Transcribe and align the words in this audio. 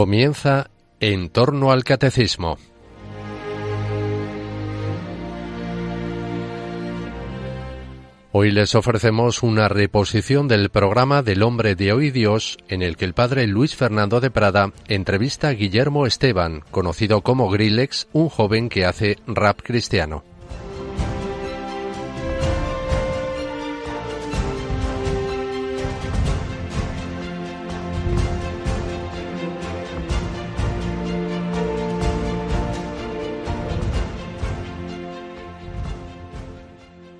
Comienza 0.00 0.70
En 0.98 1.28
torno 1.28 1.72
al 1.72 1.84
catecismo. 1.84 2.56
Hoy 8.32 8.50
les 8.50 8.74
ofrecemos 8.74 9.42
una 9.42 9.68
reposición 9.68 10.48
del 10.48 10.70
programa 10.70 11.22
del 11.22 11.42
hombre 11.42 11.74
de 11.74 11.92
hoy 11.92 12.10
Dios, 12.10 12.56
en 12.68 12.80
el 12.80 12.96
que 12.96 13.04
el 13.04 13.12
padre 13.12 13.46
Luis 13.46 13.76
Fernando 13.76 14.20
de 14.20 14.30
Prada 14.30 14.72
entrevista 14.88 15.48
a 15.48 15.52
Guillermo 15.52 16.06
Esteban, 16.06 16.62
conocido 16.70 17.20
como 17.20 17.50
Grillex, 17.50 18.08
un 18.14 18.30
joven 18.30 18.70
que 18.70 18.86
hace 18.86 19.18
rap 19.26 19.60
cristiano. 19.62 20.24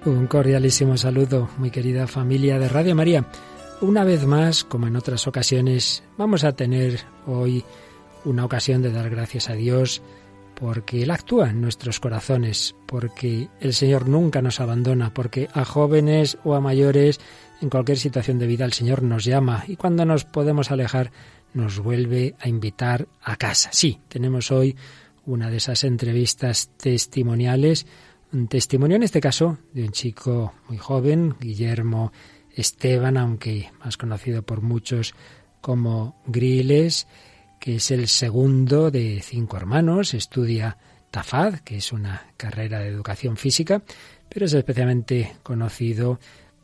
Un 0.06 0.26
cordialísimo 0.28 0.96
saludo, 0.96 1.50
muy 1.58 1.70
querida 1.70 2.06
familia 2.06 2.58
de 2.58 2.70
Radio 2.70 2.94
María. 2.94 3.26
Una 3.82 4.02
vez 4.02 4.24
más, 4.24 4.64
como 4.64 4.86
en 4.86 4.96
otras 4.96 5.26
ocasiones, 5.26 6.02
vamos 6.16 6.42
a 6.42 6.52
tener 6.52 7.00
hoy 7.26 7.62
una 8.24 8.46
ocasión 8.46 8.80
de 8.80 8.92
dar 8.92 9.10
gracias 9.10 9.50
a 9.50 9.54
Dios 9.54 10.00
porque 10.54 11.02
Él 11.02 11.10
actúa 11.10 11.50
en 11.50 11.60
nuestros 11.60 12.00
corazones, 12.00 12.74
porque 12.86 13.48
el 13.60 13.74
Señor 13.74 14.08
nunca 14.08 14.40
nos 14.40 14.60
abandona, 14.60 15.12
porque 15.12 15.48
a 15.52 15.66
jóvenes 15.66 16.38
o 16.44 16.54
a 16.54 16.60
mayores, 16.60 17.20
en 17.60 17.68
cualquier 17.68 17.98
situación 17.98 18.38
de 18.38 18.46
vida, 18.46 18.64
el 18.64 18.72
Señor 18.72 19.02
nos 19.02 19.26
llama 19.26 19.64
y 19.68 19.76
cuando 19.76 20.06
nos 20.06 20.24
podemos 20.24 20.70
alejar, 20.70 21.12
nos 21.52 21.78
vuelve 21.78 22.36
a 22.40 22.48
invitar 22.48 23.06
a 23.22 23.36
casa. 23.36 23.68
Sí, 23.72 24.00
tenemos 24.08 24.50
hoy 24.50 24.76
una 25.26 25.50
de 25.50 25.58
esas 25.58 25.84
entrevistas 25.84 26.70
testimoniales 26.78 27.86
un 28.32 28.48
testimonio 28.48 28.96
en 28.96 29.02
este 29.02 29.20
caso 29.20 29.58
de 29.72 29.84
un 29.84 29.92
chico 29.92 30.54
muy 30.68 30.78
joven, 30.78 31.34
Guillermo 31.40 32.12
Esteban, 32.54 33.16
aunque 33.16 33.70
más 33.84 33.96
conocido 33.96 34.42
por 34.42 34.60
muchos 34.60 35.14
como 35.60 36.20
Griles, 36.26 37.06
que 37.58 37.76
es 37.76 37.90
el 37.90 38.08
segundo 38.08 38.90
de 38.90 39.20
cinco 39.22 39.56
hermanos, 39.56 40.14
estudia 40.14 40.78
TAFAD, 41.10 41.60
que 41.60 41.76
es 41.76 41.92
una 41.92 42.32
carrera 42.36 42.80
de 42.80 42.88
educación 42.88 43.36
física, 43.36 43.82
pero 44.28 44.46
es 44.46 44.52
especialmente 44.52 45.36
conocido 45.42 46.20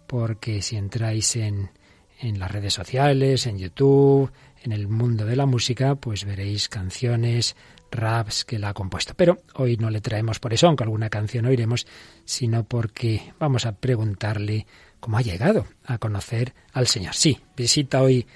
porque 0.06 0.62
si 0.62 0.76
entráis 0.76 1.36
en, 1.36 1.70
en 2.20 2.38
las 2.38 2.50
redes 2.50 2.74
sociales, 2.74 3.46
en 3.46 3.58
YouTube, 3.58 4.30
en 4.62 4.72
el 4.72 4.88
mundo 4.88 5.24
de 5.24 5.36
la 5.36 5.46
música, 5.46 5.96
pues 5.96 6.24
veréis 6.24 6.68
canciones 6.68 7.56
raps 7.90 8.44
que 8.44 8.58
la 8.58 8.70
ha 8.70 8.74
compuesto. 8.74 9.14
Pero 9.16 9.38
hoy 9.54 9.76
no 9.76 9.90
le 9.90 10.00
traemos 10.00 10.38
por 10.38 10.52
eso, 10.52 10.66
aunque 10.66 10.84
alguna 10.84 11.10
canción 11.10 11.46
oiremos, 11.46 11.86
sino 12.24 12.64
porque 12.64 13.32
vamos 13.38 13.66
a 13.66 13.72
preguntarle 13.72 14.66
cómo 15.00 15.18
ha 15.18 15.22
llegado 15.22 15.66
a 15.84 15.98
conocer 15.98 16.54
al 16.72 16.86
Señor. 16.86 17.14
Sí, 17.14 17.38
visita 17.56 18.02
hoy 18.02 18.26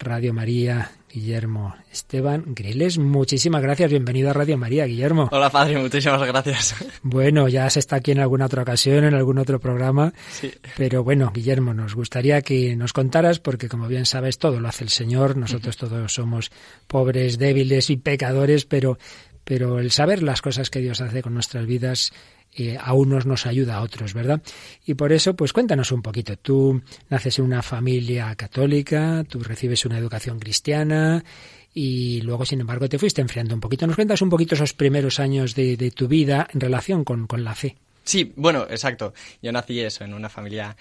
Radio 0.00 0.32
María 0.32 0.92
Guillermo 1.12 1.76
Esteban 1.92 2.44
Griles. 2.46 2.96
Muchísimas 2.96 3.60
gracias. 3.60 3.90
Bienvenido 3.90 4.30
a 4.30 4.32
Radio 4.32 4.56
María, 4.56 4.86
Guillermo. 4.86 5.28
Hola, 5.30 5.50
padre. 5.50 5.78
Muchísimas 5.78 6.26
gracias. 6.26 6.74
Bueno, 7.02 7.48
ya 7.48 7.68
se 7.68 7.80
está 7.80 7.96
aquí 7.96 8.12
en 8.12 8.20
alguna 8.20 8.46
otra 8.46 8.62
ocasión, 8.62 9.04
en 9.04 9.14
algún 9.14 9.38
otro 9.38 9.58
programa. 9.58 10.12
Sí. 10.30 10.52
Pero 10.76 11.02
bueno, 11.04 11.30
Guillermo, 11.34 11.74
nos 11.74 11.94
gustaría 11.94 12.40
que 12.40 12.76
nos 12.76 12.92
contaras, 12.92 13.40
porque 13.40 13.68
como 13.68 13.88
bien 13.88 14.06
sabes, 14.06 14.38
todo 14.38 14.60
lo 14.60 14.68
hace 14.68 14.84
el 14.84 14.90
Señor. 14.90 15.36
Nosotros 15.36 15.76
todos 15.76 16.12
somos 16.12 16.50
pobres, 16.86 17.38
débiles 17.38 17.90
y 17.90 17.96
pecadores, 17.96 18.64
pero, 18.64 18.98
pero 19.44 19.80
el 19.80 19.90
saber 19.90 20.22
las 20.22 20.40
cosas 20.40 20.70
que 20.70 20.80
Dios 20.80 21.00
hace 21.00 21.22
con 21.22 21.34
nuestras 21.34 21.66
vidas 21.66 22.12
eh, 22.54 22.76
a 22.80 22.92
unos 22.94 23.26
nos 23.26 23.46
ayuda 23.46 23.76
a 23.76 23.82
otros, 23.82 24.14
¿verdad? 24.14 24.42
Y 24.84 24.94
por 24.94 25.12
eso, 25.12 25.34
pues 25.34 25.52
cuéntanos 25.52 25.92
un 25.92 26.02
poquito. 26.02 26.36
Tú 26.36 26.82
naces 27.08 27.38
en 27.38 27.44
una 27.44 27.62
familia 27.62 28.34
católica, 28.34 29.24
tú 29.28 29.40
recibes 29.40 29.84
una 29.84 29.98
educación 29.98 30.38
cristiana 30.38 31.24
y 31.72 32.20
luego, 32.22 32.44
sin 32.44 32.60
embargo, 32.60 32.88
te 32.88 32.98
fuiste 32.98 33.20
enfriando 33.20 33.54
un 33.54 33.60
poquito. 33.60 33.86
¿Nos 33.86 33.96
cuentas 33.96 34.22
un 34.22 34.30
poquito 34.30 34.54
esos 34.54 34.72
primeros 34.72 35.20
años 35.20 35.54
de, 35.54 35.76
de 35.76 35.90
tu 35.90 36.08
vida 36.08 36.48
en 36.52 36.60
relación 36.60 37.04
con, 37.04 37.26
con 37.26 37.44
la 37.44 37.54
fe? 37.54 37.76
Sí, 38.04 38.32
bueno, 38.34 38.66
exacto. 38.68 39.14
Yo 39.40 39.52
nací 39.52 39.80
eso, 39.80 40.04
en 40.04 40.14
una 40.14 40.28
familia 40.28 40.76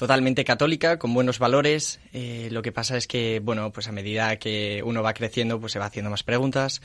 totalmente 0.00 0.46
católica, 0.46 0.98
con 0.98 1.12
buenos 1.12 1.38
valores. 1.38 2.00
Eh, 2.14 2.48
lo 2.52 2.62
que 2.62 2.72
pasa 2.72 2.96
es 2.96 3.06
que, 3.06 3.38
bueno, 3.38 3.70
pues 3.70 3.86
a 3.86 3.92
medida 3.92 4.38
que 4.38 4.82
uno 4.82 5.02
va 5.02 5.12
creciendo, 5.12 5.60
pues 5.60 5.72
se 5.72 5.78
va 5.78 5.84
haciendo 5.84 6.10
más 6.10 6.22
preguntas. 6.22 6.80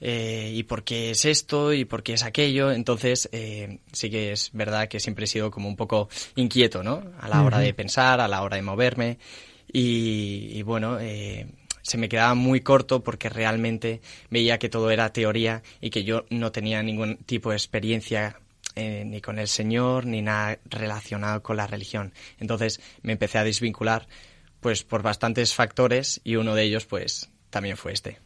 Eh, 0.00 0.50
y 0.52 0.64
por 0.64 0.82
qué 0.82 1.12
es 1.12 1.24
esto 1.24 1.72
y 1.72 1.84
por 1.84 2.02
qué 2.02 2.14
es 2.14 2.24
aquello. 2.24 2.72
Entonces, 2.72 3.28
eh, 3.30 3.78
sí 3.92 4.10
que 4.10 4.32
es 4.32 4.50
verdad 4.54 4.88
que 4.88 4.98
siempre 4.98 5.26
he 5.26 5.28
sido 5.28 5.52
como 5.52 5.68
un 5.68 5.76
poco 5.76 6.08
inquieto, 6.34 6.82
¿no? 6.82 7.04
A 7.20 7.28
la 7.28 7.44
hora 7.44 7.60
de 7.60 7.72
pensar, 7.74 8.20
a 8.20 8.26
la 8.26 8.42
hora 8.42 8.56
de 8.56 8.62
moverme. 8.62 9.18
Y, 9.72 10.50
y 10.52 10.62
bueno, 10.62 10.98
eh, 10.98 11.46
se 11.82 11.96
me 11.96 12.08
quedaba 12.08 12.34
muy 12.34 12.60
corto 12.62 13.04
porque 13.04 13.28
realmente 13.28 14.00
veía 14.30 14.58
que 14.58 14.68
todo 14.68 14.90
era 14.90 15.12
teoría 15.12 15.62
y 15.80 15.90
que 15.90 16.02
yo 16.02 16.24
no 16.30 16.50
tenía 16.50 16.82
ningún 16.82 17.18
tipo 17.18 17.50
de 17.50 17.56
experiencia 17.56 18.40
eh, 18.78 19.04
ni 19.04 19.20
con 19.20 19.40
el 19.40 19.48
Señor 19.48 20.06
ni 20.06 20.22
nada 20.22 20.60
relacionado 20.64 21.42
con 21.42 21.56
la 21.56 21.66
religión. 21.66 22.12
Entonces 22.38 22.80
me 23.02 23.10
empecé 23.10 23.38
a 23.38 23.42
desvincular 23.42 24.06
pues 24.60 24.84
por 24.84 25.02
bastantes 25.02 25.52
factores 25.52 26.20
y 26.22 26.36
uno 26.36 26.54
de 26.54 26.62
ellos 26.62 26.86
pues 26.86 27.28
también 27.50 27.76
fue 27.76 27.92
este. 27.92 28.20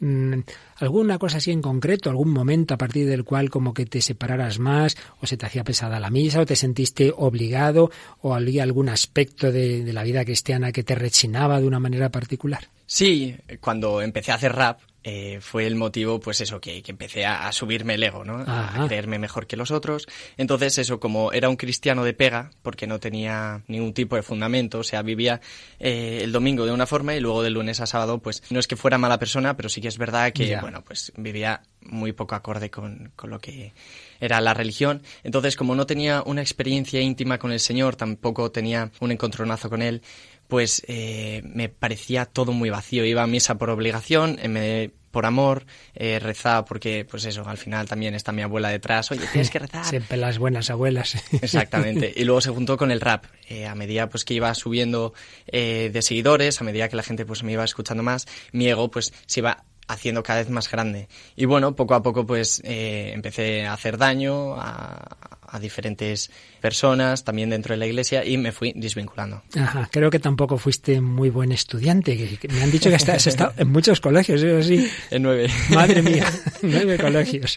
Mm, 0.00 0.40
¿Alguna 0.76 1.18
cosa 1.18 1.36
así 1.36 1.50
en 1.50 1.60
concreto, 1.60 2.08
algún 2.08 2.30
momento 2.30 2.72
a 2.72 2.78
partir 2.78 3.06
del 3.06 3.24
cual 3.24 3.50
como 3.50 3.74
que 3.74 3.84
te 3.84 4.00
separaras 4.00 4.58
más 4.58 4.96
o 5.20 5.26
se 5.26 5.36
te 5.36 5.44
hacía 5.44 5.62
pesada 5.62 6.00
la 6.00 6.08
misa 6.08 6.40
o 6.40 6.46
te 6.46 6.56
sentiste 6.56 7.12
obligado 7.14 7.90
o 8.22 8.34
había 8.34 8.62
algún 8.62 8.88
aspecto 8.88 9.52
de, 9.52 9.84
de 9.84 9.92
la 9.92 10.04
vida 10.04 10.24
cristiana 10.24 10.72
que 10.72 10.84
te 10.84 10.94
rechinaba 10.94 11.60
de 11.60 11.66
una 11.66 11.80
manera 11.80 12.08
particular? 12.08 12.68
Sí, 12.86 13.36
cuando 13.60 14.00
empecé 14.00 14.32
a 14.32 14.36
hacer 14.36 14.54
rap 14.54 14.80
eh, 15.08 15.40
fue 15.40 15.66
el 15.66 15.74
motivo, 15.74 16.20
pues 16.20 16.40
eso, 16.42 16.60
que, 16.60 16.82
que 16.82 16.90
empecé 16.90 17.24
a, 17.24 17.48
a, 17.48 17.52
subirme 17.52 17.94
el 17.94 18.02
ego, 18.02 18.24
¿no? 18.24 18.40
Ajá. 18.46 18.84
A 18.84 18.86
creerme 18.86 19.18
mejor 19.18 19.46
que 19.46 19.56
los 19.56 19.70
otros. 19.70 20.06
Entonces, 20.36 20.76
eso, 20.78 21.00
como 21.00 21.32
era 21.32 21.48
un 21.48 21.56
cristiano 21.56 22.04
de 22.04 22.12
pega, 22.12 22.50
porque 22.62 22.86
no 22.86 23.00
tenía 23.00 23.62
ningún 23.68 23.94
tipo 23.94 24.16
de 24.16 24.22
fundamento, 24.22 24.80
o 24.80 24.84
sea, 24.84 25.02
vivía 25.02 25.40
eh, 25.78 26.20
el 26.22 26.32
domingo 26.32 26.66
de 26.66 26.72
una 26.72 26.86
forma 26.86 27.14
y 27.14 27.20
luego 27.20 27.42
de 27.42 27.50
lunes 27.50 27.80
a 27.80 27.86
sábado, 27.86 28.18
pues 28.18 28.42
no 28.50 28.60
es 28.60 28.66
que 28.66 28.76
fuera 28.76 28.98
mala 28.98 29.18
persona, 29.18 29.56
pero 29.56 29.68
sí 29.68 29.80
que 29.80 29.88
es 29.88 29.96
verdad 29.98 30.32
que, 30.32 30.44
bueno, 30.60 30.84
pues 30.84 31.12
vivía 31.16 31.62
muy 31.80 32.12
poco 32.12 32.34
acorde 32.34 32.70
con, 32.70 33.12
con 33.16 33.30
lo 33.30 33.38
que 33.38 33.72
era 34.20 34.40
la 34.40 34.52
religión. 34.52 35.02
Entonces, 35.22 35.56
como 35.56 35.74
no 35.74 35.86
tenía 35.86 36.22
una 36.26 36.42
experiencia 36.42 37.00
íntima 37.00 37.38
con 37.38 37.50
el 37.52 37.60
Señor, 37.60 37.96
tampoco 37.96 38.50
tenía 38.50 38.90
un 39.00 39.12
encontronazo 39.12 39.70
con 39.70 39.80
Él, 39.80 40.02
pues 40.48 40.82
eh, 40.88 41.42
me 41.44 41.68
parecía 41.68 42.24
todo 42.24 42.52
muy 42.52 42.70
vacío. 42.70 43.04
Iba 43.04 43.22
a 43.22 43.26
misa 43.26 43.56
por 43.56 43.70
obligación, 43.70 44.38
me- 44.48 44.90
por 45.10 45.26
amor, 45.26 45.66
eh, 45.94 46.18
rezaba 46.18 46.64
porque, 46.64 47.06
pues 47.08 47.24
eso, 47.24 47.46
al 47.46 47.58
final 47.58 47.88
también 47.88 48.14
está 48.14 48.32
mi 48.32 48.42
abuela 48.42 48.68
detrás. 48.68 49.10
Oye, 49.10 49.26
tienes 49.32 49.50
que 49.50 49.58
rezar. 49.58 49.84
Siempre 49.88 50.16
las 50.16 50.38
buenas 50.38 50.70
abuelas. 50.70 51.16
Exactamente. 51.42 52.12
Y 52.14 52.24
luego 52.24 52.40
se 52.40 52.50
juntó 52.50 52.76
con 52.76 52.90
el 52.90 53.00
rap. 53.00 53.24
Eh, 53.48 53.66
a 53.66 53.74
medida 53.74 54.08
pues 54.08 54.24
que 54.24 54.34
iba 54.34 54.54
subiendo 54.54 55.14
eh, 55.46 55.90
de 55.92 56.02
seguidores, 56.02 56.60
a 56.60 56.64
medida 56.64 56.88
que 56.88 56.96
la 56.96 57.02
gente 57.02 57.24
pues 57.24 57.42
me 57.42 57.52
iba 57.52 57.64
escuchando 57.64 58.02
más, 58.02 58.26
mi 58.52 58.68
ego 58.68 58.90
pues 58.90 59.12
se 59.26 59.40
iba 59.40 59.64
haciendo 59.88 60.22
cada 60.22 60.40
vez 60.40 60.50
más 60.50 60.70
grande. 60.70 61.08
Y 61.34 61.46
bueno, 61.46 61.74
poco 61.74 61.94
a 61.94 62.02
poco 62.02 62.26
pues 62.26 62.60
eh, 62.64 63.10
empecé 63.14 63.66
a 63.66 63.72
hacer 63.72 63.98
daño 63.98 64.54
a, 64.54 65.38
a 65.50 65.58
diferentes 65.58 66.30
personas, 66.60 67.24
también 67.24 67.50
dentro 67.50 67.72
de 67.74 67.78
la 67.78 67.86
iglesia, 67.86 68.24
y 68.24 68.36
me 68.36 68.52
fui 68.52 68.72
desvinculando. 68.76 69.42
Ajá, 69.56 69.88
creo 69.90 70.10
que 70.10 70.18
tampoco 70.18 70.58
fuiste 70.58 71.00
muy 71.00 71.30
buen 71.30 71.52
estudiante. 71.52 72.38
me 72.50 72.62
han 72.62 72.70
dicho 72.70 72.90
que 72.90 72.96
has 72.96 73.26
estado 73.26 73.54
en 73.56 73.70
muchos 73.70 74.00
colegios, 74.00 74.42
eso 74.42 74.62
sí. 74.62 74.88
En 75.10 75.22
nueve. 75.22 75.48
Madre 75.70 76.02
mía, 76.02 76.26
nueve 76.62 76.98
colegios. 76.98 77.56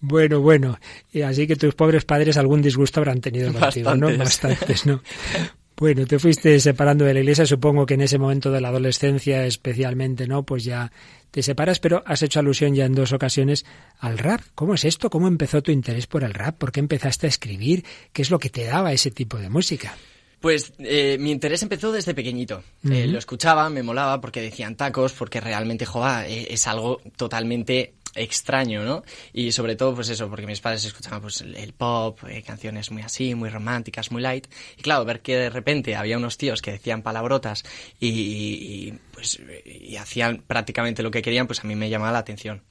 Bueno, 0.00 0.40
bueno. 0.40 0.78
Y 1.12 1.22
así 1.22 1.46
que 1.46 1.56
tus 1.56 1.74
pobres 1.74 2.04
padres 2.04 2.36
algún 2.36 2.62
disgusto 2.62 3.00
habrán 3.00 3.20
tenido 3.20 3.52
contigo, 3.52 3.94
¿no? 3.96 4.16
Bastantes, 4.16 4.86
¿no? 4.86 5.02
Bueno, 5.78 6.06
te 6.06 6.18
fuiste 6.18 6.58
separando 6.58 7.04
de 7.04 7.12
la 7.12 7.20
iglesia, 7.20 7.44
supongo 7.44 7.84
que 7.84 7.94
en 7.94 8.00
ese 8.00 8.18
momento 8.18 8.50
de 8.50 8.62
la 8.62 8.68
adolescencia 8.68 9.44
especialmente, 9.44 10.26
¿no? 10.26 10.42
Pues 10.42 10.64
ya 10.64 10.90
te 11.30 11.42
separas, 11.42 11.80
pero 11.80 12.02
has 12.06 12.22
hecho 12.22 12.40
alusión 12.40 12.74
ya 12.74 12.86
en 12.86 12.94
dos 12.94 13.12
ocasiones 13.12 13.66
al 13.98 14.16
rap. 14.16 14.40
¿Cómo 14.54 14.72
es 14.72 14.86
esto? 14.86 15.10
¿Cómo 15.10 15.28
empezó 15.28 15.62
tu 15.62 15.72
interés 15.72 16.06
por 16.06 16.24
el 16.24 16.32
rap? 16.32 16.56
¿Por 16.56 16.72
qué 16.72 16.80
empezaste 16.80 17.26
a 17.26 17.28
escribir? 17.28 17.84
¿Qué 18.14 18.22
es 18.22 18.30
lo 18.30 18.38
que 18.38 18.48
te 18.48 18.64
daba 18.64 18.94
ese 18.94 19.10
tipo 19.10 19.36
de 19.36 19.50
música? 19.50 19.94
Pues 20.40 20.72
eh, 20.78 21.18
mi 21.20 21.30
interés 21.30 21.62
empezó 21.62 21.92
desde 21.92 22.14
pequeñito. 22.14 22.62
Eh, 22.90 23.06
lo 23.06 23.18
escuchaba, 23.18 23.68
me 23.68 23.82
molaba 23.82 24.20
porque 24.20 24.40
decían 24.40 24.76
tacos, 24.76 25.12
porque 25.12 25.42
realmente, 25.42 25.84
joa, 25.84 26.26
eh, 26.26 26.46
es 26.50 26.66
algo 26.66 27.02
totalmente 27.16 27.95
extraño, 28.16 28.84
¿no? 28.84 29.04
Y 29.32 29.52
sobre 29.52 29.76
todo, 29.76 29.94
pues 29.94 30.08
eso, 30.08 30.28
porque 30.28 30.46
mis 30.46 30.60
padres 30.60 30.84
escuchaban 30.84 31.20
pues 31.20 31.40
el 31.40 31.72
pop, 31.72 32.18
eh, 32.28 32.42
canciones 32.42 32.90
muy 32.90 33.02
así, 33.02 33.34
muy 33.34 33.48
románticas, 33.48 34.10
muy 34.10 34.22
light. 34.22 34.46
Y 34.76 34.82
claro, 34.82 35.04
ver 35.04 35.20
que 35.20 35.36
de 35.36 35.50
repente 35.50 35.94
había 35.96 36.16
unos 36.16 36.38
tíos 36.38 36.62
que 36.62 36.72
decían 36.72 37.02
palabrotas 37.02 37.64
y, 38.00 38.92
pues 39.12 39.40
y 39.64 39.96
hacían 39.96 40.42
prácticamente 40.46 41.02
lo 41.02 41.10
que 41.10 41.22
querían, 41.22 41.46
pues 41.46 41.62
a 41.62 41.66
mí 41.66 41.74
me 41.74 41.88
llamaba 41.88 42.12
la 42.12 42.18
atención. 42.18 42.62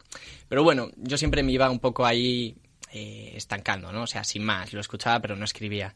Pero 0.48 0.64
bueno, 0.64 0.92
yo 0.98 1.18
siempre 1.18 1.44
me 1.44 1.52
iba 1.52 1.70
un 1.70 1.80
poco 1.80 2.06
ahí 2.06 2.56
eh, 2.92 3.34
estancando, 3.36 3.92
¿no? 3.92 4.04
O 4.04 4.08
sea, 4.08 4.24
sin 4.24 4.44
más, 4.44 4.74
lo 4.74 4.80
escuchaba 4.80 5.20
pero 5.20 5.36
no 5.36 5.46
escribía. 5.46 5.94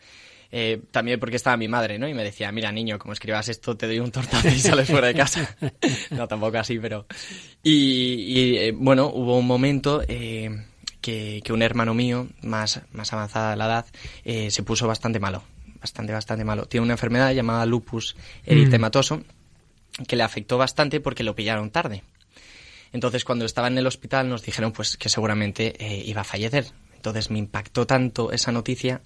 Eh, 0.52 0.82
también 0.90 1.20
porque 1.20 1.36
estaba 1.36 1.58
mi 1.58 1.68
madre, 1.68 2.00
¿no? 2.00 2.08
Y 2.08 2.14
me 2.14 2.24
decía, 2.24 2.52
mira, 2.52 2.72
niño, 2.72 2.98
como 2.98 3.14
escribas 3.14 3.50
esto, 3.50 3.78
te 3.78 3.86
doy 3.86 4.00
un 4.00 4.12
tortazo 4.12 4.48
y 4.48 4.60
sales 4.60 4.90
fuera 4.90 5.08
de 5.08 5.14
casa. 5.14 5.56
no, 6.10 6.28
tampoco 6.28 6.58
así, 6.58 6.80
pero... 6.80 7.06
Y, 7.62 8.58
eh, 8.58 8.74
bueno, 8.76 9.12
hubo 9.14 9.38
un 9.38 9.46
momento 9.46 10.02
que, 10.08 11.42
que, 11.44 11.54
un 11.54 11.62
hermano 11.62 11.94
mío, 11.94 12.28
más, 12.42 12.82
más 12.92 13.14
avanzada 13.14 13.56
la 13.56 13.66
edad, 13.66 13.86
se 14.50 14.64
puso 14.64 14.88
bastante 14.88 15.20
malo. 15.20 15.44
Bastante, 15.82 16.12
bastante 16.12 16.44
malo. 16.44 16.66
Tiene 16.66 16.84
una 16.84 16.94
enfermedad 16.94 17.32
llamada 17.32 17.66
lupus 17.66 18.18
eritematoso 18.46 19.24
que 20.08 20.16
le 20.16 20.24
afectó 20.24 20.58
bastante 20.58 21.00
porque 21.00 21.24
lo 21.24 21.36
pillaron 21.36 21.70
tarde. 21.70 22.04
Entonces, 22.92 23.24
cuando 23.24 23.46
estaba 23.46 23.68
en 23.68 23.78
el 23.78 23.88
hospital, 23.88 24.28
nos 24.28 24.44
dijeron 24.44 24.72
pues 24.72 24.98
que 24.98 25.10
seguramente 25.10 25.74
iba 26.06 26.22
a 26.22 26.26
fallecer. 26.26 26.66
Entonces 26.96 27.32
me 27.32 27.40
impactó 27.40 27.88
tanto 27.88 28.34
esa 28.34 28.52
noticia 28.52 29.02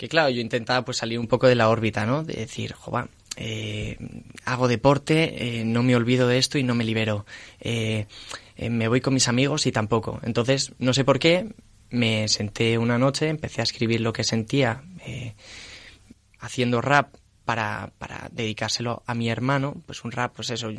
que 0.00 0.08
claro, 0.08 0.30
yo 0.30 0.40
intentaba 0.40 0.82
pues 0.82 0.96
salir 0.96 1.18
un 1.18 1.26
poco 1.26 1.46
de 1.46 1.54
la 1.54 1.68
órbita, 1.68 2.06
¿no? 2.06 2.24
De 2.24 2.32
decir, 2.32 2.72
jova, 2.72 3.10
eh, 3.36 3.98
hago 4.46 4.66
deporte, 4.66 5.58
eh, 5.60 5.64
no 5.66 5.82
me 5.82 5.94
olvido 5.94 6.26
de 6.26 6.38
esto 6.38 6.56
y 6.56 6.62
no 6.62 6.74
me 6.74 6.84
libero. 6.84 7.26
Eh, 7.60 8.06
me 8.70 8.88
voy 8.88 9.02
con 9.02 9.12
mis 9.12 9.28
amigos 9.28 9.66
y 9.66 9.72
tampoco. 9.72 10.18
Entonces, 10.22 10.72
no 10.78 10.94
sé 10.94 11.04
por 11.04 11.18
qué, 11.18 11.52
me 11.90 12.28
senté 12.28 12.78
una 12.78 12.96
noche, 12.96 13.28
empecé 13.28 13.60
a 13.60 13.64
escribir 13.64 14.00
lo 14.00 14.14
que 14.14 14.24
sentía, 14.24 14.82
haciendo 16.38 16.80
rap 16.80 17.14
para, 17.44 17.92
para 17.98 18.30
dedicárselo 18.32 19.02
a 19.04 19.12
mi 19.12 19.28
hermano, 19.28 19.82
pues 19.84 20.02
un 20.02 20.12
rap, 20.12 20.32
pues 20.34 20.48
eso, 20.48 20.70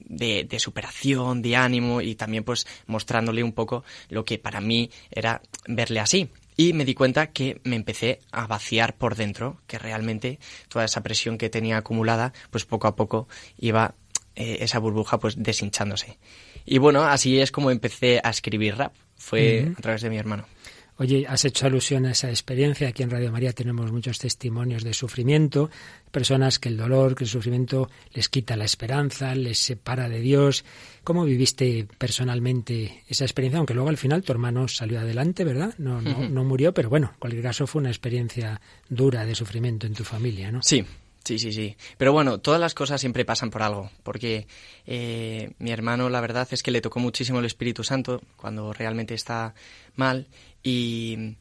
de, 0.00 0.42
de, 0.42 0.58
superación, 0.58 1.40
de 1.40 1.54
ánimo 1.54 2.00
y 2.00 2.16
también 2.16 2.42
pues 2.42 2.66
mostrándole 2.88 3.44
un 3.44 3.52
poco 3.52 3.84
lo 4.08 4.24
que 4.24 4.40
para 4.40 4.60
mí 4.60 4.90
era 5.12 5.40
verle 5.68 6.00
así 6.00 6.28
y 6.56 6.72
me 6.72 6.84
di 6.84 6.94
cuenta 6.94 7.28
que 7.28 7.60
me 7.64 7.76
empecé 7.76 8.20
a 8.32 8.46
vaciar 8.46 8.96
por 8.96 9.16
dentro, 9.16 9.60
que 9.66 9.78
realmente 9.78 10.38
toda 10.68 10.84
esa 10.84 11.02
presión 11.02 11.38
que 11.38 11.50
tenía 11.50 11.78
acumulada, 11.78 12.32
pues 12.50 12.64
poco 12.64 12.86
a 12.86 12.96
poco 12.96 13.28
iba 13.58 13.94
eh, 14.36 14.58
esa 14.60 14.78
burbuja 14.78 15.18
pues 15.18 15.42
deshinchándose. 15.42 16.18
Y 16.64 16.78
bueno, 16.78 17.04
así 17.04 17.40
es 17.40 17.50
como 17.52 17.70
empecé 17.70 18.20
a 18.22 18.30
escribir 18.30 18.76
rap, 18.76 18.94
fue 19.16 19.72
a 19.76 19.80
través 19.80 20.02
de 20.02 20.10
mi 20.10 20.16
hermano. 20.16 20.46
Oye, 20.96 21.26
has 21.28 21.44
hecho 21.44 21.66
alusión 21.66 22.06
a 22.06 22.12
esa 22.12 22.30
experiencia. 22.30 22.88
Aquí 22.88 23.02
en 23.02 23.10
Radio 23.10 23.32
María 23.32 23.52
tenemos 23.52 23.90
muchos 23.90 24.18
testimonios 24.18 24.84
de 24.84 24.94
sufrimiento, 24.94 25.68
personas 26.12 26.60
que 26.60 26.68
el 26.68 26.76
dolor, 26.76 27.16
que 27.16 27.24
el 27.24 27.30
sufrimiento 27.30 27.90
les 28.12 28.28
quita 28.28 28.56
la 28.56 28.64
esperanza, 28.64 29.34
les 29.34 29.58
separa 29.58 30.08
de 30.08 30.20
Dios. 30.20 30.64
¿Cómo 31.02 31.24
viviste 31.24 31.88
personalmente 31.98 33.02
esa 33.08 33.24
experiencia? 33.24 33.58
Aunque 33.58 33.74
luego 33.74 33.88
al 33.88 33.96
final 33.96 34.22
tu 34.22 34.30
hermano 34.30 34.68
salió 34.68 35.00
adelante, 35.00 35.42
¿verdad? 35.42 35.74
No, 35.78 36.00
no, 36.00 36.28
no 36.28 36.44
murió, 36.44 36.72
pero 36.72 36.90
bueno, 36.90 37.10
en 37.12 37.18
cualquier 37.18 37.42
caso 37.42 37.66
fue 37.66 37.80
una 37.80 37.90
experiencia 37.90 38.60
dura 38.88 39.26
de 39.26 39.34
sufrimiento 39.34 39.88
en 39.88 39.94
tu 39.94 40.04
familia, 40.04 40.52
¿no? 40.52 40.62
Sí, 40.62 40.84
Sí, 41.24 41.38
sí, 41.38 41.52
sí. 41.52 41.76
Pero 41.96 42.12
bueno, 42.12 42.38
todas 42.38 42.60
las 42.60 42.74
cosas 42.74 43.00
siempre 43.00 43.24
pasan 43.24 43.50
por 43.50 43.62
algo, 43.62 43.90
porque 44.02 44.46
eh, 44.86 45.52
mi 45.58 45.70
hermano 45.70 46.10
la 46.10 46.20
verdad 46.20 46.46
es 46.50 46.62
que 46.62 46.70
le 46.70 46.82
tocó 46.82 47.00
muchísimo 47.00 47.38
el 47.38 47.46
Espíritu 47.46 47.82
Santo 47.82 48.20
cuando 48.36 48.74
realmente 48.74 49.14
está 49.14 49.54
mal 49.96 50.28
y, 50.62 51.36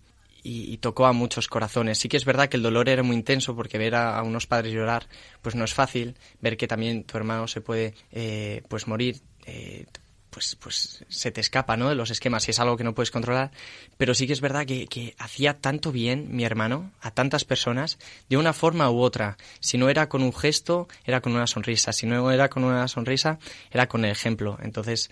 tocó 0.79 1.05
a 1.05 1.13
muchos 1.13 1.49
corazones. 1.49 1.97
Sí 1.97 2.07
que 2.07 2.17
es 2.17 2.25
verdad 2.25 2.47
que 2.47 2.57
el 2.57 2.63
dolor 2.63 2.87
era 2.87 3.03
muy 3.03 3.15
intenso 3.15 3.55
porque 3.55 3.77
ver 3.77 3.95
a, 3.95 4.21
unos 4.23 4.47
padres 4.47 4.73
llorar 4.73 5.07
pues 5.41 5.55
no 5.55 5.65
es 5.65 5.73
fácil, 5.73 6.15
ver 6.39 6.55
que 6.55 6.67
también 6.67 7.03
tu 7.03 7.17
hermano 7.17 7.47
se 7.47 7.61
puede 7.61 7.93
eh, 8.11 8.63
pues 8.69 8.87
morir, 8.87 9.21
eh, 9.45 9.85
pues, 10.33 10.57
pues 10.59 11.05
se 11.07 11.31
te 11.31 11.39
escapa, 11.39 11.77
¿no? 11.77 11.89
De 11.89 11.95
los 11.95 12.09
esquemas 12.09 12.47
y 12.47 12.51
es 12.51 12.59
algo 12.59 12.75
que 12.75 12.83
no 12.83 12.95
puedes 12.95 13.11
controlar. 13.11 13.51
Pero 13.97 14.13
sí 14.15 14.25
que 14.25 14.33
es 14.33 14.41
verdad 14.41 14.65
que, 14.65 14.87
que, 14.87 15.15
hacía 15.19 15.59
tanto 15.59 15.91
bien 15.91 16.35
mi 16.35 16.43
hermano 16.43 16.91
a 17.01 17.11
tantas 17.11 17.45
personas 17.45 17.99
de 18.29 18.37
una 18.37 18.53
forma 18.53 18.89
u 18.89 18.99
otra. 18.99 19.37
Si 19.59 19.77
no 19.77 19.89
era 19.89 20.09
con 20.09 20.23
un 20.23 20.33
gesto, 20.33 20.87
era 21.05 21.21
con 21.21 21.33
una 21.33 21.47
sonrisa. 21.47 21.93
Si 21.93 22.07
no 22.07 22.31
era 22.31 22.49
con 22.49 22.63
una 22.63 22.87
sonrisa, 22.87 23.37
era 23.71 23.87
con 23.87 24.03
el 24.05 24.11
ejemplo. 24.11 24.57
Entonces 24.61 25.11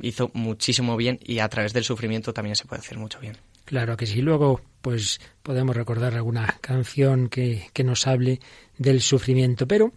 hizo 0.00 0.30
muchísimo 0.34 0.96
bien 0.96 1.18
y 1.22 1.40
a 1.40 1.48
través 1.48 1.72
del 1.72 1.84
sufrimiento 1.84 2.32
también 2.32 2.56
se 2.56 2.64
puede 2.64 2.80
hacer 2.80 2.98
mucho 2.98 3.18
bien. 3.18 3.36
Claro 3.64 3.96
que 3.96 4.06
sí. 4.06 4.20
Luego, 4.20 4.60
pues 4.82 5.20
podemos 5.42 5.74
recordar 5.74 6.14
alguna 6.14 6.58
canción 6.60 7.28
que, 7.28 7.70
que 7.72 7.82
nos 7.82 8.06
hable 8.06 8.40
del 8.78 9.00
sufrimiento. 9.00 9.66
Pero 9.66 9.92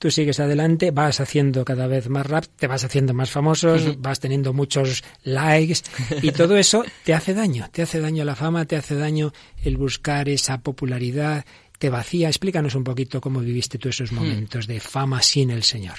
tú 0.00 0.10
sigues 0.10 0.40
adelante, 0.40 0.90
vas 0.90 1.20
haciendo 1.20 1.62
cada 1.62 1.86
vez 1.86 2.08
más 2.08 2.26
rap, 2.26 2.46
te 2.56 2.66
vas 2.66 2.84
haciendo 2.84 3.12
más 3.12 3.30
famosos, 3.30 4.00
vas 4.00 4.18
teniendo 4.18 4.54
muchos 4.54 5.04
likes 5.24 5.82
y 6.22 6.32
todo 6.32 6.56
eso 6.56 6.82
te 7.04 7.12
hace 7.12 7.34
daño, 7.34 7.68
te 7.70 7.82
hace 7.82 8.00
daño 8.00 8.24
la 8.24 8.34
fama, 8.34 8.64
te 8.64 8.76
hace 8.76 8.94
daño 8.94 9.32
el 9.62 9.76
buscar 9.76 10.30
esa 10.30 10.62
popularidad, 10.62 11.44
te 11.78 11.90
vacía. 11.90 12.28
Explícanos 12.28 12.74
un 12.74 12.82
poquito 12.82 13.20
cómo 13.20 13.40
viviste 13.40 13.76
tú 13.76 13.90
esos 13.90 14.10
hmm. 14.10 14.14
momentos 14.14 14.66
de 14.66 14.80
fama 14.80 15.20
sin 15.20 15.50
el 15.50 15.64
Señor. 15.64 15.98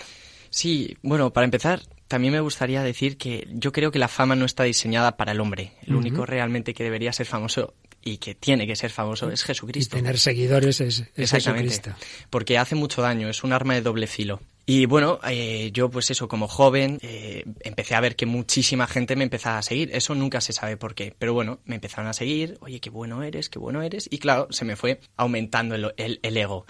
Sí, 0.50 0.98
bueno, 1.04 1.32
para 1.32 1.46
empezar, 1.46 1.82
también 2.08 2.34
me 2.34 2.40
gustaría 2.42 2.82
decir 2.82 3.18
que 3.18 3.48
yo 3.52 3.72
creo 3.72 3.92
que 3.92 4.00
la 4.00 4.08
fama 4.08 4.36
no 4.36 4.46
está 4.46 4.64
diseñada 4.64 5.16
para 5.16 5.32
el 5.32 5.40
hombre. 5.40 5.74
El 5.86 5.96
único 5.96 6.26
realmente 6.26 6.74
que 6.74 6.84
debería 6.84 7.14
ser 7.14 7.28
famoso 7.28 7.76
y 8.04 8.18
que 8.18 8.36
tiene 8.36 8.68
que 8.68 8.76
ser 8.76 8.92
famoso 8.92 9.30
es 9.32 9.44
Jesucristo. 9.44 9.98
Y 9.98 10.02
tener 10.02 10.20
seguidores 10.20 10.82
es, 10.82 11.04
Jesucristo. 11.16 11.92
Porque 12.30 12.58
hace 12.58 12.76
mucho 12.76 13.02
daño, 13.02 13.30
es 13.30 13.44
un 13.44 13.54
arma 13.54 13.76
de 13.76 13.82
doble 13.82 14.08
filo. 14.08 14.42
Y 14.66 14.86
bueno, 14.86 15.20
eh, 15.28 15.72
yo 15.74 15.90
pues 15.90 16.12
eso, 16.12 16.28
como 16.28 16.48
joven, 16.48 17.00
eh, 17.02 17.44
empecé 17.62 17.96
a 17.96 18.00
ver 18.00 18.16
que 18.16 18.26
muchísima 18.26 18.88
gente 18.88 19.16
me 19.16 19.24
empezaba 19.24 19.58
a 19.58 19.64
seguir. 19.64 19.90
Eso 19.94 20.16
nunca 20.16 20.40
se 20.40 20.54
sabe 20.54 20.78
por 20.78 20.96
qué. 20.96 21.14
Pero 21.18 21.34
bueno, 21.34 21.60
me 21.66 21.76
empezaron 21.76 22.08
a 22.08 22.14
seguir, 22.14 22.58
oye, 22.62 22.80
qué 22.80 22.90
bueno 22.90 23.24
eres, 23.24 23.50
qué 23.50 23.60
bueno 23.60 23.82
eres. 23.82 24.08
Y 24.10 24.20
claro, 24.20 24.48
se 24.52 24.66
me 24.66 24.76
fue 24.76 25.00
aumentando 25.18 25.76
el, 25.76 25.94
el, 25.98 26.38
ego. 26.38 26.66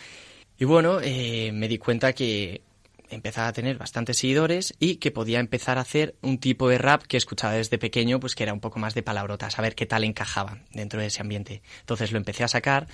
Y 0.58 0.66
bueno, 0.66 1.00
eh, 1.02 1.52
me 1.54 1.68
di 1.68 1.78
cuenta 1.78 2.14
que 2.14 2.62
empezaba 3.16 3.48
a 3.48 3.54
tener 3.54 3.78
bastantes 3.78 4.18
seguidores 4.18 4.74
y 4.80 4.96
que 4.96 5.12
podía 5.12 5.40
empezar 5.40 5.78
a 5.78 5.82
hacer 5.82 6.16
un 6.22 6.38
tipo 6.40 6.70
de 6.70 6.78
rap 6.78 7.04
que 7.04 7.18
escuchaba 7.18 7.54
desde 7.54 7.78
pequeño, 7.78 8.20
pues 8.20 8.36
que 8.36 8.44
era 8.44 8.54
un 8.54 8.60
poco 8.60 8.80
más 8.80 8.94
de 8.94 9.04
palabrotas, 9.04 9.58
a 9.58 9.62
ver 9.62 9.76
qué 9.76 9.86
tal 9.86 10.04
encajaba 10.04 10.60
dentro 10.72 11.02
de 11.02 11.08
ese 11.08 11.22
ambiente. 11.22 11.62
Entonces 11.82 12.12
lo 12.12 12.18
empecé 12.18 12.44
a 12.44 12.48
sacar 12.48 12.88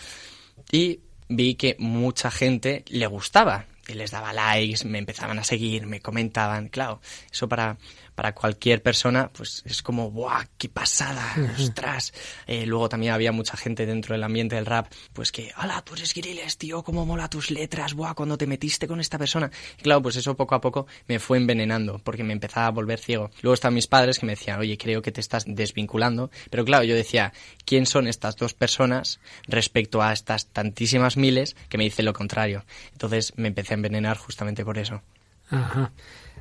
y 0.72 1.02
vi 1.30 1.56
que 1.56 1.76
mucha 1.80 2.32
gente 2.32 2.84
le 2.88 3.08
gustaba 3.08 3.66
y 3.88 3.94
les 3.94 4.12
daba 4.12 4.34
likes, 4.34 4.86
me 4.86 5.00
empezaban 5.00 5.40
a 5.40 5.44
seguir, 5.44 5.86
me 5.86 6.02
comentaban, 6.02 6.68
claro, 6.68 7.00
eso 7.32 7.48
para 7.48 7.78
para 8.18 8.34
cualquier 8.34 8.82
persona, 8.82 9.30
pues 9.32 9.62
es 9.64 9.84
como, 9.84 10.10
¡buah, 10.10 10.44
qué 10.58 10.70
pasada! 10.70 11.24
¡Ostras! 11.60 12.16
Eh, 12.48 12.66
luego 12.66 12.90
también 12.90 13.14
había 13.14 13.32
mucha 13.32 13.56
gente 13.56 13.86
dentro 13.86 14.16
del 14.16 14.24
ambiente 14.24 14.56
del 14.56 14.66
rap, 14.66 14.92
pues 15.14 15.32
que, 15.32 15.52
¡hala, 15.56 15.84
tú 15.84 15.94
eres 15.94 16.14
Giriles, 16.14 16.58
tío! 16.58 16.82
¡Cómo 16.82 17.06
mola 17.06 17.30
tus 17.30 17.52
letras! 17.52 17.94
¡Buah, 17.94 18.16
cuando 18.16 18.36
te 18.36 18.48
metiste 18.48 18.88
con 18.88 19.00
esta 19.00 19.20
persona! 19.20 19.52
Y 19.78 19.84
claro, 19.84 20.02
pues 20.02 20.16
eso 20.16 20.36
poco 20.36 20.56
a 20.56 20.62
poco 20.62 20.88
me 21.08 21.20
fue 21.20 21.38
envenenando, 21.38 22.00
porque 22.00 22.24
me 22.24 22.34
empezaba 22.34 22.66
a 22.66 22.72
volver 22.72 22.98
ciego. 22.98 23.30
Luego 23.44 23.54
están 23.54 23.76
mis 23.76 23.86
padres 23.86 24.18
que 24.18 24.26
me 24.26 24.32
decían, 24.32 24.60
oye, 24.60 24.80
creo 24.80 25.04
que 25.04 25.12
te 25.12 25.22
estás 25.22 25.44
desvinculando. 25.46 26.32
Pero 26.50 26.66
claro, 26.66 26.86
yo 26.86 26.96
decía, 26.96 27.34
¿quién 27.66 27.86
son 27.86 28.08
estas 28.08 28.36
dos 28.36 28.56
personas 28.56 29.20
respecto 29.46 30.02
a 30.02 30.12
estas 30.12 30.48
tantísimas 30.48 31.18
miles 31.18 31.56
que 31.70 31.78
me 31.78 31.84
dicen 31.84 32.06
lo 32.06 32.14
contrario? 32.14 32.66
Entonces 32.94 33.34
me 33.36 33.50
empecé 33.50 33.76
a 33.76 33.76
envenenar 33.76 34.18
justamente 34.18 34.66
por 34.66 34.80
eso. 34.80 35.04
Ajá. 35.52 35.92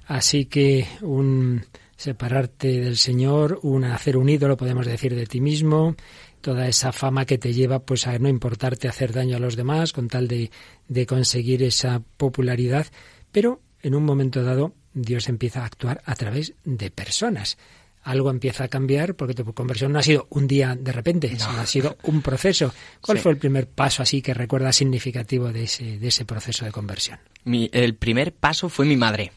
Así 0.07 0.47
que 0.47 0.87
un 1.03 1.65
separarte 1.97 2.81
del 2.81 2.97
Señor, 2.97 3.59
un 3.63 3.85
hacer 3.85 4.17
un 4.17 4.29
ídolo, 4.29 4.57
podemos 4.57 4.87
decir, 4.87 5.15
de 5.15 5.27
ti 5.27 5.41
mismo, 5.41 5.97
toda 6.41 6.69
esa 6.69 6.93
fama 6.93 7.25
que 7.25 7.39
te 7.39 7.53
lleva 7.53 7.81
pues 7.81 8.07
a 8.07 8.19
no 8.19 8.29
importarte 8.29 8.89
hacer 8.89 9.13
daño 9.13 9.37
a 9.37 9.41
los 9.41 9.57
demás 9.57 9.93
con 9.93 10.09
tal 10.09 10.29
de, 10.29 10.51
de 10.89 11.07
conseguir 11.07 11.63
esa 11.63 12.03
popularidad, 12.17 12.87
pero 13.33 13.61
en 13.83 13.95
un 13.95 14.05
momento 14.05 14.43
dado 14.43 14.75
Dios 14.93 15.29
empieza 15.29 15.63
a 15.63 15.67
actuar 15.67 16.03
a 16.05 16.15
través 16.15 16.55
de 16.65 16.91
personas. 16.91 17.59
Algo 18.03 18.31
empieza 18.31 18.65
a 18.65 18.69
cambiar 18.69 19.17
porque 19.17 19.35
tu 19.35 19.53
conversión 19.53 19.93
no 19.93 19.99
ha 19.99 20.03
sido 20.03 20.29
un 20.31 20.47
día 20.47 20.77
de 20.79 20.93
repente, 20.93 21.29
sino 21.29 21.59
ha 21.59 21.67
sido 21.67 21.97
un 22.05 22.23
proceso. 22.23 22.73
¿Cuál 23.01 23.19
fue 23.19 23.33
el 23.33 23.39
primer 23.39 23.69
paso 23.69 24.03
así 24.03 24.23
que 24.23 24.33
recuerdas 24.33 24.77
significativo 24.77 25.53
de 25.53 25.65
ese, 25.65 25.99
de 25.99 26.07
ese 26.07 26.25
proceso 26.25 26.65
de 26.65 26.71
conversión? 26.71 27.19
Mi, 27.43 27.69
el 27.73 27.97
primer 27.97 28.33
paso 28.33 28.69
fue 28.69 28.87
mi 28.87 28.97
madre. 28.97 29.33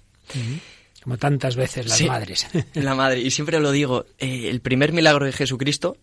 Como 1.03 1.17
tantas 1.17 1.55
veces 1.55 1.87
las 1.87 2.01
madres. 2.03 2.47
La 2.73 2.93
madre. 2.95 3.21
Y 3.21 3.31
siempre 3.31 3.59
lo 3.59 3.71
digo, 3.71 4.05
eh, 4.17 4.49
el 4.49 4.61
primer 4.61 4.91
milagro 4.91 5.25
de 5.25 5.31
Jesucristo, 5.31 5.97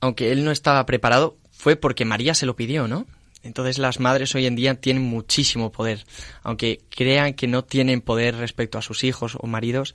aunque 0.00 0.32
él 0.32 0.44
no 0.44 0.50
estaba 0.50 0.84
preparado, 0.86 1.36
fue 1.50 1.76
porque 1.76 2.04
María 2.04 2.34
se 2.34 2.46
lo 2.46 2.56
pidió, 2.56 2.86
¿no? 2.86 3.06
Entonces 3.42 3.78
las 3.78 4.00
madres 4.00 4.34
hoy 4.34 4.46
en 4.46 4.56
día 4.56 4.74
tienen 4.74 5.02
muchísimo 5.02 5.70
poder. 5.70 6.04
Aunque 6.42 6.80
crean 6.90 7.34
que 7.34 7.46
no 7.46 7.62
tienen 7.64 8.00
poder 8.00 8.36
respecto 8.36 8.78
a 8.78 8.82
sus 8.82 9.04
hijos 9.04 9.36
o 9.38 9.46
maridos, 9.46 9.94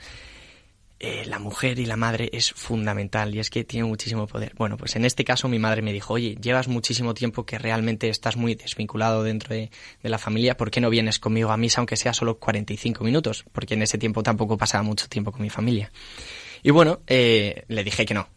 eh, 1.02 1.24
la 1.26 1.40
mujer 1.40 1.80
y 1.80 1.86
la 1.86 1.96
madre 1.96 2.30
es 2.34 2.52
fundamental 2.52 3.34
y 3.34 3.40
es 3.40 3.50
que 3.50 3.64
tiene 3.64 3.88
muchísimo 3.88 4.28
poder. 4.28 4.54
Bueno, 4.58 4.76
pues 4.76 4.98
en 4.98 5.06
este 5.06 5.24
caso 5.24 5.48
mi 5.48 5.58
madre 5.58 5.82
me 5.82 5.94
dijo, 5.94 6.14
oye, 6.14 6.36
llevas 6.42 6.68
muchísimo 6.68 7.14
tiempo 7.14 7.46
que 7.46 7.58
realmente 7.58 8.10
estás 8.10 8.36
muy 8.36 8.56
desvinculado 8.56 9.24
dentro 9.24 9.56
de, 9.56 9.72
la 10.04 10.18
familia, 10.18 10.58
¿por 10.58 10.72
qué 10.72 10.82
no 10.82 10.90
vienes 10.90 11.20
conmigo 11.20 11.52
a 11.52 11.58
misa 11.58 11.80
aunque 11.80 11.96
sea 11.96 12.14
solo 12.14 12.38
45 12.40 13.04
minutos? 13.04 13.46
Porque 13.54 13.76
en 13.76 13.82
ese 13.82 13.98
tiempo 13.98 14.24
tampoco 14.24 14.58
pasaba 14.58 14.84
mucho 14.84 15.08
tiempo 15.08 15.32
con 15.32 15.42
mi 15.42 15.50
familia. 15.50 15.92
Y 16.64 16.72
bueno, 16.72 17.00
eh, 17.08 17.64
le 17.70 17.84
dije 17.86 18.06
que 18.06 18.14
no, 18.14 18.28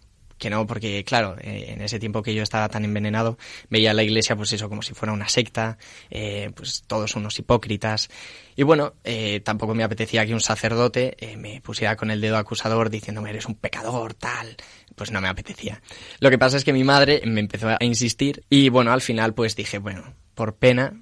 que 0.43 0.51
no, 0.51 0.67
porque 0.67 1.05
claro, 1.05 1.37
eh, 1.41 1.67
en 1.69 1.83
ese 1.83 2.01
tiempo 2.01 2.21
que 2.21 2.35
yo 2.35 2.43
estaba 2.43 2.69
tan 2.69 2.85
envenenado, 2.85 3.39
veía 3.71 3.93
a 3.93 3.95
la 3.95 4.03
iglesia 4.03 4.35
pues 4.35 4.53
eso 4.53 4.69
como 4.69 4.83
si 4.83 4.93
fuera 4.93 5.13
una 5.13 5.29
secta, 5.29 5.79
eh, 6.11 6.51
pues 6.57 6.83
todos 6.89 7.15
unos 7.15 7.39
hipócritas. 7.39 8.11
Y 8.57 8.65
bueno, 8.65 8.95
eh, 9.05 9.39
tampoco 9.39 9.73
me 9.77 9.85
apetecía 9.85 10.27
que 10.27 10.35
un 10.35 10.41
sacerdote 10.41 11.17
me 11.39 11.61
pusiera 11.61 11.95
con 11.95 12.11
el 12.11 12.21
dedo 12.21 12.39
acusador 12.39 12.91
diciéndome 12.91 13.31
eres 13.31 13.47
un 13.47 13.55
pecador, 13.55 14.15
tal. 14.15 14.57
Pues 14.97 15.13
no 15.13 15.21
me 15.21 15.29
apetecía. 15.29 15.81
Lo 16.19 16.29
que 16.29 16.39
pasa 16.39 16.57
es 16.57 16.65
que 16.65 16.73
mi 16.73 16.83
madre 16.83 17.23
me 17.25 17.39
empezó 17.39 17.69
a 17.69 17.79
insistir 17.81 18.43
y 18.51 18.69
bueno, 18.69 18.93
al 18.93 19.01
final 19.01 19.35
pues 19.35 19.55
dije, 19.55 19.79
bueno, 19.79 20.13
por 20.35 20.57
pena 20.57 20.93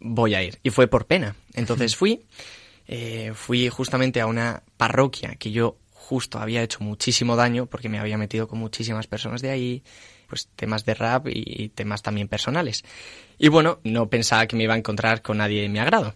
voy 0.00 0.34
a 0.34 0.42
ir. 0.42 0.58
Y 0.64 0.70
fue 0.70 0.88
por 0.88 1.06
pena. 1.06 1.36
Entonces 1.54 1.94
fui, 1.94 2.26
fui 3.34 3.68
justamente 3.68 4.20
a 4.20 4.26
una 4.26 4.64
parroquia 4.76 5.36
que 5.36 5.52
yo 5.52 5.76
justo 6.08 6.38
había 6.38 6.62
hecho 6.62 6.78
muchísimo 6.80 7.36
daño 7.36 7.66
porque 7.66 7.90
me 7.90 7.98
había 7.98 8.16
metido 8.16 8.48
con 8.48 8.58
muchísimas 8.58 9.06
personas 9.06 9.42
de 9.42 9.50
ahí, 9.50 9.82
pues 10.26 10.48
temas 10.56 10.86
de 10.86 10.94
rap 10.94 11.26
y 11.28 11.68
temas 11.68 12.00
también 12.00 12.28
personales. 12.28 12.82
Y 13.38 13.48
bueno, 13.48 13.78
no 13.84 14.08
pensaba 14.08 14.46
que 14.46 14.56
me 14.56 14.64
iba 14.64 14.72
a 14.72 14.78
encontrar 14.78 15.20
con 15.20 15.36
nadie 15.36 15.60
de 15.60 15.68
mi 15.68 15.78
agrado. 15.78 16.14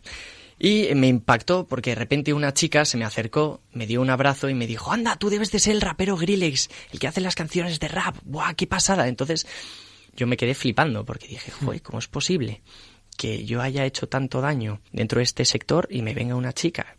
Y 0.58 0.88
me 0.94 1.08
impactó 1.08 1.66
porque 1.66 1.90
de 1.90 1.96
repente 1.96 2.32
una 2.32 2.54
chica 2.54 2.86
se 2.86 2.96
me 2.96 3.04
acercó, 3.04 3.60
me 3.72 3.86
dio 3.86 4.00
un 4.00 4.08
abrazo 4.08 4.48
y 4.48 4.54
me 4.54 4.66
dijo, 4.66 4.92
anda, 4.92 5.16
tú 5.16 5.28
debes 5.28 5.50
de 5.52 5.58
ser 5.58 5.74
el 5.74 5.82
rapero 5.82 6.16
Grillex, 6.16 6.70
el 6.90 6.98
que 6.98 7.08
hace 7.08 7.20
las 7.20 7.34
canciones 7.34 7.78
de 7.78 7.88
rap. 7.88 8.16
¡Buah, 8.24 8.54
qué 8.54 8.66
pasada! 8.66 9.08
Entonces 9.08 9.46
yo 10.16 10.26
me 10.26 10.38
quedé 10.38 10.54
flipando 10.54 11.04
porque 11.04 11.28
dije, 11.28 11.50
joder, 11.50 11.82
¿cómo 11.82 11.98
es 11.98 12.08
posible 12.08 12.62
que 13.18 13.44
yo 13.44 13.60
haya 13.60 13.84
hecho 13.84 14.08
tanto 14.08 14.40
daño 14.40 14.80
dentro 14.90 15.18
de 15.18 15.24
este 15.24 15.44
sector 15.44 15.86
y 15.90 16.00
me 16.00 16.14
venga 16.14 16.34
una 16.34 16.54
chica 16.54 16.96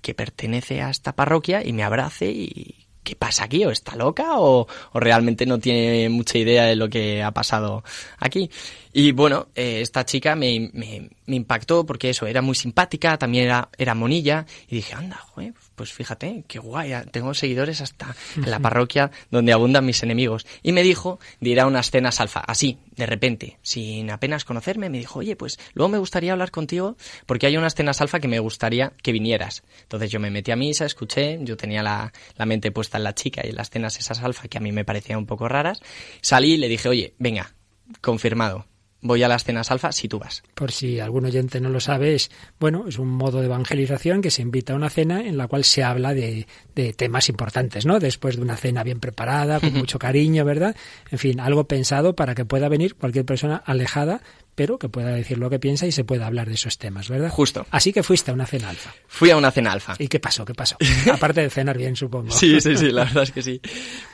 que 0.00 0.14
pertenece 0.14 0.82
a 0.82 0.90
esta 0.90 1.14
parroquia 1.14 1.64
y 1.64 1.72
me 1.72 1.82
abrace 1.82 2.30
y 2.30 2.86
¿qué 3.02 3.16
pasa 3.16 3.44
aquí? 3.44 3.64
¿O 3.64 3.70
está 3.70 3.96
loca? 3.96 4.38
¿O, 4.38 4.66
realmente 4.94 5.46
no 5.46 5.58
tiene 5.58 6.08
mucha 6.08 6.38
idea 6.38 6.64
de 6.64 6.76
lo 6.76 6.88
que 6.88 7.22
ha 7.22 7.32
pasado 7.32 7.82
aquí? 8.18 8.50
Y 8.92 9.12
bueno, 9.12 9.48
eh, 9.54 9.80
esta 9.80 10.04
chica 10.04 10.34
me, 10.34 10.70
me, 10.72 11.10
me, 11.26 11.36
impactó 11.36 11.86
porque 11.86 12.10
eso, 12.10 12.26
era 12.26 12.42
muy 12.42 12.54
simpática, 12.54 13.18
también 13.18 13.44
era, 13.46 13.68
era 13.78 13.94
monilla 13.94 14.46
y 14.68 14.76
dije, 14.76 14.94
anda, 14.94 15.16
joder, 15.16 15.54
pues 15.80 15.94
fíjate, 15.94 16.44
qué 16.46 16.58
guay, 16.58 16.92
tengo 17.10 17.32
seguidores 17.32 17.80
hasta 17.80 18.14
en 18.36 18.50
la 18.50 18.58
parroquia 18.58 19.10
donde 19.30 19.54
abundan 19.54 19.86
mis 19.86 20.02
enemigos. 20.02 20.46
Y 20.62 20.72
me 20.72 20.82
dijo 20.82 21.18
de 21.40 21.48
ir 21.48 21.58
a 21.58 21.66
unas 21.66 21.90
cenas 21.90 22.20
alfa, 22.20 22.40
así, 22.40 22.76
de 22.96 23.06
repente, 23.06 23.58
sin 23.62 24.10
apenas 24.10 24.44
conocerme, 24.44 24.90
me 24.90 24.98
dijo, 24.98 25.20
oye, 25.20 25.36
pues 25.36 25.58
luego 25.72 25.88
me 25.88 25.96
gustaría 25.96 26.32
hablar 26.32 26.50
contigo 26.50 26.98
porque 27.24 27.46
hay 27.46 27.56
unas 27.56 27.74
cenas 27.74 28.02
alfa 28.02 28.20
que 28.20 28.28
me 28.28 28.40
gustaría 28.40 28.92
que 29.02 29.10
vinieras. 29.10 29.62
Entonces 29.80 30.10
yo 30.10 30.20
me 30.20 30.30
metí 30.30 30.50
a 30.50 30.56
misa, 30.56 30.84
escuché, 30.84 31.38
yo 31.40 31.56
tenía 31.56 31.82
la, 31.82 32.12
la 32.36 32.44
mente 32.44 32.72
puesta 32.72 32.98
en 32.98 33.04
la 33.04 33.14
chica 33.14 33.40
y 33.42 33.48
en 33.48 33.56
las 33.56 33.70
cenas 33.70 33.98
esas 33.98 34.22
alfa 34.22 34.48
que 34.48 34.58
a 34.58 34.60
mí 34.60 34.72
me 34.72 34.84
parecían 34.84 35.20
un 35.20 35.24
poco 35.24 35.48
raras. 35.48 35.80
Salí 36.20 36.52
y 36.52 36.56
le 36.58 36.68
dije, 36.68 36.90
oye, 36.90 37.14
venga, 37.18 37.54
confirmado, 38.02 38.66
voy 39.02 39.22
a 39.22 39.28
las 39.28 39.44
cenas 39.44 39.70
alfa 39.70 39.92
si 39.92 40.08
tú 40.08 40.18
vas. 40.18 40.42
Por 40.54 40.72
si 40.72 41.00
algún 41.00 41.24
oyente 41.24 41.60
no 41.60 41.68
lo 41.68 41.80
sabe, 41.80 42.14
es, 42.14 42.30
bueno, 42.58 42.86
es 42.88 42.98
un 42.98 43.08
modo 43.08 43.40
de 43.40 43.46
evangelización 43.46 44.22
que 44.22 44.30
se 44.30 44.42
invita 44.42 44.72
a 44.72 44.76
una 44.76 44.90
cena 44.90 45.20
en 45.20 45.36
la 45.36 45.48
cual 45.48 45.64
se 45.64 45.82
habla 45.82 46.14
de, 46.14 46.46
de 46.74 46.92
temas 46.92 47.28
importantes, 47.28 47.86
¿no? 47.86 47.98
Después 47.98 48.36
de 48.36 48.42
una 48.42 48.56
cena 48.56 48.82
bien 48.82 49.00
preparada, 49.00 49.60
con 49.60 49.72
mucho 49.74 49.98
cariño, 49.98 50.44
¿verdad? 50.44 50.76
En 51.10 51.18
fin, 51.18 51.40
algo 51.40 51.64
pensado 51.64 52.14
para 52.14 52.34
que 52.34 52.44
pueda 52.44 52.68
venir 52.68 52.94
cualquier 52.94 53.24
persona 53.24 53.56
alejada, 53.56 54.20
pero 54.54 54.78
que 54.78 54.88
pueda 54.88 55.10
decir 55.10 55.38
lo 55.38 55.48
que 55.48 55.58
piensa 55.58 55.86
y 55.86 55.92
se 55.92 56.04
pueda 56.04 56.26
hablar 56.26 56.48
de 56.48 56.54
esos 56.54 56.76
temas, 56.76 57.08
¿verdad? 57.08 57.30
Justo. 57.30 57.66
Así 57.70 57.92
que 57.92 58.02
fuiste 58.02 58.30
a 58.30 58.34
una 58.34 58.46
cena 58.46 58.68
alfa. 58.68 58.92
Fui 59.06 59.30
a 59.30 59.36
una 59.36 59.50
cena 59.50 59.72
alfa. 59.72 59.94
¿Y 59.98 60.08
qué 60.08 60.20
pasó? 60.20 60.44
¿Qué 60.44 60.54
pasó? 60.54 60.76
Aparte 61.12 61.40
de 61.40 61.50
cenar 61.50 61.78
bien, 61.78 61.96
supongo. 61.96 62.30
Sí, 62.30 62.60
sí, 62.60 62.76
sí, 62.76 62.90
la 62.90 63.04
verdad 63.04 63.22
es 63.22 63.32
que 63.32 63.42
sí. 63.42 63.60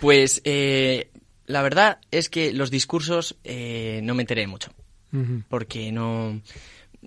Pues 0.00 0.40
eh, 0.44 1.10
la 1.46 1.62
verdad 1.62 1.98
es 2.10 2.28
que 2.28 2.52
los 2.52 2.70
discursos 2.70 3.36
eh, 3.44 4.00
no 4.02 4.14
me 4.14 4.22
enteré 4.22 4.46
mucho, 4.46 4.72
porque 5.48 5.92
no, 5.92 6.40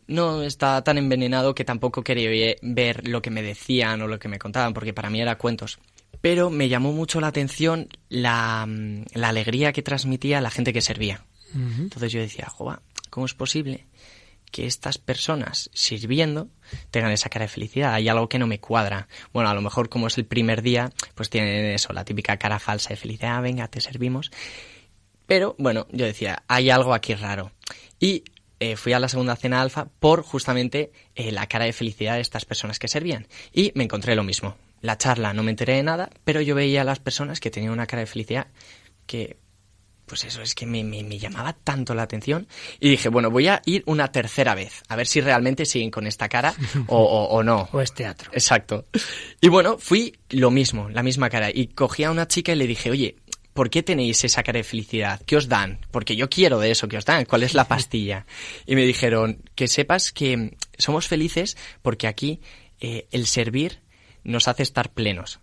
no 0.07 0.41
estaba 0.43 0.83
tan 0.83 0.97
envenenado 0.97 1.53
que 1.53 1.65
tampoco 1.65 2.03
quería 2.03 2.55
ver 2.61 3.07
lo 3.07 3.21
que 3.21 3.29
me 3.29 3.43
decían 3.43 4.01
o 4.01 4.07
lo 4.07 4.17
que 4.17 4.27
me 4.27 4.39
contaban, 4.39 4.73
porque 4.73 4.93
para 4.93 5.09
mí 5.09 5.21
era 5.21 5.37
cuentos. 5.37 5.79
Pero 6.21 6.49
me 6.49 6.67
llamó 6.67 6.91
mucho 6.91 7.21
la 7.21 7.27
atención 7.27 7.87
la, 8.09 8.67
la 9.13 9.29
alegría 9.29 9.71
que 9.71 9.83
transmitía 9.83 10.41
la 10.41 10.49
gente 10.49 10.73
que 10.73 10.81
servía. 10.81 11.23
Entonces 11.53 12.11
yo 12.11 12.19
decía, 12.19 12.47
joa, 12.47 12.81
¿cómo 13.09 13.25
es 13.25 13.33
posible 13.33 13.85
que 14.51 14.65
estas 14.65 14.97
personas 14.97 15.69
sirviendo 15.73 16.47
tengan 16.91 17.11
esa 17.11 17.29
cara 17.29 17.45
de 17.45 17.49
felicidad. 17.49 17.93
Hay 17.93 18.09
algo 18.09 18.29
que 18.29 18.39
no 18.39 18.47
me 18.47 18.59
cuadra. 18.59 19.07
Bueno, 19.33 19.49
a 19.49 19.53
lo 19.53 19.61
mejor 19.61 19.89
como 19.89 20.07
es 20.07 20.17
el 20.17 20.25
primer 20.25 20.61
día, 20.61 20.91
pues 21.15 21.29
tienen 21.29 21.65
eso, 21.65 21.93
la 21.93 22.05
típica 22.05 22.37
cara 22.37 22.59
falsa 22.59 22.89
de 22.89 22.95
felicidad, 22.95 23.37
ah, 23.37 23.41
venga, 23.41 23.67
te 23.67 23.81
servimos. 23.81 24.31
Pero 25.25 25.55
bueno, 25.59 25.87
yo 25.91 26.05
decía, 26.05 26.43
hay 26.47 26.69
algo 26.69 26.93
aquí 26.93 27.13
raro. 27.13 27.51
Y 27.99 28.23
eh, 28.59 28.75
fui 28.75 28.93
a 28.93 28.99
la 28.99 29.07
segunda 29.07 29.35
cena 29.35 29.61
alfa 29.61 29.85
por 29.99 30.23
justamente 30.23 30.91
eh, 31.15 31.31
la 31.31 31.47
cara 31.47 31.65
de 31.65 31.73
felicidad 31.73 32.15
de 32.15 32.21
estas 32.21 32.45
personas 32.45 32.79
que 32.79 32.87
servían. 32.87 33.27
Y 33.53 33.71
me 33.75 33.83
encontré 33.83 34.15
lo 34.15 34.23
mismo. 34.23 34.55
La 34.81 34.97
charla 34.97 35.33
no 35.33 35.43
me 35.43 35.51
enteré 35.51 35.75
de 35.75 35.83
nada, 35.83 36.09
pero 36.23 36.41
yo 36.41 36.55
veía 36.55 36.81
a 36.81 36.85
las 36.85 36.99
personas 36.99 37.39
que 37.39 37.51
tenían 37.51 37.73
una 37.73 37.87
cara 37.87 38.01
de 38.01 38.05
felicidad 38.05 38.47
que 39.05 39.37
pues 40.09 40.25
eso 40.25 40.41
es 40.41 40.55
que 40.55 40.65
me, 40.65 40.83
llamaba 41.19 41.53
tanto 41.53 41.93
la 41.93 42.01
atención 42.01 42.47
y 42.79 42.89
dije, 42.89 43.09
bueno, 43.09 43.29
voy 43.29 43.47
a 43.47 43.61
ir 43.65 43.83
una 43.85 44.11
tercera 44.11 44.55
vez, 44.55 44.81
a 44.89 44.95
ver 44.95 45.05
si 45.05 45.21
realmente 45.21 45.65
siguen 45.65 45.91
con 45.91 46.07
esta 46.07 46.27
cara 46.27 46.53
o, 46.87 47.43
no. 47.43 47.69
O 47.71 47.79
es 47.79 47.93
teatro. 47.93 48.31
Exacto. 48.33 48.85
Y 49.39 49.49
bueno, 49.49 49.77
fui 49.77 50.17
lo 50.29 50.49
mismo, 50.49 50.89
la 50.89 51.03
misma 51.03 51.29
cara, 51.29 51.51
y 51.53 51.67
cogí 51.67 52.03
a 52.03 52.11
una 52.11 52.27
chica 52.27 52.51
y 52.51 52.55
le 52.55 52.65
dije, 52.65 52.89
oye, 52.89 53.17
¿por 53.53 53.69
qué 53.69 53.83
tenéis 53.83 54.23
esa 54.23 54.41
cara 54.41 54.57
de 54.57 54.63
felicidad? 54.63 55.21
¿Qué 55.27 55.37
os 55.37 55.47
dan? 55.47 55.79
Porque 55.91 56.15
yo 56.15 56.27
quiero 56.27 56.59
de 56.59 56.71
eso 56.71 56.87
que 56.87 56.97
os 56.97 57.05
dan. 57.05 57.25
¿Cuál 57.25 57.43
es 57.43 57.53
la 57.53 57.65
pastilla? 57.67 58.25
Y 58.65 58.75
me 58.75 58.85
dijeron, 58.85 59.43
que 59.53 59.67
sepas 59.67 60.11
que 60.11 60.57
somos 60.77 61.07
felices 61.07 61.55
porque 61.83 62.07
aquí 62.07 62.41
eh, 62.79 63.07
el 63.11 63.27
servir 63.27 63.81
nos 64.23 64.47
hace 64.47 64.63
estar 64.63 64.91
plenos. 64.91 65.39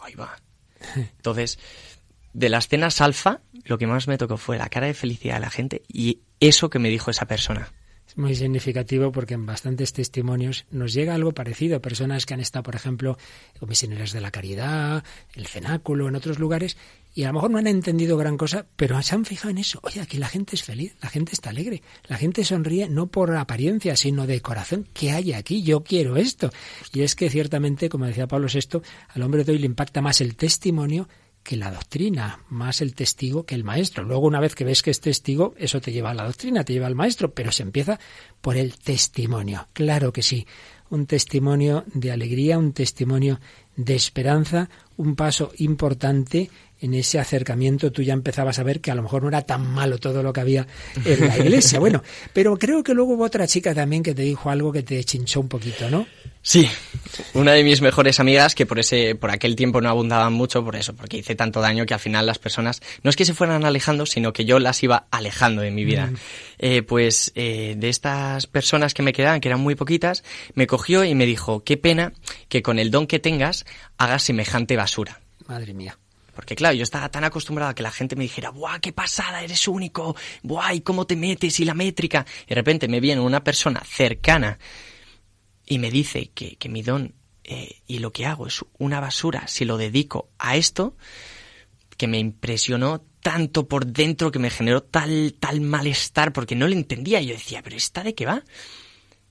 Ahí 0.00 0.14
va. 0.14 0.36
Entonces, 0.96 1.58
de 2.38 2.48
las 2.48 2.68
cenas 2.68 3.00
alfa, 3.00 3.40
lo 3.64 3.78
que 3.78 3.88
más 3.88 4.06
me 4.06 4.16
tocó 4.16 4.36
fue 4.36 4.58
la 4.58 4.68
cara 4.68 4.86
de 4.86 4.94
felicidad 4.94 5.34
de 5.34 5.40
la 5.40 5.50
gente 5.50 5.82
y 5.88 6.20
eso 6.38 6.70
que 6.70 6.78
me 6.78 6.88
dijo 6.88 7.10
esa 7.10 7.26
persona. 7.26 7.72
Es 8.06 8.16
muy 8.16 8.34
significativo 8.36 9.12
porque 9.12 9.34
en 9.34 9.44
bastantes 9.44 9.92
testimonios 9.92 10.64
nos 10.70 10.94
llega 10.94 11.14
algo 11.14 11.32
parecido. 11.32 11.82
Personas 11.82 12.24
que 12.24 12.34
han 12.34 12.40
estado, 12.40 12.62
por 12.62 12.76
ejemplo, 12.76 13.18
con 13.58 13.68
misioneros 13.68 14.12
de 14.12 14.20
la 14.20 14.30
caridad, 14.30 15.04
el 15.34 15.46
cenáculo, 15.46 16.08
en 16.08 16.14
otros 16.14 16.38
lugares, 16.38 16.78
y 17.12 17.24
a 17.24 17.28
lo 17.28 17.34
mejor 17.34 17.50
no 17.50 17.58
han 17.58 17.66
entendido 17.66 18.16
gran 18.16 18.38
cosa, 18.38 18.64
pero 18.76 19.02
se 19.02 19.14
han 19.14 19.26
fijado 19.26 19.50
en 19.50 19.58
eso. 19.58 19.80
Oye, 19.82 20.00
aquí 20.00 20.16
la 20.16 20.28
gente 20.28 20.54
es 20.54 20.62
feliz, 20.62 20.94
la 21.02 21.10
gente 21.10 21.32
está 21.32 21.50
alegre, 21.50 21.82
la 22.06 22.16
gente 22.16 22.44
sonríe 22.44 22.88
no 22.88 23.08
por 23.08 23.34
apariencia, 23.36 23.96
sino 23.96 24.26
de 24.26 24.40
corazón. 24.40 24.86
¿Qué 24.94 25.10
hay 25.10 25.32
aquí? 25.34 25.62
Yo 25.62 25.82
quiero 25.82 26.16
esto. 26.16 26.50
Y 26.94 27.02
es 27.02 27.14
que 27.14 27.28
ciertamente, 27.28 27.88
como 27.90 28.06
decía 28.06 28.28
Pablo 28.28 28.46
VI, 28.50 28.80
al 29.08 29.22
hombre 29.22 29.44
de 29.44 29.52
hoy 29.52 29.58
le 29.58 29.66
impacta 29.66 30.00
más 30.00 30.20
el 30.22 30.36
testimonio 30.36 31.08
que 31.48 31.56
la 31.56 31.70
doctrina, 31.70 32.40
más 32.50 32.82
el 32.82 32.94
testigo 32.94 33.46
que 33.46 33.54
el 33.54 33.64
maestro. 33.64 34.04
Luego, 34.04 34.26
una 34.26 34.38
vez 34.38 34.54
que 34.54 34.64
ves 34.64 34.82
que 34.82 34.90
es 34.90 35.00
testigo, 35.00 35.54
eso 35.56 35.80
te 35.80 35.92
lleva 35.92 36.10
a 36.10 36.14
la 36.14 36.26
doctrina, 36.26 36.62
te 36.62 36.74
lleva 36.74 36.86
al 36.86 36.94
maestro, 36.94 37.32
pero 37.32 37.52
se 37.52 37.62
empieza 37.62 37.98
por 38.42 38.58
el 38.58 38.74
testimonio. 38.74 39.66
Claro 39.72 40.12
que 40.12 40.20
sí, 40.20 40.46
un 40.90 41.06
testimonio 41.06 41.84
de 41.86 42.12
alegría, 42.12 42.58
un 42.58 42.74
testimonio 42.74 43.40
de 43.76 43.94
esperanza, 43.94 44.68
un 44.98 45.16
paso 45.16 45.52
importante 45.56 46.50
en 46.80 46.94
ese 46.94 47.18
acercamiento 47.18 47.90
tú 47.92 48.02
ya 48.02 48.12
empezabas 48.12 48.58
a 48.58 48.62
ver 48.62 48.80
que 48.80 48.90
a 48.90 48.94
lo 48.94 49.02
mejor 49.02 49.22
no 49.22 49.28
era 49.28 49.42
tan 49.42 49.66
malo 49.66 49.98
todo 49.98 50.22
lo 50.22 50.32
que 50.32 50.40
había 50.40 50.66
en 51.04 51.26
la 51.26 51.38
iglesia. 51.38 51.78
Bueno, 51.88 52.02
pero 52.32 52.56
creo 52.56 52.82
que 52.82 52.92
luego 52.92 53.14
hubo 53.14 53.24
otra 53.24 53.46
chica 53.46 53.74
también 53.74 54.02
que 54.02 54.14
te 54.14 54.22
dijo 54.22 54.50
algo 54.50 54.72
que 54.72 54.82
te 54.82 55.02
chinchó 55.04 55.40
un 55.40 55.48
poquito, 55.48 55.88
¿no? 55.88 56.06
Sí, 56.42 56.68
una 57.34 57.52
de 57.52 57.62
mis 57.62 57.82
mejores 57.82 58.20
amigas 58.20 58.54
que 58.54 58.64
por 58.64 58.78
ese, 58.78 59.14
por 59.14 59.30
aquel 59.30 59.54
tiempo 59.54 59.80
no 59.80 59.88
abundaban 59.88 60.32
mucho 60.32 60.64
por 60.64 60.76
eso, 60.76 60.94
porque 60.94 61.18
hice 61.18 61.34
tanto 61.34 61.60
daño 61.60 61.84
que 61.84 61.94
al 61.94 62.00
final 62.00 62.26
las 62.26 62.38
personas 62.38 62.80
no 63.02 63.10
es 63.10 63.16
que 63.16 63.24
se 63.24 63.34
fueran 63.34 63.64
alejando, 63.64 64.06
sino 64.06 64.32
que 64.32 64.44
yo 64.44 64.58
las 64.58 64.82
iba 64.82 65.06
alejando 65.10 65.62
de 65.62 65.70
mi 65.70 65.84
vida. 65.84 66.06
Mm. 66.06 66.16
Eh, 66.58 66.82
pues 66.82 67.32
eh, 67.34 67.74
de 67.76 67.88
estas 67.88 68.46
personas 68.46 68.94
que 68.94 69.02
me 69.02 69.12
quedaban, 69.12 69.40
que 69.40 69.48
eran 69.48 69.60
muy 69.60 69.74
poquitas, 69.74 70.24
me 70.54 70.66
cogió 70.66 71.04
y 71.04 71.14
me 71.14 71.26
dijo, 71.26 71.64
qué 71.64 71.76
pena 71.76 72.12
que 72.48 72.62
con 72.62 72.78
el 72.78 72.90
don 72.90 73.06
que 73.06 73.18
tengas 73.18 73.66
hagas 73.98 74.22
semejante 74.22 74.76
basura. 74.76 75.20
Madre 75.46 75.74
mía. 75.74 75.98
Porque 76.38 76.54
claro, 76.54 76.76
yo 76.76 76.84
estaba 76.84 77.08
tan 77.08 77.24
acostumbrado 77.24 77.72
a 77.72 77.74
que 77.74 77.82
la 77.82 77.90
gente 77.90 78.14
me 78.14 78.22
dijera, 78.22 78.50
¡buah, 78.50 78.78
qué 78.78 78.92
pasada, 78.92 79.42
eres 79.42 79.66
único! 79.66 80.14
¡buah, 80.44 80.72
y 80.72 80.82
cómo 80.82 81.04
te 81.04 81.16
metes! 81.16 81.58
y 81.58 81.64
la 81.64 81.74
métrica. 81.74 82.24
Y 82.44 82.50
de 82.50 82.54
repente 82.54 82.86
me 82.86 83.00
viene 83.00 83.20
una 83.20 83.42
persona 83.42 83.82
cercana 83.84 84.56
y 85.66 85.80
me 85.80 85.90
dice 85.90 86.30
que, 86.32 86.56
mi 86.68 86.82
don 86.82 87.12
eh, 87.42 87.80
y 87.88 87.98
lo 87.98 88.12
que 88.12 88.24
hago 88.24 88.46
es 88.46 88.64
una 88.78 89.00
basura 89.00 89.48
si 89.48 89.64
lo 89.64 89.76
dedico 89.76 90.30
a 90.38 90.56
esto, 90.56 90.96
que 91.96 92.06
me 92.06 92.20
impresionó 92.20 93.04
tanto 93.20 93.66
por 93.66 93.86
dentro 93.86 94.30
que 94.30 94.38
me 94.38 94.50
generó 94.50 94.84
tal, 94.84 95.34
tal 95.40 95.60
malestar 95.60 96.32
porque 96.32 96.54
no 96.54 96.68
lo 96.68 96.72
entendía. 96.74 97.20
Yo 97.20 97.32
decía, 97.32 97.62
pero 97.64 97.74
¿esta 97.74 98.04
de 98.04 98.14
qué 98.14 98.26
va? 98.26 98.44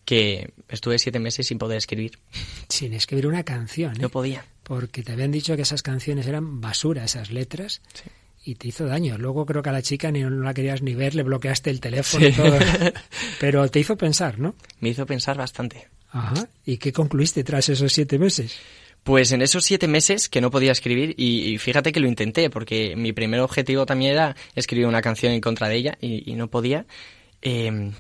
Que 0.04 0.52
estuve 0.68 1.00
siete 1.00 1.20
meses 1.20 1.48
sin 1.48 1.58
poder 1.58 1.78
escribir. 1.78 2.20
Sin 2.68 2.94
escribir 2.94 3.28
una 3.28 3.44
canción. 3.44 3.96
¿eh? 3.96 4.00
No 4.02 4.10
podía. 4.10 4.44
Porque 4.68 5.02
te 5.02 5.14
habían 5.14 5.32
dicho 5.32 5.56
que 5.56 5.62
esas 5.62 5.82
canciones 5.82 6.28
eran 6.28 6.60
basura, 6.60 7.06
esas 7.06 7.32
letras. 7.32 7.82
Y 8.44 8.56
te 8.56 8.68
hizo 8.68 8.86
daño. 8.86 9.18
Luego 9.18 9.46
creo 9.46 9.64
que 9.64 9.70
a 9.70 9.74
la 9.74 9.82
chica 9.82 10.12
ni 10.12 10.22
no 10.22 10.30
la 10.30 10.54
querías 10.54 10.82
ni 10.82 10.94
ver, 10.94 11.16
le 11.16 11.24
bloqueaste 11.24 11.70
el 11.70 11.80
teléfono 11.80 12.28
y 12.28 12.34
todo. 12.34 12.60
Pero 13.40 13.70
te 13.70 13.80
hizo 13.80 13.96
pensar, 13.98 14.40
¿no? 14.40 14.56
Me 14.82 14.90
hizo 14.90 15.06
pensar 15.06 15.38
bastante. 15.38 15.88
Ajá. 16.10 16.50
¿Y 16.66 16.78
qué 16.78 16.92
concluiste 16.92 17.46
tras 17.46 17.70
esos 17.70 17.94
siete 17.94 18.20
meses? 18.20 18.58
Pues 19.04 19.32
en 19.32 19.42
esos 19.42 19.64
siete 19.64 19.88
meses 19.88 20.28
que 20.28 20.42
no 20.42 20.52
podía 20.52 20.74
escribir, 20.74 21.16
y, 21.18 21.58
fíjate 21.60 21.94
que 21.94 22.02
lo 22.02 22.10
intenté, 22.10 22.50
porque 22.50 22.98
mi 22.98 23.14
primer 23.14 23.40
objetivo 23.40 23.86
también 23.86 24.12
era 24.12 24.36
escribir 24.54 24.86
una 24.86 25.02
canción 25.02 25.32
en 25.32 25.40
contra 25.40 25.70
de 25.70 25.76
ella, 25.78 25.98
y, 26.02 26.34
no 26.34 26.50
podía, 26.50 26.86
em, 27.42 27.94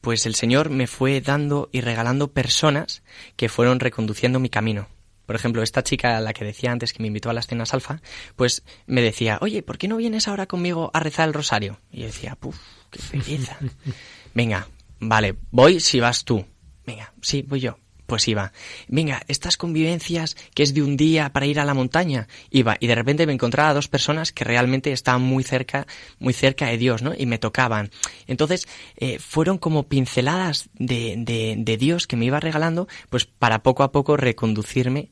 pues 0.00 0.24
el 0.24 0.34
Señor 0.34 0.70
me 0.70 0.86
fue 0.86 1.20
dando 1.20 1.68
y 1.70 1.82
regalando 1.82 2.32
personas 2.32 3.02
que 3.36 3.50
fueron 3.50 3.78
reconduciendo 3.78 4.40
mi 4.40 4.48
camino. 4.48 4.88
Por 5.26 5.36
ejemplo, 5.36 5.62
esta 5.62 5.82
chica, 5.82 6.20
la 6.20 6.32
que 6.32 6.44
decía 6.44 6.72
antes 6.72 6.92
que 6.92 7.02
me 7.02 7.08
invitó 7.08 7.30
a 7.30 7.32
las 7.32 7.46
cenas 7.46 7.74
alfa, 7.74 8.00
pues 8.36 8.62
me 8.86 9.02
decía, 9.02 9.38
oye, 9.40 9.62
¿por 9.62 9.78
qué 9.78 9.88
no 9.88 9.96
vienes 9.96 10.28
ahora 10.28 10.46
conmigo 10.46 10.90
a 10.94 11.00
rezar 11.00 11.28
el 11.28 11.34
rosario? 11.34 11.80
Y 11.90 12.00
yo 12.00 12.06
decía, 12.06 12.36
puf, 12.36 12.56
qué 12.90 13.00
pereza. 13.10 13.58
Venga, 14.34 14.68
vale, 14.98 15.36
voy 15.50 15.80
si 15.80 16.00
vas 16.00 16.24
tú. 16.24 16.44
Venga, 16.86 17.12
sí, 17.20 17.42
voy 17.42 17.60
yo 17.60 17.76
pues 18.12 18.28
iba. 18.28 18.52
Venga, 18.88 19.22
estas 19.26 19.56
convivencias 19.56 20.36
que 20.52 20.62
es 20.62 20.74
de 20.74 20.82
un 20.82 20.98
día 20.98 21.32
para 21.32 21.46
ir 21.46 21.58
a 21.58 21.64
la 21.64 21.72
montaña, 21.72 22.28
iba 22.50 22.76
y 22.78 22.88
de 22.88 22.94
repente 22.94 23.26
me 23.26 23.32
encontraba 23.32 23.70
a 23.70 23.72
dos 23.72 23.88
personas 23.88 24.32
que 24.32 24.44
realmente 24.44 24.92
estaban 24.92 25.22
muy 25.22 25.44
cerca, 25.44 25.86
muy 26.18 26.34
cerca 26.34 26.66
de 26.66 26.76
Dios, 26.76 27.00
¿no? 27.00 27.14
Y 27.16 27.24
me 27.24 27.38
tocaban. 27.38 27.90
Entonces, 28.26 28.68
eh, 28.98 29.18
fueron 29.18 29.56
como 29.56 29.84
pinceladas 29.84 30.68
de, 30.74 31.14
de, 31.16 31.54
de 31.56 31.76
Dios 31.78 32.06
que 32.06 32.16
me 32.16 32.26
iba 32.26 32.38
regalando, 32.38 32.86
pues 33.08 33.24
para 33.24 33.62
poco 33.62 33.82
a 33.82 33.92
poco 33.92 34.18
reconducirme 34.18 35.08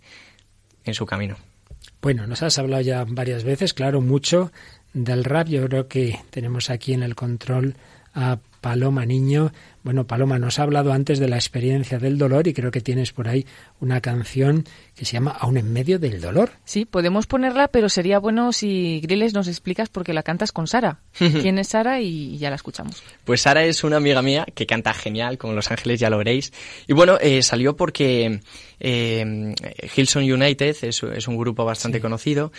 en 0.85 0.93
su 0.93 1.07
camino. 1.07 1.39
Bueno, 2.03 2.27
nos 2.27 2.43
has 2.43 2.59
hablado 2.59 2.83
ya 2.83 3.07
varias 3.09 3.45
veces, 3.45 3.73
claro, 3.73 4.03
mucho 4.03 4.53
del 4.93 5.25
rap. 5.25 5.49
Yo 5.49 5.67
creo 5.69 5.89
que 5.89 6.21
tenemos 6.29 6.69
aquí 6.69 6.93
en 6.93 7.03
el 7.03 7.15
control 7.15 7.77
a 8.13 8.41
Paloma 8.61 9.07
Niño. 9.07 9.53
Bueno, 9.83 10.07
Paloma, 10.07 10.39
nos 10.39 10.59
ha 10.59 10.65
hablado 10.65 10.93
antes 10.93 11.19
de 11.19 11.29
la 11.29 11.37
experiencia 11.37 11.99
del 11.99 12.19
dolor 12.19 12.47
y 12.47 12.53
creo 12.53 12.71
que 12.71 12.83
tienes 12.83 13.13
por 13.13 13.29
ahí 13.29 13.47
una 13.81 14.03
canción 14.03 14.65
que 14.95 15.07
se 15.07 15.15
llama 15.15 15.31
Aún 15.31 15.57
en 15.57 15.73
medio 15.73 15.99
del 15.99 16.21
dolor. 16.21 16.51
Sí, 16.65 16.85
podemos 16.85 17.27
ponerla, 17.27 17.69
pero 17.69 17.89
sería 17.89 18.19
bueno 18.19 18.53
si 18.53 19.01
Griles 19.01 19.33
nos 19.33 19.49
explicas 19.49 19.89
por 19.89 20.05
qué 20.05 20.13
la 20.13 20.23
cantas 20.23 20.53
con 20.53 20.67
Sara. 20.67 21.01
¿Quién 21.19 21.59
es 21.59 21.69
Sara? 21.69 22.01
Y 22.01 22.37
ya 22.37 22.51
la 22.51 22.57
escuchamos. 22.57 23.03
Pues 23.25 23.41
Sara 23.41 23.65
es 23.65 23.83
una 23.83 23.97
amiga 23.97 24.21
mía 24.21 24.47
que 24.55 24.67
canta 24.67 24.93
genial, 24.93 25.39
como 25.39 25.55
Los 25.55 25.71
Ángeles 25.71 25.99
ya 25.99 26.11
lo 26.11 26.19
veréis. 26.19 26.53
Y 26.87 26.93
bueno, 26.93 27.17
eh, 27.21 27.43
salió 27.43 27.75
porque 27.75 28.41
eh, 28.81 29.55
Hillsong 29.97 30.33
United 30.33 30.77
es, 30.83 31.03
un 31.29 31.37
grupo 31.37 31.65
bastante 31.65 32.01
conocido, 32.01 32.53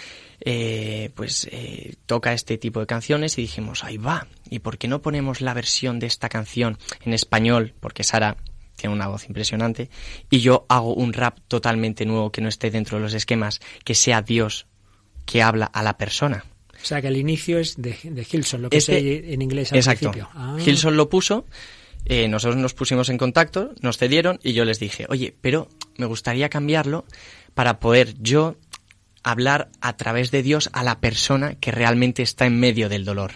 eh, 0.44 1.12
pues 1.16 1.48
eh, 1.52 1.96
toca 2.06 2.34
este 2.34 2.58
tipo 2.58 2.80
de 2.80 2.88
canciones 2.88 3.38
y 3.38 3.42
dijimos, 3.42 3.84
ahí 3.84 3.98
va, 3.98 4.28
¿y 4.50 4.60
por 4.60 4.78
qué 4.78 4.88
no 4.88 5.02
ponemos 5.02 5.42
la 5.42 5.54
versión 5.54 6.00
de 6.00 6.08
esta 6.08 6.30
canción 6.30 6.78
en 7.06 7.14
español? 7.14 7.74
Porque 7.80 8.04
Sara 8.04 8.38
tiene 8.76 8.96
una 8.96 9.08
voz 9.08 9.28
impresionante, 9.28 9.90
y 10.32 10.40
yo 10.40 10.66
hago 10.68 10.96
un 10.96 11.14
rap 11.14 11.38
totalmente 11.48 12.06
nuevo 12.06 12.32
que 12.32 12.42
no 12.42 12.50
esté 12.50 12.72
dentro 12.72 12.98
de 12.98 13.04
los 13.04 13.14
esquemas, 13.14 13.62
que 13.84 13.94
sea 13.94 14.24
Dios 14.24 14.66
que 15.26 15.44
habla 15.44 15.66
a 15.66 15.84
la 15.84 15.98
persona. 15.98 16.46
O 16.82 16.86
sea, 16.86 17.00
que 17.00 17.10
el 17.10 17.18
inicio 17.18 17.60
es 17.60 17.80
de, 17.80 17.96
de 18.04 18.26
Hilson, 18.30 18.64
lo 18.64 18.70
que 18.72 18.78
este, 18.78 19.34
en 19.34 19.42
inglés 19.44 19.72
al 19.72 19.78
exacto. 19.78 20.10
principio. 20.10 20.30
Ah. 20.34 20.58
Hilson 20.66 20.98
lo 20.98 21.10
puso, 21.10 21.46
eh, 22.06 22.28
nosotros 22.28 22.60
nos 22.60 22.74
pusimos 22.74 23.10
en 23.10 23.20
contacto, 23.20 23.76
nos 23.82 24.00
cedieron 24.00 24.40
y 24.42 24.54
yo 24.54 24.66
les 24.66 24.80
dije, 24.80 25.06
oye, 25.10 25.36
pero 25.42 25.70
me 25.98 26.08
gustaría 26.08 26.50
cambiarlo 26.50 27.06
para 27.54 27.80
poder 27.80 28.16
yo 28.20 28.56
hablar 29.24 29.70
a 29.82 29.98
través 29.98 30.32
de 30.32 30.44
Dios 30.44 30.70
a 30.74 30.84
la 30.84 31.00
persona 31.00 31.56
que 31.56 31.72
realmente 31.72 32.24
está 32.24 32.46
en 32.46 32.60
medio 32.60 32.90
del 32.90 33.06
dolor. 33.06 33.34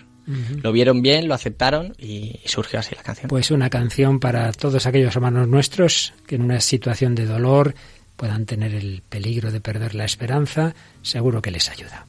Lo 0.64 0.72
vieron 0.72 1.04
bien, 1.04 1.28
lo 1.28 1.36
aceptaron 1.36 1.94
y 2.00 2.40
surgió 2.46 2.80
así 2.80 2.96
la 2.96 3.04
canción. 3.04 3.28
Pues 3.28 3.52
una 3.52 3.70
canción 3.70 4.20
para 4.20 4.52
todos 4.54 4.88
aquellos 4.88 5.16
hermanos 5.16 5.48
nuestros 5.48 6.14
que 6.26 6.36
en 6.36 6.42
una 6.42 6.62
situación 6.62 7.14
de 7.14 7.28
dolor 7.28 7.76
puedan 8.16 8.48
tener 8.48 8.74
el 8.74 9.04
peligro 9.08 9.52
de 9.52 9.62
perder 9.62 9.94
la 9.94 10.06
esperanza, 10.06 10.74
seguro 11.04 11.44
que 11.44 11.52
les 11.52 11.70
ayuda. 11.70 12.08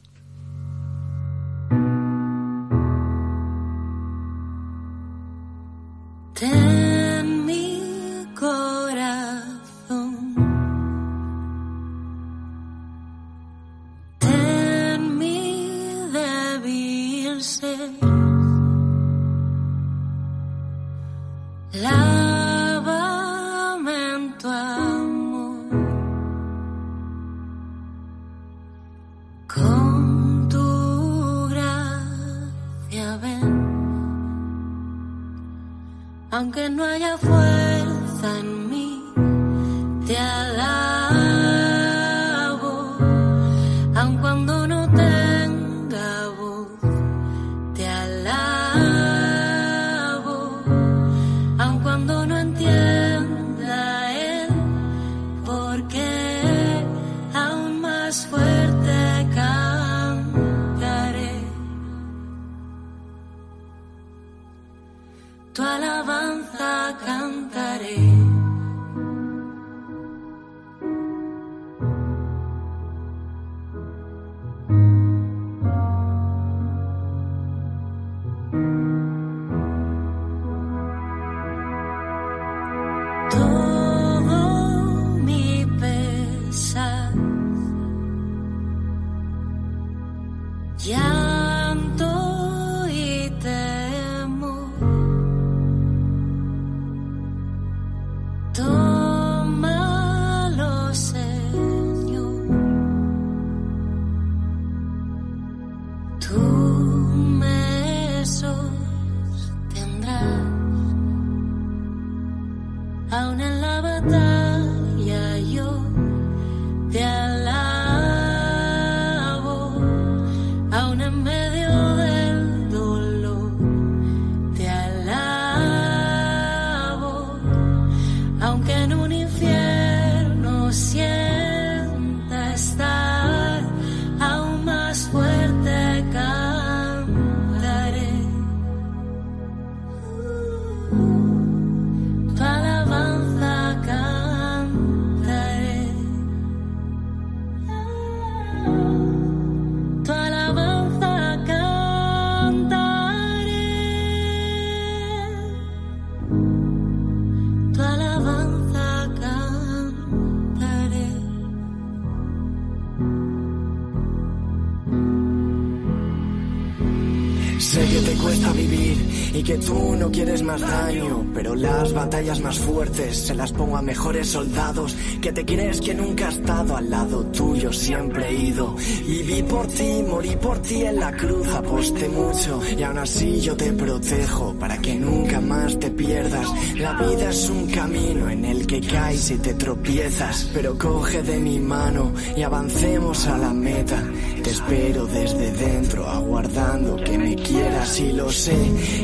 Quieres 170.17 170.41
más 170.41 170.59
daño, 170.61 171.26
pero 171.37 171.53
las 171.53 171.93
batallas 171.93 172.39
más 172.39 172.57
fuertes 172.57 173.15
se 173.15 173.35
las 173.35 173.51
pongo 173.51 173.77
a 173.77 173.83
mejores 173.83 174.27
soldados 174.27 174.97
que 175.21 175.31
te 175.31 175.45
crees 175.45 175.79
que 175.81 175.93
nunca 175.93 176.25
he 176.25 176.31
estado 176.31 176.75
al 176.75 176.89
lado 176.89 177.23
tuyo, 177.27 177.71
siempre 177.71 178.27
he 178.27 178.33
ido. 178.33 178.75
Viví 179.05 179.43
por 179.43 179.67
ti, 179.67 180.03
morí 180.07 180.35
por 180.35 180.57
ti 180.63 180.83
en 180.83 180.99
la 180.99 181.11
cruz, 181.11 181.47
aposté 181.49 182.09
mucho 182.09 182.59
y 182.75 182.81
aún 182.81 182.97
así 182.97 183.39
yo 183.39 183.55
te 183.55 183.71
protejo 183.71 184.55
para 184.59 184.79
que 184.79 184.95
nunca 184.95 185.39
más 185.39 185.77
te 185.77 185.91
pierdas. 185.91 186.47
La 186.75 186.93
vida 186.93 187.29
es 187.29 187.47
un 187.51 187.67
camino 187.67 188.31
en 188.31 188.43
el 188.43 188.65
que 188.65 188.81
caes 188.81 189.29
y 189.29 189.37
te 189.37 189.53
tropiezas, 189.53 190.49
pero 190.55 190.75
coge 190.75 191.21
de 191.21 191.37
mi 191.37 191.59
mano 191.59 192.13
y 192.35 192.41
avancemos 192.41 193.27
a 193.27 193.37
la 193.37 193.53
meta. 193.53 194.03
Te 194.43 194.49
espero 194.49 195.05
desde 195.05 195.51
dentro, 195.51 196.07
aguardando 196.09 196.95
que 196.95 197.15
me 197.15 197.35
quieras 197.35 197.99
y 197.99 198.13
lo 198.13 198.31
sé. 198.31 198.57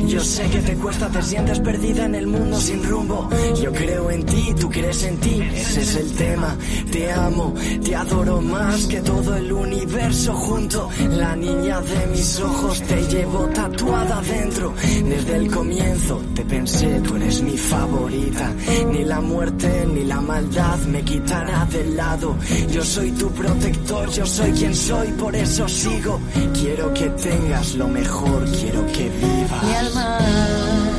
Yo 0.08 0.20
sé 0.20 0.50
que 0.50 0.60
te 0.62 0.74
cuesta, 0.76 1.10
te 1.10 1.22
sientes 1.22 1.60
perdida 1.60 2.06
en 2.06 2.16
el 2.16 2.23
mundo 2.28 2.60
sin 2.60 2.84
rumbo. 2.84 3.30
Yo 3.62 3.72
creo 3.72 4.12
en 4.12 4.26
ti, 4.26 4.54
tú 4.60 4.70
crees 4.70 5.04
en 5.04 5.18
ti, 5.18 5.42
ese 5.42 5.82
es 5.82 5.96
el 5.96 6.12
tema. 6.14 6.56
Te 6.92 7.12
amo, 7.12 7.54
te 7.84 7.96
adoro 7.96 8.42
más 8.42 8.86
que 8.88 9.02
todo 9.02 9.36
el 9.36 9.52
universo 9.52 10.34
junto. 10.34 10.90
La 11.12 11.36
niña 11.36 11.82
de 11.82 12.08
mis 12.08 12.40
ojos 12.40 12.82
te 12.82 13.02
llevo 13.08 13.48
tatuada 13.48 14.22
dentro. 14.22 14.74
Desde 15.04 15.36
el 15.36 15.52
comienzo 15.52 16.22
te 16.36 16.46
pensé, 16.46 17.02
tú 17.02 17.16
eres 17.16 17.42
mi 17.42 17.58
favorita. 17.58 18.54
Ni 18.92 19.04
la 19.04 19.22
muerte 19.22 19.88
ni 19.94 20.04
la 20.04 20.22
maldad 20.22 20.78
me 20.88 21.02
quitará 21.04 21.66
del 21.66 21.96
lado. 21.96 22.36
Yo 22.72 22.84
soy 22.84 23.12
tu 23.12 23.30
protector, 23.32 24.10
yo 24.10 24.26
soy 24.26 24.52
quien 24.52 24.76
soy, 24.76 25.08
por 25.14 25.36
eso 25.36 25.68
sigo. 25.68 26.20
Quiero 26.54 26.94
que 26.94 27.10
tengas 27.10 27.76
lo 27.76 27.88
mejor, 27.88 28.46
quiero 28.46 28.86
que 28.88 29.10
vivas. 29.10 29.64
Mi 29.64 29.74
alma 29.76 30.93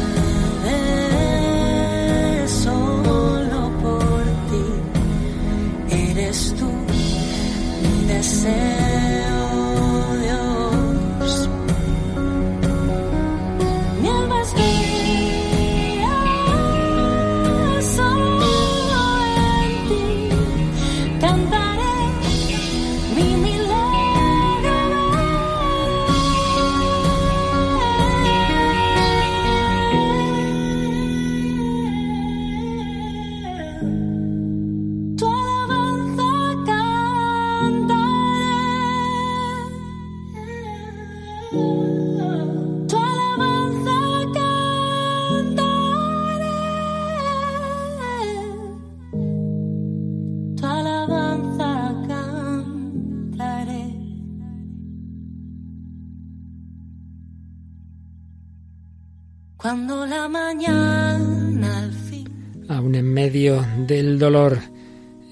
Cuando 59.65 60.05
la 60.05 60.29
mañana 60.29 61.79
al 61.79 61.91
fin 61.91 62.67
aún 62.69 62.95
en 62.97 63.07
medio 63.07 63.65
del 63.87 64.19
dolor. 64.19 64.59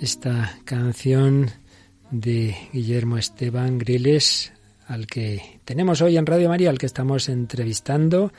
Esta 0.01 0.59
canción 0.65 1.51
de 2.11 2.57
Guillermo 2.73 3.19
Esteban 3.19 3.77
Griles, 3.77 4.55
al 4.89 5.07
que 5.07 5.61
tenemos 5.67 6.01
hoy 6.01 6.17
en 6.17 6.25
Radio 6.25 6.49
María, 6.49 6.71
al 6.71 6.79
que 6.79 6.87
estamos 6.87 7.29
entrevistando, 7.29 8.33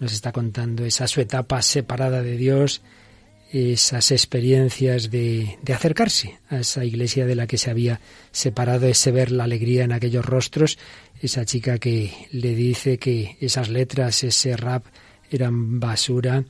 nos 0.00 0.12
está 0.12 0.32
contando 0.32 0.84
esa 0.84 1.06
su 1.06 1.20
etapa 1.20 1.62
separada 1.62 2.20
de 2.20 2.36
Dios, 2.36 2.82
esas 3.52 4.10
experiencias 4.10 5.08
de, 5.08 5.56
de 5.62 5.72
acercarse 5.72 6.40
a 6.50 6.58
esa 6.58 6.84
iglesia 6.84 7.26
de 7.26 7.36
la 7.36 7.46
que 7.46 7.58
se 7.58 7.70
había 7.70 8.00
separado, 8.32 8.88
ese 8.88 9.12
ver 9.12 9.30
la 9.30 9.44
alegría 9.44 9.84
en 9.84 9.92
aquellos 9.92 10.26
rostros, 10.26 10.80
esa 11.22 11.44
chica 11.44 11.78
que 11.78 12.26
le 12.32 12.56
dice 12.56 12.98
que 12.98 13.36
esas 13.40 13.68
letras, 13.68 14.24
ese 14.24 14.56
rap 14.56 14.84
eran 15.30 15.80
basura, 15.80 16.44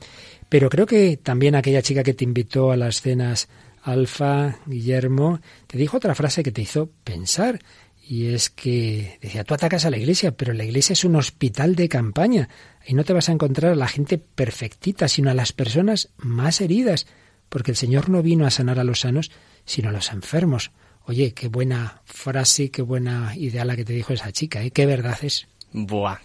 pero 0.49 0.69
creo 0.69 0.85
que 0.85 1.17
también 1.17 1.55
aquella 1.55 1.81
chica 1.81 2.03
que 2.03 2.13
te 2.13 2.23
invitó 2.23 2.71
a 2.71 2.77
las 2.77 3.01
cenas 3.01 3.49
Alfa, 3.83 4.59
Guillermo, 4.65 5.39
te 5.67 5.77
dijo 5.77 5.97
otra 5.97 6.15
frase 6.15 6.43
que 6.43 6.51
te 6.51 6.61
hizo 6.61 6.89
pensar. 7.03 7.59
Y 8.07 8.33
es 8.33 8.49
que 8.49 9.19
decía, 9.21 9.43
tú 9.43 9.53
atacas 9.53 9.85
a 9.85 9.91
la 9.91 9.97
iglesia, 9.97 10.31
pero 10.35 10.53
la 10.53 10.63
iglesia 10.63 10.93
es 10.93 11.03
un 11.03 11.15
hospital 11.15 11.75
de 11.75 11.87
campaña. 11.87 12.49
Y 12.85 12.95
no 12.95 13.03
te 13.03 13.13
vas 13.13 13.29
a 13.29 13.31
encontrar 13.31 13.73
a 13.73 13.75
la 13.75 13.87
gente 13.87 14.17
perfectita, 14.17 15.07
sino 15.07 15.29
a 15.29 15.35
las 15.35 15.53
personas 15.53 16.09
más 16.17 16.59
heridas. 16.59 17.05
Porque 17.49 17.71
el 17.71 17.77
Señor 17.77 18.09
no 18.09 18.23
vino 18.23 18.45
a 18.45 18.51
sanar 18.51 18.79
a 18.79 18.83
los 18.83 19.01
sanos, 19.01 19.31
sino 19.65 19.89
a 19.89 19.91
los 19.91 20.11
enfermos. 20.11 20.71
Oye, 21.05 21.33
qué 21.33 21.47
buena 21.47 22.01
frase, 22.05 22.71
qué 22.71 22.81
buena 22.81 23.35
idea 23.35 23.65
la 23.65 23.75
que 23.75 23.85
te 23.85 23.93
dijo 23.93 24.13
esa 24.13 24.31
chica, 24.31 24.63
¿eh? 24.63 24.71
Qué 24.71 24.85
verdad 24.85 25.17
es. 25.21 25.47
Buah, 25.71 26.17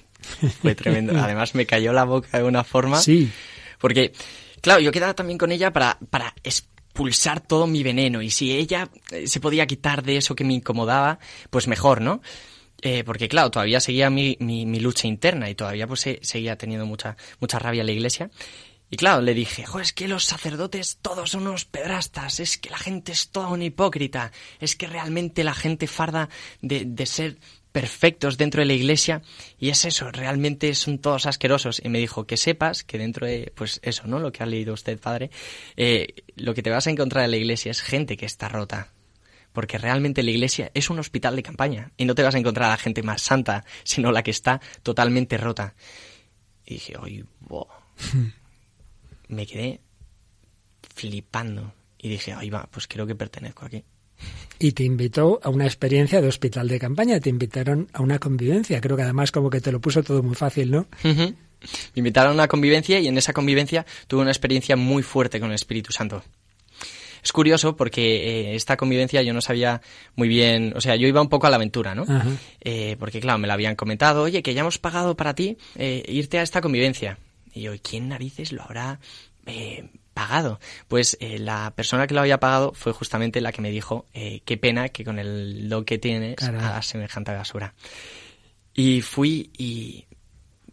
fue 0.61 0.75
tremendo. 0.75 1.13
Además 1.23 1.55
me 1.55 1.67
cayó 1.67 1.93
la 1.93 2.05
boca 2.05 2.39
de 2.39 2.45
una 2.45 2.65
forma. 2.65 3.01
Sí. 3.01 3.31
Porque, 3.79 4.13
claro, 4.61 4.81
yo 4.81 4.93
quedaba 4.93 5.15
también 5.15 5.39
con 5.39 5.53
ella 5.53 5.73
para, 5.73 5.99
para 6.11 6.35
expulsar 6.43 7.41
todo 7.41 7.67
mi 7.67 7.83
veneno. 7.83 8.23
Y 8.23 8.31
si 8.31 8.53
ella 8.53 8.89
eh, 9.11 9.27
se 9.27 9.41
podía 9.41 9.67
quitar 9.67 10.03
de 10.03 10.17
eso 10.17 10.35
que 10.35 10.45
me 10.45 10.55
incomodaba, 10.55 11.19
pues 11.51 11.67
mejor, 11.69 12.01
¿no? 12.01 12.23
Eh, 12.83 13.03
porque 13.05 13.29
claro, 13.29 13.51
todavía 13.51 13.81
seguía 13.81 14.11
mi, 14.11 14.37
mi, 14.41 14.67
mi 14.67 14.79
lucha 14.81 15.07
interna 15.07 15.49
y 15.49 15.55
todavía 15.55 15.87
pues 15.87 16.01
se- 16.01 16.21
seguía 16.23 16.57
teniendo 16.57 16.85
mucha, 16.87 17.17
mucha 17.41 17.59
rabia 17.59 17.81
en 17.81 17.87
la 17.87 17.93
iglesia. 17.93 18.31
Y 18.91 18.97
claro, 18.97 19.23
le 19.23 19.33
dije, 19.35 19.65
jo, 19.65 19.81
es 19.81 19.93
que 19.95 20.07
los 20.07 20.25
sacerdotes 20.25 20.99
todos 21.01 21.31
son 21.31 21.47
unos 21.47 21.65
pedrastas, 21.65 22.39
es 22.41 22.59
que 22.59 22.69
la 22.71 22.77
gente 22.77 23.13
es 23.13 23.31
toda 23.31 23.49
una 23.49 23.65
hipócrita, 23.65 24.31
es 24.61 24.77
que 24.77 24.87
realmente 24.87 25.43
la 25.43 25.55
gente 25.55 25.87
farda 25.87 26.29
de, 26.61 26.85
de 26.85 27.07
ser 27.07 27.39
perfectos 27.75 28.39
dentro 28.39 28.61
de 28.61 28.67
la 28.67 28.73
iglesia 28.73 29.21
y 29.59 29.71
es 29.71 29.85
eso, 29.85 30.13
realmente 30.13 30.73
son 30.77 31.01
todos 31.01 31.27
asquerosos. 31.27 31.83
Y 31.85 31.89
me 31.89 31.99
dijo 31.99 32.25
que 32.25 32.37
sepas 32.37 32.85
que 32.85 32.99
dentro 32.99 33.27
de, 33.27 33.53
pues 33.57 33.81
eso, 33.83 34.07
¿no? 34.07 34.21
Lo 34.21 34.31
que 34.31 34.45
ha 34.45 34.47
leído 34.47 34.75
usted, 34.75 34.97
padre, 35.01 35.33
eh, 35.77 36.23
lo 36.37 36.55
que 36.55 36.63
te 36.63 36.71
vas 36.71 36.87
a 36.87 36.91
encontrar 36.91 37.25
en 37.25 37.33
la 37.33 37.37
iglesia 37.37 37.73
es 37.73 37.83
gente 37.83 38.17
que 38.17 38.27
está 38.27 38.49
rota. 38.49 38.93
Porque 39.53 39.77
realmente 39.77 40.23
la 40.23 40.31
iglesia 40.31 40.71
es 40.73 40.89
un 40.89 41.01
hospital 41.01 41.35
de 41.35 41.43
campaña 41.43 41.91
y 41.97 42.05
no 42.05 42.15
te 42.15 42.23
vas 42.23 42.37
a 42.37 42.39
encontrar 42.39 42.69
a 42.69 42.75
la 42.75 42.79
gente 42.79 43.03
más 43.03 43.23
santa, 43.23 43.65
sino 43.83 44.13
la 44.13 44.23
que 44.23 44.31
está 44.31 44.61
totalmente 44.85 45.37
rota. 45.37 45.75
Y 46.65 46.75
dije, 46.75 46.97
oye, 46.97 47.25
wow. 47.41 47.67
me 49.29 49.47
quedé 49.47 49.81
flipando 50.95 51.75
y 51.99 52.09
dije, 52.09 52.35
ahí 52.35 52.51
va, 52.51 52.69
pues 52.71 52.87
creo 52.87 53.05
que 53.05 53.17
pertenezco 53.17 53.67
aquí. 53.67 53.83
Y 54.59 54.73
te 54.73 54.85
invitó 54.85 55.41
a 55.43 55.51
una 55.51 55.65
experiencia 55.65 56.21
de 56.21 56.29
hospital 56.29 56.69
de 56.69 56.79
campaña, 56.79 57.21
te 57.21 57.29
invitaron 57.29 57.89
a 57.93 58.03
una 58.03 58.19
convivencia. 58.19 58.81
Creo 58.81 58.97
que 58.97 59.03
además 59.03 59.33
como 59.33 59.51
que 59.51 59.61
te 59.61 59.73
lo 59.73 59.81
puso 59.81 60.03
todo 60.03 60.23
muy 60.23 60.37
fácil, 60.37 60.71
¿no? 60.71 60.87
Ujú. 61.05 61.35
Me 61.95 61.97
invitaron 61.97 62.33
a 62.33 62.35
una 62.35 62.49
convivencia 62.49 63.01
y 63.01 63.09
en 63.09 63.19
esa 63.19 63.33
convivencia 63.33 63.85
tuve 64.07 64.23
una 64.23 64.31
experiencia 64.31 64.77
muy 64.77 65.03
fuerte 65.03 65.41
con 65.41 65.49
el 65.51 65.55
Espíritu 65.55 65.93
Santo. 65.93 66.23
Es 67.23 67.33
curioso 67.33 67.75
porque 67.75 68.51
eh, 68.51 68.55
esta 68.55 68.77
convivencia 68.77 69.23
yo 69.23 69.33
no 69.33 69.41
sabía 69.41 69.81
muy 70.15 70.29
bien, 70.29 70.75
o 70.77 70.81
sea, 70.83 70.95
yo 70.95 71.09
iba 71.09 71.23
un 71.23 71.31
poco 71.31 71.47
a 71.47 71.51
la 71.51 71.57
aventura, 71.57 71.95
¿no? 71.95 72.05
Eh, 72.61 72.97
porque 72.99 73.19
claro, 73.21 73.39
me 73.39 73.47
lo 73.47 73.55
habían 73.55 73.77
comentado, 73.77 74.23
oye, 74.23 74.43
que 74.43 74.53
ya 74.53 74.61
hemos 74.61 74.79
pagado 74.79 75.17
para 75.17 75.35
ti 75.35 75.57
eh, 75.77 76.05
irte 76.07 76.39
a 76.39 76.43
esta 76.43 76.61
convivencia. 76.61 77.19
Y 77.55 77.63
yo, 77.63 77.73
¿quién 77.83 78.09
narices 78.11 78.53
lo 78.53 78.63
habrá 78.63 79.01
pagado? 80.15 80.61
Pues 80.89 81.19
eh, 81.21 81.39
la 81.39 81.73
persona 81.75 82.07
que 82.07 82.15
lo 82.15 82.21
había 82.21 82.41
pagado 82.41 82.73
fue 82.73 82.93
justamente 82.93 83.41
la 83.41 83.53
que 83.53 83.61
me 83.61 83.71
dijo, 83.71 84.07
eh, 84.15 84.41
qué 84.45 84.57
pena 84.57 84.89
que 84.89 85.05
con 85.05 85.19
el 85.19 85.69
don 85.69 85.85
que 85.85 85.99
tienes 85.99 86.37
Caray. 86.37 86.61
hagas 86.61 86.87
semejante 86.87 87.33
basura. 87.33 87.75
Y 88.73 89.03
fui 89.03 89.51
y 89.59 90.07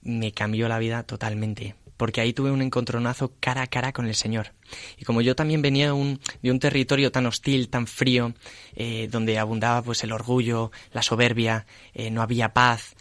me 0.04 0.32
cambió 0.32 0.68
la 0.70 0.80
vida 0.80 1.04
totalmente. 1.04 1.76
Porque 1.98 2.22
ahí 2.22 2.34
tuve 2.34 2.50
un 2.50 2.64
encontronazo 2.64 3.34
cara 3.40 3.62
a 3.62 3.68
cara 3.68 3.92
con 3.92 4.08
el 4.08 4.16
Señor. 4.16 4.54
Y 4.98 5.06
como 5.06 5.22
yo 5.22 5.36
también 5.36 5.62
venía 5.62 5.88
de 5.88 5.92
un, 5.92 6.20
de 6.42 6.50
un 6.50 6.58
territorio 6.58 7.12
tan 7.12 7.28
hostil, 7.28 7.70
tan 7.70 7.86
frío, 7.86 8.34
eh, 8.76 9.08
donde 9.12 9.38
abundaba 9.38 9.84
pues 9.84 10.04
el 10.04 10.12
orgullo, 10.12 10.72
la 10.94 11.04
soberbia, 11.04 11.68
no 12.12 12.24
había 12.24 12.54
paz, 12.54 12.96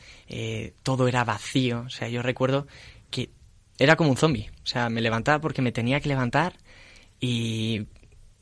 todo 0.82 1.08
era 1.08 1.24
vacío. 1.24 1.84
O 1.86 1.88
sea, 1.88 2.10
yo 2.10 2.20
recuerdo 2.20 2.66
que 3.10 3.30
era 3.78 3.96
como 3.96 4.10
un 4.10 4.18
zombie. 4.18 4.50
Sea, 4.70 4.88
me 4.88 5.00
levantaba 5.00 5.40
porque 5.40 5.62
me 5.62 5.72
tenía 5.72 5.98
que 5.98 6.08
levantar 6.08 6.52
y, 7.18 7.88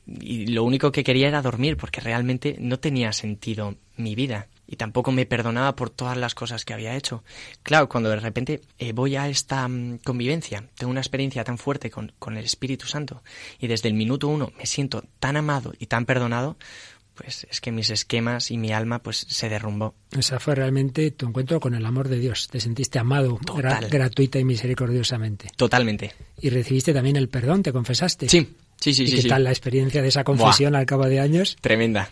y 0.06 0.48
lo 0.48 0.62
único 0.62 0.92
que 0.92 1.02
quería 1.02 1.28
era 1.28 1.40
dormir 1.40 1.78
porque 1.78 2.02
realmente 2.02 2.56
no 2.60 2.78
tenía 2.78 3.14
sentido 3.14 3.76
mi 3.96 4.14
vida 4.14 4.48
y 4.66 4.76
tampoco 4.76 5.10
me 5.10 5.24
perdonaba 5.24 5.74
por 5.74 5.88
todas 5.88 6.18
las 6.18 6.34
cosas 6.34 6.66
que 6.66 6.74
había 6.74 6.94
hecho. 6.94 7.24
Claro, 7.62 7.88
cuando 7.88 8.10
de 8.10 8.20
repente 8.20 8.60
eh, 8.78 8.92
voy 8.92 9.16
a 9.16 9.26
esta 9.26 9.66
mm, 9.66 10.00
convivencia, 10.04 10.68
tengo 10.76 10.90
una 10.90 11.00
experiencia 11.00 11.44
tan 11.44 11.56
fuerte 11.56 11.90
con, 11.90 12.12
con 12.18 12.36
el 12.36 12.44
Espíritu 12.44 12.86
Santo 12.86 13.22
y 13.58 13.66
desde 13.66 13.88
el 13.88 13.94
minuto 13.94 14.28
uno 14.28 14.52
me 14.58 14.66
siento 14.66 15.04
tan 15.18 15.38
amado 15.38 15.72
y 15.78 15.86
tan 15.86 16.04
perdonado, 16.04 16.58
pues 17.20 17.46
es 17.50 17.60
que 17.60 17.72
mis 17.72 17.90
esquemas 17.90 18.50
y 18.52 18.56
mi 18.58 18.72
alma 18.72 19.00
pues 19.02 19.26
se 19.28 19.48
derrumbó. 19.48 19.94
Esa 20.16 20.38
fue 20.38 20.54
realmente 20.54 21.10
tu 21.10 21.26
encuentro 21.26 21.58
con 21.58 21.74
el 21.74 21.84
amor 21.84 22.08
de 22.08 22.18
Dios. 22.20 22.46
Te 22.48 22.60
sentiste 22.60 22.98
amado 23.00 23.38
gra- 23.38 23.88
gratuita 23.90 24.38
y 24.38 24.44
misericordiosamente. 24.44 25.50
Totalmente. 25.56 26.14
Y 26.40 26.50
recibiste 26.50 26.94
también 26.94 27.16
el 27.16 27.28
perdón, 27.28 27.62
te 27.64 27.72
confesaste. 27.72 28.28
Sí, 28.28 28.54
sí, 28.80 28.94
sí, 28.94 29.02
¿Y 29.02 29.08
sí. 29.08 29.16
qué 29.16 29.22
sí. 29.22 29.28
tal 29.28 29.42
la 29.44 29.50
experiencia 29.50 30.00
de 30.00 30.08
esa 30.08 30.22
confesión 30.22 30.76
al 30.76 30.86
cabo 30.86 31.06
de 31.06 31.18
años? 31.20 31.56
Tremenda. 31.60 32.10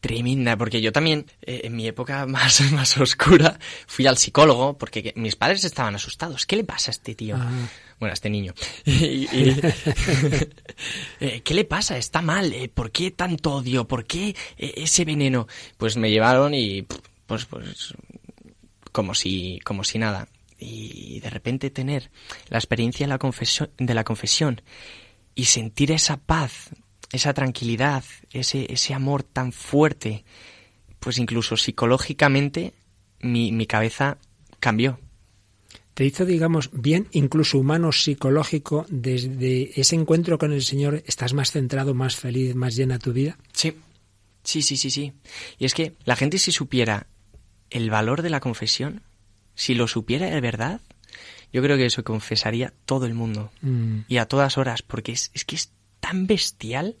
Tremenda, 0.00 0.56
porque 0.56 0.80
yo 0.80 0.90
también, 0.90 1.26
eh, 1.42 1.60
en 1.64 1.76
mi 1.76 1.86
época 1.86 2.26
más, 2.26 2.60
más 2.72 2.96
oscura, 2.98 3.58
fui 3.86 4.06
al 4.06 4.18
psicólogo 4.18 4.76
porque 4.76 5.02
que- 5.02 5.12
mis 5.16 5.36
padres 5.36 5.64
estaban 5.64 5.94
asustados. 5.94 6.44
¿Qué 6.46 6.56
le 6.56 6.64
pasa 6.64 6.90
a 6.90 6.92
este 6.92 7.14
tío? 7.14 7.36
Ah. 7.38 7.50
Bueno, 8.02 8.10
a 8.10 8.14
este 8.14 8.30
niño. 8.30 8.52
Y- 8.84 9.28
y- 9.32 9.60
eh, 11.20 11.40
¿Qué 11.44 11.54
le 11.54 11.64
pasa? 11.64 11.96
Está 11.96 12.20
mal. 12.20 12.52
eh, 12.52 12.68
¿Por 12.68 12.90
qué 12.90 13.12
tanto 13.12 13.52
odio? 13.52 13.86
¿Por 13.86 14.06
qué 14.06 14.34
eh, 14.58 14.74
ese 14.78 15.04
veneno? 15.04 15.46
Pues 15.76 15.96
me 15.96 16.10
llevaron 16.10 16.52
y, 16.52 16.82
pues, 17.28 17.44
pues, 17.44 17.94
como 18.90 19.14
si, 19.14 19.60
como 19.64 19.84
si 19.84 19.98
nada. 20.00 20.26
Y 20.58 21.20
de 21.20 21.30
repente 21.30 21.70
tener 21.70 22.10
la 22.48 22.58
experiencia 22.58 23.06
de 23.06 23.10
la 23.10 23.18
confesión, 23.18 23.70
de 23.78 23.94
la 23.94 24.02
confesión 24.02 24.60
y 25.36 25.44
sentir 25.44 25.92
esa 25.92 26.16
paz, 26.16 26.70
esa 27.12 27.32
tranquilidad, 27.34 28.02
ese, 28.32 28.66
ese 28.72 28.94
amor 28.94 29.22
tan 29.22 29.52
fuerte, 29.52 30.24
pues 30.98 31.18
incluso 31.18 31.56
psicológicamente 31.56 32.74
mi, 33.20 33.52
mi 33.52 33.66
cabeza 33.66 34.18
cambió. 34.58 34.98
Te 35.94 36.04
hizo, 36.04 36.24
digamos, 36.24 36.70
bien, 36.72 37.08
incluso 37.12 37.58
humano, 37.58 37.92
psicológico, 37.92 38.86
desde 38.88 39.78
ese 39.78 39.94
encuentro 39.94 40.38
con 40.38 40.52
el 40.52 40.62
Señor, 40.62 41.02
¿estás 41.06 41.34
más 41.34 41.50
centrado, 41.50 41.92
más 41.92 42.16
feliz, 42.16 42.54
más 42.54 42.76
llena 42.76 42.98
tu 42.98 43.12
vida? 43.12 43.36
Sí, 43.52 43.76
sí, 44.42 44.62
sí, 44.62 44.76
sí, 44.76 44.90
sí. 44.90 45.12
Y 45.58 45.66
es 45.66 45.74
que 45.74 45.92
la 46.04 46.16
gente 46.16 46.38
si 46.38 46.50
supiera 46.50 47.06
el 47.68 47.90
valor 47.90 48.22
de 48.22 48.30
la 48.30 48.40
confesión, 48.40 49.02
si 49.54 49.74
lo 49.74 49.86
supiera 49.86 50.26
de 50.26 50.40
verdad, 50.40 50.80
yo 51.52 51.62
creo 51.62 51.76
que 51.76 51.86
eso 51.86 52.02
confesaría 52.04 52.72
todo 52.86 53.04
el 53.04 53.12
mundo. 53.12 53.50
Mm. 53.60 54.00
Y 54.08 54.16
a 54.16 54.26
todas 54.26 54.56
horas, 54.56 54.80
porque 54.82 55.12
es, 55.12 55.30
es 55.34 55.44
que 55.44 55.56
es 55.56 55.72
tan 56.00 56.26
bestial. 56.26 56.96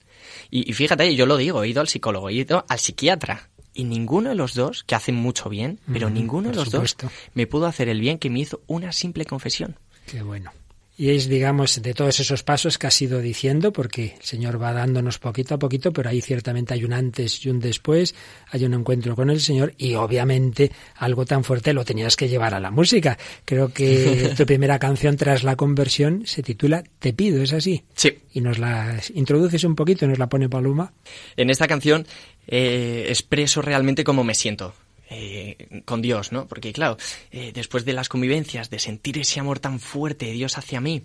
Y, 0.50 0.68
y 0.68 0.74
fíjate, 0.74 1.14
yo 1.16 1.24
lo 1.24 1.38
digo, 1.38 1.64
he 1.64 1.68
ido 1.68 1.80
al 1.80 1.88
psicólogo, 1.88 2.28
he 2.28 2.34
ido 2.34 2.64
al 2.68 2.78
psiquiatra. 2.78 3.48
Y 3.74 3.84
ninguno 3.84 4.30
de 4.30 4.34
los 4.34 4.54
dos, 4.54 4.84
que 4.84 4.94
hacen 4.94 5.14
mucho 5.14 5.48
bien, 5.48 5.78
pero 5.92 6.10
ninguno 6.10 6.50
de 6.50 6.56
los 6.56 6.68
supuesto. 6.68 7.06
dos 7.06 7.12
me 7.34 7.46
pudo 7.46 7.66
hacer 7.66 7.88
el 7.88 8.00
bien 8.00 8.18
que 8.18 8.30
me 8.30 8.40
hizo 8.40 8.60
una 8.66 8.92
simple 8.92 9.24
confesión. 9.24 9.76
Qué 10.06 10.22
bueno. 10.22 10.50
Y 10.94 11.08
es, 11.10 11.26
digamos, 11.26 11.80
de 11.80 11.94
todos 11.94 12.20
esos 12.20 12.42
pasos 12.42 12.76
que 12.76 12.86
has 12.86 13.00
ido 13.00 13.20
diciendo, 13.20 13.72
porque 13.72 14.14
el 14.18 14.24
Señor 14.24 14.62
va 14.62 14.74
dándonos 14.74 15.18
poquito 15.18 15.54
a 15.54 15.58
poquito, 15.58 15.90
pero 15.90 16.10
ahí 16.10 16.20
ciertamente 16.20 16.74
hay 16.74 16.84
un 16.84 16.92
antes 16.92 17.44
y 17.44 17.48
un 17.48 17.60
después, 17.60 18.14
hay 18.50 18.66
un 18.66 18.74
encuentro 18.74 19.16
con 19.16 19.30
el 19.30 19.40
Señor 19.40 19.72
y 19.78 19.94
obviamente 19.94 20.70
algo 20.96 21.24
tan 21.24 21.44
fuerte 21.44 21.72
lo 21.72 21.86
tenías 21.86 22.14
que 22.14 22.28
llevar 22.28 22.52
a 22.52 22.60
la 22.60 22.70
música. 22.70 23.16
Creo 23.46 23.72
que 23.72 24.34
tu 24.36 24.44
primera 24.44 24.78
canción 24.78 25.16
tras 25.16 25.44
la 25.44 25.56
conversión 25.56 26.24
se 26.26 26.42
titula 26.42 26.84
Te 26.98 27.14
pido, 27.14 27.42
¿es 27.42 27.54
así? 27.54 27.84
Sí, 27.94 28.18
Y 28.34 28.42
nos 28.42 28.58
la 28.58 29.00
introduces 29.14 29.64
un 29.64 29.74
poquito 29.74 30.04
y 30.04 30.08
nos 30.08 30.18
la 30.18 30.28
pone 30.28 30.50
Paloma. 30.50 30.92
en 31.38 31.48
esta 31.48 31.66
canción 31.66 32.06
eh, 32.46 33.06
expreso 33.08 33.62
realmente 33.62 34.04
cómo 34.04 34.24
me 34.24 34.34
siento 34.34 34.74
eh, 35.14 35.82
con 35.84 36.00
Dios, 36.00 36.32
¿no? 36.32 36.46
Porque 36.46 36.72
claro, 36.72 36.96
eh, 37.30 37.52
después 37.52 37.84
de 37.84 37.92
las 37.92 38.08
convivencias, 38.08 38.70
de 38.70 38.78
sentir 38.78 39.18
ese 39.18 39.40
amor 39.40 39.58
tan 39.58 39.78
fuerte 39.78 40.26
de 40.26 40.32
Dios 40.32 40.56
hacia 40.56 40.80
mí, 40.80 41.02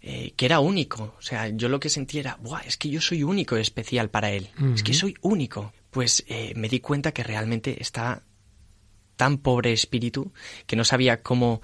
eh, 0.00 0.32
que 0.36 0.46
era 0.46 0.60
único, 0.60 1.16
o 1.18 1.22
sea, 1.22 1.48
yo 1.48 1.68
lo 1.68 1.80
que 1.80 1.88
sentía 1.88 2.20
era, 2.20 2.38
Buah, 2.40 2.60
es 2.60 2.76
que 2.76 2.88
yo 2.88 3.00
soy 3.00 3.24
único 3.24 3.58
y 3.58 3.60
especial 3.60 4.10
para 4.10 4.30
Él, 4.30 4.48
es 4.74 4.84
que 4.84 4.94
soy 4.94 5.16
único. 5.22 5.72
Pues 5.90 6.24
me 6.54 6.68
di 6.70 6.80
cuenta 6.80 7.12
que 7.12 7.22
realmente 7.22 7.82
estaba 7.82 8.22
tan 9.16 9.38
pobre 9.38 9.72
espíritu 9.72 10.32
que 10.66 10.76
no 10.76 10.84
sabía 10.84 11.22
cómo 11.22 11.60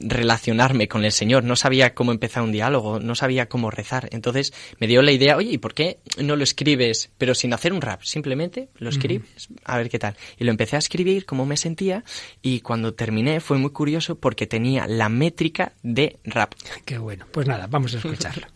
relacionarme 0.00 0.88
con 0.88 1.04
el 1.04 1.12
Señor, 1.12 1.44
no 1.44 1.56
sabía 1.56 1.94
cómo 1.94 2.12
empezar 2.12 2.42
un 2.42 2.52
diálogo, 2.52 3.00
no 3.00 3.14
sabía 3.14 3.48
cómo 3.48 3.70
rezar. 3.70 4.08
Entonces 4.12 4.52
me 4.78 4.86
dio 4.86 5.02
la 5.02 5.12
idea, 5.12 5.36
oye, 5.36 5.52
¿y 5.52 5.58
por 5.58 5.74
qué 5.74 5.98
no 6.22 6.36
lo 6.36 6.44
escribes, 6.44 7.10
pero 7.18 7.34
sin 7.34 7.52
hacer 7.52 7.72
un 7.72 7.80
rap? 7.80 8.02
Simplemente 8.02 8.68
lo 8.76 8.90
escribes, 8.90 9.48
a 9.64 9.78
ver 9.78 9.88
qué 9.88 9.98
tal. 9.98 10.16
Y 10.38 10.44
lo 10.44 10.50
empecé 10.50 10.76
a 10.76 10.80
escribir, 10.80 11.26
cómo 11.26 11.46
me 11.46 11.56
sentía, 11.56 12.04
y 12.42 12.60
cuando 12.60 12.94
terminé 12.94 13.40
fue 13.40 13.58
muy 13.58 13.70
curioso 13.70 14.18
porque 14.18 14.46
tenía 14.46 14.86
la 14.86 15.08
métrica 15.08 15.72
de 15.82 16.18
rap. 16.24 16.54
Qué 16.84 16.98
bueno. 16.98 17.26
Pues 17.30 17.46
nada, 17.46 17.66
vamos 17.66 17.94
a 17.94 17.98
escucharlo. 17.98 18.46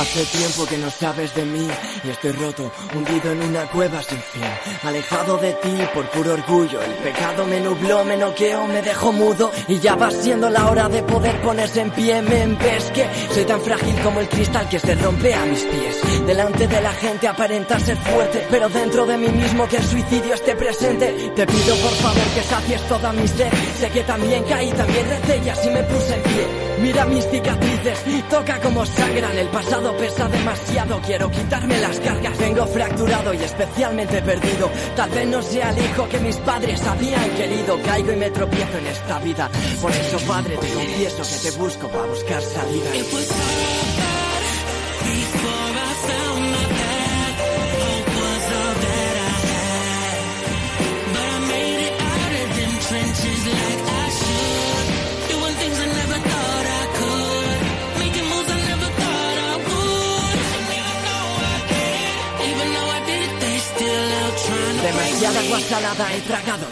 Hace 0.00 0.24
tiempo 0.24 0.64
que 0.64 0.78
no 0.78 0.90
sabes 0.90 1.34
de 1.34 1.44
mí 1.44 1.68
y 2.02 2.08
estoy 2.08 2.32
roto, 2.32 2.72
hundido 2.94 3.32
en 3.32 3.42
una 3.42 3.66
cueva 3.66 4.02
sin 4.02 4.18
fin. 4.18 4.42
Alejado 4.82 5.36
de 5.36 5.52
ti 5.52 5.76
por 5.92 6.08
puro 6.08 6.32
orgullo, 6.32 6.80
el 6.80 6.92
pecado 6.94 7.44
me 7.44 7.60
nubló, 7.60 8.02
me 8.06 8.16
noqueó, 8.16 8.66
me 8.66 8.80
dejó 8.80 9.12
mudo 9.12 9.52
y 9.68 9.78
ya 9.78 9.96
va 9.96 10.10
siendo 10.10 10.48
la 10.48 10.70
hora 10.70 10.88
de 10.88 11.02
poder 11.02 11.38
ponerse 11.42 11.82
en 11.82 11.90
pie. 11.90 12.22
Me 12.22 12.46
ves 12.46 12.90
soy 13.34 13.44
tan 13.44 13.60
frágil 13.60 13.94
como 14.02 14.20
el 14.20 14.28
cristal 14.30 14.66
que 14.70 14.78
se 14.78 14.94
rompe 14.94 15.34
a 15.34 15.44
mis 15.44 15.62
pies. 15.64 16.26
Delante 16.26 16.66
de 16.66 16.80
la 16.80 16.92
gente 16.94 17.28
aparenta 17.28 17.78
ser 17.78 17.98
fuerte, 17.98 18.46
pero 18.50 18.70
dentro 18.70 19.04
de 19.04 19.18
mí 19.18 19.28
mismo 19.28 19.68
que 19.68 19.76
el 19.76 19.84
suicidio 19.84 20.32
esté 20.32 20.56
presente. 20.56 21.30
Te 21.36 21.46
pido 21.46 21.76
por 21.76 21.92
favor 21.92 22.24
que 22.34 22.42
sacies 22.42 22.88
toda 22.88 23.12
mi 23.12 23.28
sed. 23.28 23.52
Sé 23.78 23.90
que 23.90 24.02
también 24.04 24.44
caí, 24.44 24.72
también 24.72 25.06
recé 25.10 25.42
y 25.44 25.48
así 25.50 25.68
me 25.68 25.82
puse 25.82 26.14
en 26.14 26.22
pie. 26.22 26.69
Mira 26.80 27.04
mis 27.06 27.24
cicatrices, 27.26 27.98
toca 28.30 28.60
como 28.60 28.86
sangran. 28.86 29.36
El 29.36 29.48
pasado 29.48 29.96
pesa 29.96 30.28
demasiado, 30.28 31.00
quiero 31.02 31.30
quitarme 31.30 31.78
las 31.78 32.00
cargas. 32.00 32.38
Vengo 32.38 32.66
fracturado 32.66 33.34
y 33.34 33.38
especialmente 33.38 34.22
perdido. 34.22 34.70
Tal 34.96 35.10
vez 35.10 35.26
no 35.28 35.42
sea 35.42 35.70
el 35.70 35.84
hijo 35.84 36.08
que 36.08 36.20
mis 36.20 36.36
padres 36.36 36.86
habían 36.86 37.30
querido. 37.30 37.78
Caigo 37.82 38.12
y 38.12 38.16
me 38.16 38.30
tropiezo 38.30 38.78
en 38.78 38.86
esta 38.86 39.18
vida. 39.18 39.50
Por 39.80 39.90
eso, 39.90 40.18
padre, 40.26 40.56
te 40.56 40.68
confieso 40.68 41.22
que 41.22 41.50
te 41.50 41.56
busco 41.58 41.88
para 41.88 42.06
buscar 42.06 42.42
salida. 42.42 42.90
Agua 65.50 65.60
salada 65.68 66.14
he 66.14 66.20
tragado. 66.20 66.66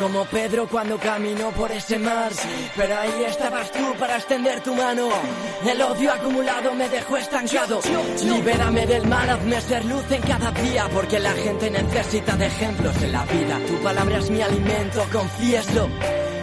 Como 0.00 0.24
Pedro 0.24 0.66
cuando 0.68 0.98
caminó 0.98 1.50
por 1.50 1.70
ese 1.70 1.98
mar. 1.98 2.32
Pero 2.76 2.98
ahí 2.98 3.24
estabas 3.26 3.70
tú 3.72 3.94
para 3.98 4.16
extender 4.16 4.60
tu 4.62 4.74
mano. 4.74 5.08
El 5.66 5.82
odio 5.82 6.12
acumulado 6.12 6.74
me 6.74 6.88
dejó 6.88 7.18
estancado. 7.18 7.80
Libérame 8.24 8.86
del 8.86 9.06
mal, 9.06 9.28
hazme 9.28 9.60
ser 9.60 9.84
luz 9.84 10.04
en 10.10 10.22
cada 10.22 10.50
día. 10.52 10.88
Porque 10.94 11.18
la 11.18 11.32
gente 11.32 11.70
necesita 11.70 12.36
de 12.36 12.46
ejemplos 12.46 12.96
en 13.02 13.12
la 13.12 13.24
vida. 13.26 13.58
Tu 13.66 13.74
palabra 13.82 14.18
es 14.18 14.30
mi 14.30 14.40
alimento, 14.40 15.04
confieso. 15.12 15.88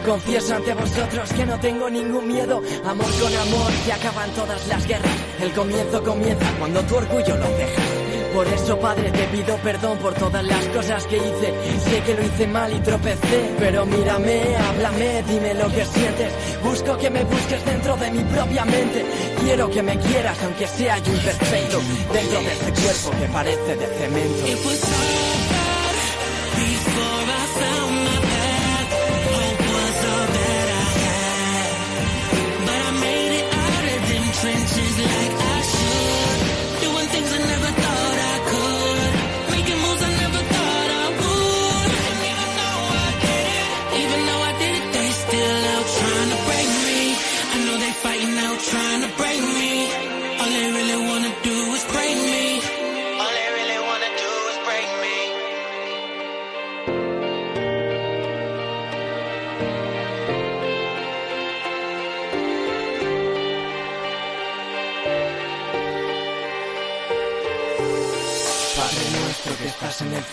Confieso 0.06 0.56
ante 0.56 0.74
vosotros 0.74 1.34
que 1.34 1.46
no 1.46 1.60
tengo 1.60 1.90
ningún 1.90 2.28
miedo. 2.28 2.62
Amor 2.86 3.12
con 3.20 3.36
amor 3.36 3.72
se 3.84 3.94
acaban 3.94 4.30
todas 4.32 4.68
las 4.68 4.88
guerras. 4.88 5.12
El 5.42 5.52
comienzo 5.54 6.04
comienza 6.04 6.46
cuando 6.60 6.82
tu 6.84 6.96
orgullo 6.96 7.36
lo 7.36 7.48
dejas. 7.58 7.97
Por 8.34 8.48
eso, 8.48 8.78
Padre, 8.80 9.12
te 9.12 9.24
pido 9.26 9.56
perdón 9.58 9.98
por 9.98 10.14
todas 10.14 10.44
las 10.44 10.64
cosas 10.68 11.06
que 11.06 11.18
hice. 11.18 11.54
Sé 11.90 12.02
que 12.06 12.14
lo 12.14 12.24
hice 12.24 12.48
mal 12.48 12.72
y 12.74 12.80
tropecé, 12.80 13.56
pero 13.58 13.86
mírame, 13.86 14.56
háblame, 14.56 15.24
dime 15.24 15.54
lo 15.54 15.68
que 15.70 15.86
sientes. 15.86 16.32
Busco 16.64 16.98
que 16.98 17.10
me 17.10 17.24
busques 17.24 17.66
dentro 17.66 17.96
de 17.98 18.12
mi 18.12 18.24
propia 18.24 18.66
mente. 18.66 19.06
Quiero 19.42 19.70
que 19.70 19.82
me 19.82 19.98
quieras, 20.00 20.38
aunque 20.44 20.68
sea 20.68 20.98
yo 21.00 21.14
imperfecto, 21.14 21.80
dentro 22.14 22.40
de 22.40 22.54
este 22.54 22.72
cuerpo 22.82 23.12
que 23.20 23.28
parece 23.34 23.76
de 23.76 23.88
cemento. 23.88 25.57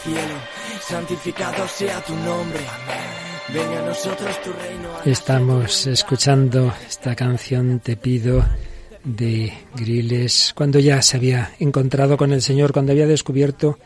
Cielo, 0.05 0.35
santificado 0.83 1.67
sea 1.67 2.03
tu 2.05 2.15
nombre. 2.15 2.61
Venga 3.53 3.79
a 3.79 3.87
nosotros 3.87 4.43
tu 4.43 4.53
reino. 4.53 4.91
Estamos 5.05 5.87
escuchando 5.87 6.73
esta 6.87 7.15
canción 7.15 7.81
Te 7.81 7.97
pido 7.97 8.45
de 9.03 9.53
Griles 9.75 10.53
cuando 10.55 10.79
ya 10.79 11.01
se 11.01 11.17
había 11.17 11.53
encontrado 11.59 12.17
con 12.17 12.33
el 12.33 12.43
Señor, 12.43 12.73
cuando 12.73 12.93
había 12.93 13.07
descubierto 13.07 13.79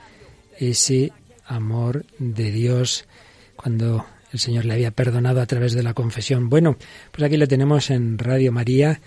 ese 0.59 1.13
amor 1.47 2.05
de 2.19 2.51
Dios, 2.51 3.07
cuando 3.55 4.05
el 4.33 4.39
Señor 4.41 4.65
le 4.65 4.75
había 4.75 4.91
perdonado 4.91 5.41
a 5.41 5.47
través 5.47 5.73
de 5.73 5.83
la 5.85 5.95
confesión. 5.95 6.49
Bueno, 6.49 6.77
pues 7.13 7.23
aquí 7.23 7.37
le 7.37 7.47
tenemos 7.47 7.91
en 7.91 8.19
Radio 8.19 8.51
María. 8.53 9.01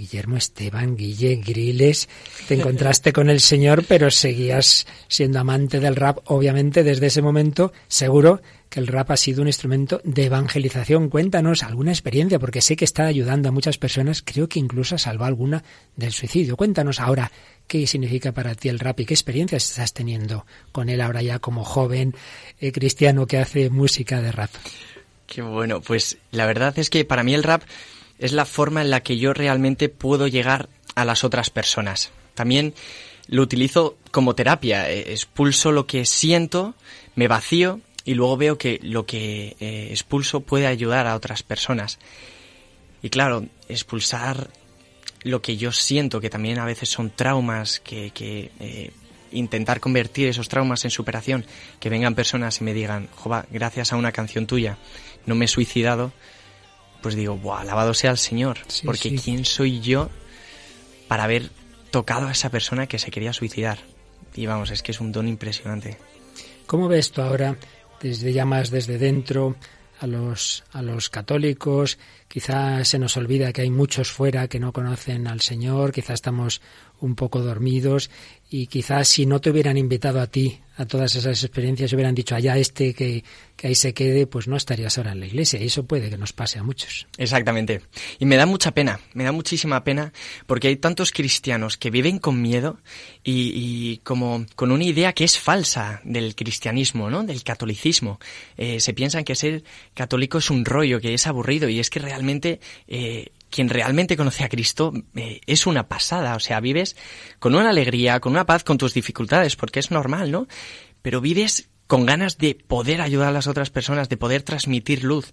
Guillermo 0.00 0.38
Esteban, 0.38 0.96
Guille 0.96 1.36
Griles, 1.36 2.08
te 2.48 2.54
encontraste 2.54 3.12
con 3.12 3.28
el 3.28 3.40
Señor, 3.40 3.84
pero 3.86 4.10
seguías 4.10 4.86
siendo 5.08 5.38
amante 5.38 5.78
del 5.78 5.94
rap, 5.94 6.20
obviamente, 6.24 6.82
desde 6.82 7.06
ese 7.06 7.20
momento, 7.20 7.72
seguro 7.86 8.40
que 8.70 8.80
el 8.80 8.86
rap 8.86 9.10
ha 9.10 9.16
sido 9.18 9.42
un 9.42 9.48
instrumento 9.48 10.00
de 10.04 10.24
evangelización. 10.24 11.10
Cuéntanos 11.10 11.62
alguna 11.62 11.90
experiencia, 11.90 12.38
porque 12.38 12.62
sé 12.62 12.76
que 12.76 12.86
está 12.86 13.04
ayudando 13.04 13.50
a 13.50 13.52
muchas 13.52 13.76
personas, 13.76 14.22
creo 14.24 14.48
que 14.48 14.58
incluso 14.58 14.96
salvado 14.96 15.28
alguna 15.28 15.62
del 15.96 16.12
suicidio. 16.12 16.56
Cuéntanos 16.56 16.98
ahora 16.98 17.30
qué 17.66 17.86
significa 17.86 18.32
para 18.32 18.54
ti 18.54 18.70
el 18.70 18.78
rap 18.78 19.00
y 19.00 19.04
qué 19.04 19.14
experiencias 19.14 19.68
estás 19.68 19.92
teniendo 19.92 20.46
con 20.72 20.88
él 20.88 21.02
ahora 21.02 21.20
ya 21.20 21.40
como 21.40 21.64
joven 21.64 22.14
eh, 22.58 22.72
cristiano 22.72 23.26
que 23.26 23.38
hace 23.38 23.68
música 23.68 24.22
de 24.22 24.32
rap. 24.32 24.50
Qué 25.26 25.42
bueno, 25.42 25.80
pues 25.80 26.18
la 26.30 26.46
verdad 26.46 26.78
es 26.78 26.90
que 26.90 27.04
para 27.04 27.22
mí 27.22 27.34
el 27.34 27.42
rap 27.42 27.62
es 28.20 28.32
la 28.32 28.44
forma 28.44 28.82
en 28.82 28.90
la 28.90 29.02
que 29.02 29.18
yo 29.18 29.32
realmente 29.32 29.88
puedo 29.88 30.28
llegar 30.28 30.68
a 30.94 31.04
las 31.04 31.24
otras 31.24 31.50
personas. 31.50 32.12
También 32.34 32.74
lo 33.26 33.42
utilizo 33.42 33.96
como 34.10 34.34
terapia, 34.34 34.90
eh, 34.90 35.12
expulso 35.12 35.72
lo 35.72 35.86
que 35.86 36.04
siento, 36.04 36.74
me 37.14 37.28
vacío 37.28 37.80
y 38.04 38.14
luego 38.14 38.36
veo 38.36 38.58
que 38.58 38.78
lo 38.82 39.06
que 39.06 39.56
eh, 39.60 39.88
expulso 39.90 40.40
puede 40.40 40.66
ayudar 40.66 41.06
a 41.06 41.16
otras 41.16 41.42
personas. 41.42 41.98
Y 43.02 43.08
claro, 43.08 43.46
expulsar 43.68 44.50
lo 45.22 45.40
que 45.42 45.56
yo 45.56 45.72
siento, 45.72 46.20
que 46.20 46.30
también 46.30 46.58
a 46.58 46.64
veces 46.64 46.88
son 46.88 47.10
traumas, 47.10 47.80
que, 47.80 48.12
eh, 48.16 48.90
intentar 49.32 49.80
convertir 49.80 50.28
esos 50.28 50.48
traumas 50.48 50.84
en 50.84 50.90
superación, 50.90 51.46
que 51.78 51.88
vengan 51.88 52.14
personas 52.14 52.60
y 52.60 52.64
me 52.64 52.74
digan, 52.74 53.08
Jova, 53.14 53.46
gracias 53.50 53.92
a 53.92 53.96
una 53.96 54.12
canción 54.12 54.46
tuya, 54.46 54.76
no 55.24 55.34
me 55.34 55.44
he 55.44 55.48
suicidado, 55.48 56.12
pues 57.02 57.14
digo, 57.14 57.36
Buah, 57.36 57.60
alabado 57.60 57.94
sea 57.94 58.10
el 58.10 58.18
Señor, 58.18 58.58
Sí, 58.68 58.86
porque 58.86 59.10
sí. 59.10 59.18
¿quién 59.18 59.44
soy 59.44 59.80
yo 59.80 60.10
para 61.08 61.24
haber 61.24 61.50
tocado 61.90 62.28
a 62.28 62.32
esa 62.32 62.50
persona 62.50 62.86
que 62.86 62.98
se 62.98 63.10
quería 63.10 63.32
suicidar? 63.32 63.78
Y 64.34 64.46
vamos, 64.46 64.70
es 64.70 64.82
que 64.82 64.92
es 64.92 65.00
un 65.00 65.12
don 65.12 65.26
impresionante. 65.26 65.98
¿Cómo 66.66 66.88
ves 66.88 67.10
tú 67.10 67.20
ahora, 67.22 67.56
desde 68.00 68.32
ya 68.32 68.44
más 68.44 68.70
desde 68.70 68.96
dentro, 68.98 69.56
a 69.98 70.06
los, 70.06 70.62
a 70.72 70.82
los 70.82 71.10
católicos? 71.10 71.98
Quizás 72.28 72.86
se 72.86 72.98
nos 72.98 73.16
olvida 73.16 73.52
que 73.52 73.62
hay 73.62 73.70
muchos 73.70 74.10
fuera 74.10 74.46
que 74.46 74.60
no 74.60 74.72
conocen 74.72 75.26
al 75.26 75.40
Señor, 75.40 75.90
quizás 75.92 76.14
estamos 76.14 76.60
un 77.00 77.16
poco 77.16 77.40
dormidos 77.40 78.10
y 78.50 78.66
quizás 78.66 79.08
si 79.08 79.26
no 79.26 79.40
te 79.40 79.50
hubieran 79.50 79.76
invitado 79.76 80.20
a 80.20 80.26
ti 80.26 80.58
a 80.76 80.86
todas 80.86 81.14
esas 81.14 81.44
experiencias, 81.44 81.92
hubieran 81.92 82.14
dicho 82.14 82.34
allá 82.34 82.56
este 82.56 82.94
que, 82.94 83.22
que 83.54 83.66
ahí 83.66 83.74
se 83.74 83.92
quede, 83.92 84.26
pues 84.26 84.48
no 84.48 84.56
estarías 84.56 84.96
ahora 84.96 85.12
en 85.12 85.20
la 85.20 85.26
iglesia. 85.26 85.60
Y 85.60 85.66
eso 85.66 85.84
puede 85.84 86.08
que 86.08 86.16
nos 86.16 86.32
pase 86.32 86.58
a 86.58 86.62
muchos. 86.62 87.06
Exactamente. 87.18 87.82
Y 88.18 88.24
me 88.24 88.36
da 88.36 88.46
mucha 88.46 88.72
pena, 88.72 88.98
me 89.12 89.24
da 89.24 89.32
muchísima 89.32 89.84
pena, 89.84 90.14
porque 90.46 90.68
hay 90.68 90.76
tantos 90.76 91.12
cristianos 91.12 91.76
que 91.76 91.90
viven 91.90 92.18
con 92.18 92.40
miedo 92.40 92.78
y, 93.22 93.52
y 93.54 93.98
como 93.98 94.46
con 94.56 94.72
una 94.72 94.84
idea 94.84 95.12
que 95.12 95.24
es 95.24 95.38
falsa 95.38 96.00
del 96.02 96.34
cristianismo, 96.34 97.10
¿no? 97.10 97.24
Del 97.24 97.42
catolicismo. 97.44 98.18
Eh, 98.56 98.80
se 98.80 98.94
piensan 98.94 99.24
que 99.24 99.34
ser 99.34 99.62
católico 99.92 100.38
es 100.38 100.50
un 100.50 100.64
rollo, 100.64 100.98
que 100.98 101.12
es 101.12 101.26
aburrido, 101.26 101.68
y 101.68 101.78
es 101.78 101.90
que 101.90 102.00
realmente 102.00 102.58
eh, 102.88 103.32
quien 103.50 103.68
realmente 103.68 104.16
conoce 104.16 104.44
a 104.44 104.48
Cristo 104.48 104.92
eh, 105.14 105.40
es 105.46 105.66
una 105.66 105.88
pasada. 105.88 106.34
O 106.36 106.40
sea, 106.40 106.60
vives 106.60 106.96
con 107.38 107.54
una 107.54 107.70
alegría, 107.70 108.20
con 108.20 108.32
una 108.32 108.46
paz, 108.46 108.64
con 108.64 108.78
tus 108.78 108.94
dificultades, 108.94 109.56
porque 109.56 109.80
es 109.80 109.90
normal, 109.90 110.30
¿no? 110.30 110.46
Pero 111.02 111.20
vives 111.20 111.68
con 111.90 112.06
ganas 112.06 112.38
de 112.38 112.54
poder 112.54 113.00
ayudar 113.00 113.30
a 113.30 113.32
las 113.32 113.48
otras 113.48 113.68
personas, 113.70 114.08
de 114.08 114.16
poder 114.16 114.42
transmitir 114.42 115.02
luz. 115.02 115.32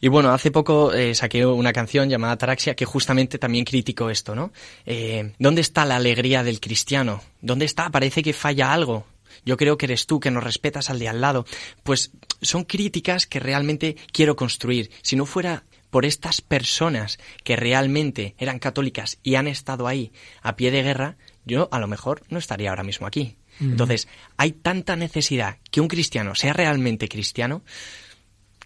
Y 0.00 0.06
bueno, 0.06 0.32
hace 0.32 0.52
poco 0.52 0.92
eh, 0.92 1.16
saqué 1.16 1.44
una 1.44 1.72
canción 1.72 2.08
llamada 2.08 2.34
Ataraxia 2.34 2.76
que 2.76 2.84
justamente 2.84 3.38
también 3.38 3.64
criticó 3.64 4.08
esto, 4.08 4.36
¿no? 4.36 4.52
Eh, 4.84 5.32
¿Dónde 5.40 5.62
está 5.62 5.84
la 5.84 5.96
alegría 5.96 6.44
del 6.44 6.60
cristiano? 6.60 7.24
¿Dónde 7.40 7.64
está? 7.64 7.90
Parece 7.90 8.22
que 8.22 8.32
falla 8.32 8.72
algo. 8.72 9.04
Yo 9.44 9.56
creo 9.56 9.76
que 9.76 9.86
eres 9.86 10.06
tú, 10.06 10.20
que 10.20 10.30
no 10.30 10.40
respetas 10.40 10.90
al 10.90 11.00
de 11.00 11.08
al 11.08 11.20
lado. 11.20 11.44
Pues 11.82 12.12
son 12.40 12.62
críticas 12.62 13.26
que 13.26 13.40
realmente 13.40 13.96
quiero 14.12 14.36
construir. 14.36 14.92
Si 15.02 15.16
no 15.16 15.26
fuera 15.26 15.64
por 15.96 16.04
estas 16.04 16.42
personas 16.42 17.18
que 17.42 17.56
realmente 17.56 18.34
eran 18.36 18.58
católicas 18.58 19.16
y 19.22 19.36
han 19.36 19.46
estado 19.46 19.86
ahí 19.86 20.12
a 20.42 20.54
pie 20.54 20.70
de 20.70 20.82
guerra, 20.82 21.16
yo 21.46 21.70
a 21.72 21.80
lo 21.80 21.86
mejor 21.86 22.20
no 22.28 22.38
estaría 22.38 22.68
ahora 22.68 22.82
mismo 22.82 23.06
aquí. 23.06 23.38
Entonces, 23.62 24.06
hay 24.36 24.52
tanta 24.52 24.94
necesidad 24.94 25.56
que 25.70 25.80
un 25.80 25.88
cristiano 25.88 26.34
sea 26.34 26.52
realmente 26.52 27.08
cristiano 27.08 27.62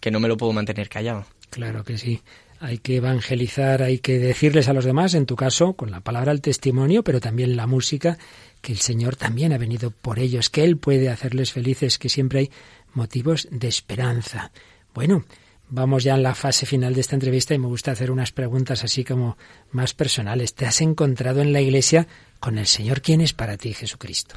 que 0.01 0.11
no 0.11 0.19
me 0.19 0.27
lo 0.27 0.35
puedo 0.35 0.51
mantener 0.51 0.89
callado. 0.89 1.25
Claro 1.49 1.85
que 1.85 1.97
sí. 1.97 2.21
Hay 2.59 2.79
que 2.79 2.97
evangelizar, 2.97 3.81
hay 3.81 3.99
que 3.99 4.19
decirles 4.19 4.67
a 4.67 4.73
los 4.73 4.83
demás, 4.83 5.13
en 5.13 5.25
tu 5.25 5.37
caso, 5.37 5.71
con 5.71 5.89
la 5.89 6.01
palabra 6.01 6.33
el 6.33 6.41
testimonio, 6.41 7.01
pero 7.01 7.21
también 7.21 7.55
la 7.55 7.65
música, 7.65 8.17
que 8.59 8.73
el 8.73 8.79
Señor 8.79 9.15
también 9.15 9.53
ha 9.53 9.57
venido 9.57 9.91
por 9.91 10.19
ellos, 10.19 10.49
que 10.49 10.65
Él 10.65 10.75
puede 10.75 11.07
hacerles 11.07 11.53
felices, 11.53 11.97
que 11.97 12.09
siempre 12.09 12.39
hay 12.39 12.51
motivos 12.93 13.47
de 13.51 13.69
esperanza. 13.69 14.51
Bueno, 14.93 15.23
vamos 15.71 16.03
ya 16.03 16.13
en 16.15 16.21
la 16.21 16.35
fase 16.35 16.65
final 16.65 16.93
de 16.93 17.01
esta 17.01 17.15
entrevista 17.15 17.55
y 17.55 17.57
me 17.57 17.67
gusta 17.67 17.91
hacer 17.91 18.11
unas 18.11 18.31
preguntas 18.31 18.83
así 18.83 19.03
como 19.03 19.37
más 19.71 19.93
personales. 19.93 20.53
¿Te 20.53 20.65
has 20.65 20.81
encontrado 20.81 21.41
en 21.41 21.53
la 21.53 21.61
iglesia 21.61 22.07
con 22.39 22.57
el 22.57 22.67
Señor? 22.67 23.01
¿Quién 23.01 23.21
es 23.21 23.33
para 23.33 23.57
ti 23.57 23.73
Jesucristo? 23.73 24.35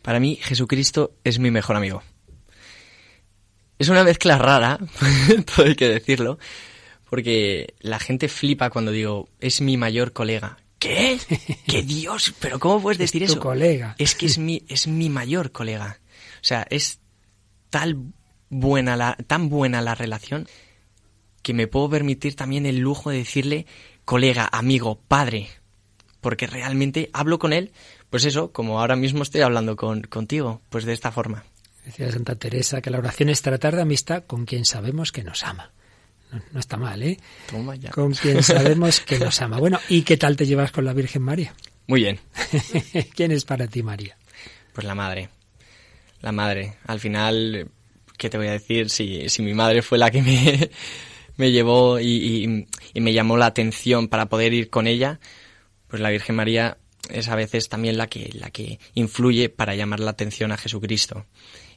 Para 0.00 0.20
mí, 0.20 0.38
Jesucristo 0.40 1.16
es 1.24 1.38
mi 1.38 1.50
mejor 1.50 1.76
amigo. 1.76 2.02
Es 3.78 3.88
una 3.88 4.04
mezcla 4.04 4.38
rara, 4.38 4.78
todo 5.56 5.66
hay 5.66 5.74
que 5.74 5.88
decirlo, 5.88 6.38
porque 7.10 7.74
la 7.80 7.98
gente 7.98 8.28
flipa 8.28 8.70
cuando 8.70 8.92
digo, 8.92 9.28
es 9.40 9.60
mi 9.60 9.76
mayor 9.76 10.12
colega. 10.12 10.58
¿Qué? 10.78 11.18
¿Qué 11.66 11.82
Dios? 11.86 12.34
¿Pero 12.38 12.60
cómo 12.60 12.80
puedes 12.80 12.98
decir 12.98 13.26
tu 13.26 13.32
eso? 13.32 13.40
colega. 13.40 13.96
Es 13.98 14.14
que 14.14 14.26
es 14.26 14.38
mi, 14.38 14.64
es 14.68 14.86
mi 14.86 15.10
mayor 15.10 15.50
colega. 15.50 15.98
O 16.40 16.44
sea, 16.44 16.66
es 16.70 17.00
tal 17.70 17.96
buena 18.48 18.96
la, 18.96 19.16
tan 19.26 19.48
buena 19.48 19.82
la 19.82 19.94
relación 19.96 20.48
que 21.42 21.54
me 21.54 21.66
puedo 21.66 21.90
permitir 21.90 22.36
también 22.36 22.66
el 22.66 22.78
lujo 22.78 23.10
de 23.10 23.18
decirle 23.18 23.66
colega, 24.04 24.48
amigo, 24.50 25.00
padre. 25.06 25.48
Porque 26.20 26.46
realmente 26.46 27.10
hablo 27.12 27.38
con 27.38 27.52
él, 27.52 27.72
pues 28.10 28.24
eso, 28.24 28.52
como 28.52 28.80
ahora 28.80 28.96
mismo 28.96 29.22
estoy 29.22 29.42
hablando 29.42 29.76
con, 29.76 30.02
contigo, 30.02 30.62
pues 30.68 30.84
de 30.84 30.92
esta 30.92 31.12
forma. 31.12 31.44
Decía 31.84 32.10
Santa 32.10 32.34
Teresa 32.34 32.80
que 32.80 32.90
la 32.90 32.98
oración 32.98 33.28
es 33.28 33.40
tratar 33.42 33.76
de 33.76 33.82
amistad 33.82 34.24
con 34.24 34.44
quien 34.44 34.64
sabemos 34.64 35.12
que 35.12 35.22
nos 35.22 35.44
ama. 35.44 35.72
No, 36.32 36.42
no 36.52 36.60
está 36.60 36.76
mal, 36.76 37.02
¿eh? 37.02 37.18
Toma 37.50 37.76
ya. 37.76 37.90
Con 37.90 38.12
quien 38.12 38.42
sabemos 38.42 39.00
que 39.00 39.18
nos 39.18 39.40
ama. 39.40 39.58
Bueno, 39.58 39.78
¿y 39.88 40.02
qué 40.02 40.16
tal 40.16 40.36
te 40.36 40.46
llevas 40.46 40.72
con 40.72 40.84
la 40.84 40.92
Virgen 40.92 41.22
María? 41.22 41.54
Muy 41.86 42.02
bien. 42.02 42.20
¿Quién 43.14 43.32
es 43.32 43.44
para 43.44 43.66
ti 43.66 43.82
María? 43.82 44.16
Pues 44.74 44.86
la 44.86 44.94
madre. 44.94 45.30
La 46.20 46.32
madre. 46.32 46.74
Al 46.86 47.00
final, 47.00 47.70
¿qué 48.18 48.28
te 48.28 48.36
voy 48.36 48.48
a 48.48 48.52
decir? 48.52 48.90
Si, 48.90 49.28
si 49.28 49.42
mi 49.42 49.54
madre 49.54 49.80
fue 49.80 49.96
la 49.96 50.10
que 50.10 50.22
me, 50.22 50.70
me 51.38 51.50
llevó 51.50 51.98
y, 51.98 52.06
y- 52.44 52.66
y 52.92 53.00
me 53.00 53.12
llamó 53.14 53.38
la 53.38 53.46
atención 53.46 54.08
para 54.08 54.26
poder 54.26 54.52
ir 54.52 54.68
con 54.68 54.86
ella, 54.86 55.18
pues 55.86 56.02
la 56.02 56.10
Virgen 56.10 56.36
María 56.36 56.76
es 57.08 57.28
a 57.28 57.34
veces 57.36 57.70
también 57.70 57.96
la 57.96 58.06
que, 58.08 58.30
la 58.34 58.50
que 58.50 58.78
influye 58.92 59.48
para 59.48 59.74
llamar 59.74 60.00
la 60.00 60.10
atención 60.10 60.52
a 60.52 60.58
Jesucristo. 60.58 61.24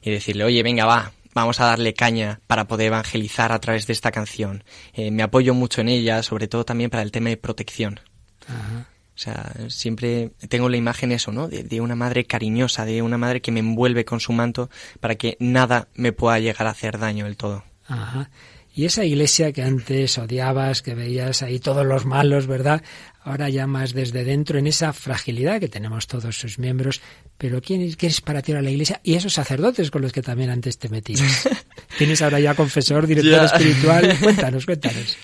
Y 0.02 0.10
decirle, 0.10 0.44
oye, 0.44 0.62
venga, 0.62 0.84
va, 0.84 1.12
vamos 1.32 1.60
a 1.60 1.64
darle 1.66 1.94
caña 1.94 2.40
para 2.46 2.66
poder 2.66 2.88
evangelizar 2.88 3.52
a 3.52 3.60
través 3.60 3.86
de 3.86 3.92
esta 3.94 4.10
canción. 4.10 4.64
Eh, 4.92 5.10
me 5.10 5.22
apoyo 5.22 5.54
mucho 5.54 5.80
en 5.80 5.88
ella, 5.88 6.22
sobre 6.22 6.48
todo 6.48 6.64
también 6.64 6.90
para 6.90 7.02
el 7.04 7.12
tema 7.12 7.30
de 7.30 7.36
protección. 7.38 8.00
Ajá. 8.48 8.88
O 9.14 9.18
sea, 9.18 9.52
siempre 9.68 10.32
tengo 10.48 10.68
la 10.68 10.76
imagen 10.78 11.12
eso, 11.12 11.32
¿no? 11.32 11.46
De, 11.46 11.62
de 11.62 11.80
una 11.80 11.94
madre 11.94 12.24
cariñosa, 12.24 12.84
de 12.84 13.02
una 13.02 13.18
madre 13.18 13.40
que 13.42 13.52
me 13.52 13.60
envuelve 13.60 14.04
con 14.04 14.20
su 14.20 14.32
manto 14.32 14.68
para 15.00 15.14
que 15.14 15.36
nada 15.38 15.88
me 15.94 16.12
pueda 16.12 16.38
llegar 16.40 16.66
a 16.66 16.70
hacer 16.70 16.98
daño 16.98 17.26
del 17.26 17.36
todo. 17.36 17.62
Ajá. 17.86 18.30
Y 18.74 18.86
esa 18.86 19.04
iglesia 19.04 19.52
que 19.52 19.62
antes 19.62 20.16
odiabas, 20.16 20.80
que 20.80 20.94
veías 20.94 21.42
ahí 21.42 21.58
todos 21.58 21.84
los 21.84 22.06
malos, 22.06 22.46
¿verdad? 22.46 22.82
Ahora 23.22 23.50
ya 23.50 23.66
más 23.66 23.92
desde 23.92 24.24
dentro, 24.24 24.58
en 24.58 24.66
esa 24.66 24.92
fragilidad 24.92 25.60
que 25.60 25.68
tenemos 25.68 26.06
todos 26.06 26.36
sus 26.36 26.58
miembros. 26.58 27.00
Pero 27.36 27.60
¿quién 27.60 27.82
es, 27.82 27.96
qué 27.96 28.06
es 28.06 28.20
para 28.20 28.40
ti 28.40 28.52
ahora 28.52 28.62
la 28.62 28.70
iglesia? 28.70 29.00
Y 29.04 29.14
esos 29.14 29.34
sacerdotes 29.34 29.90
con 29.90 30.00
los 30.00 30.12
que 30.12 30.22
también 30.22 30.50
antes 30.50 30.78
te 30.78 30.88
metías. 30.88 31.48
Tienes 31.98 32.22
ahora 32.22 32.40
ya 32.40 32.54
confesor, 32.54 33.06
director 33.06 33.44
espiritual. 33.44 34.18
Cuéntanos, 34.18 34.64
cuéntanos. 34.64 35.16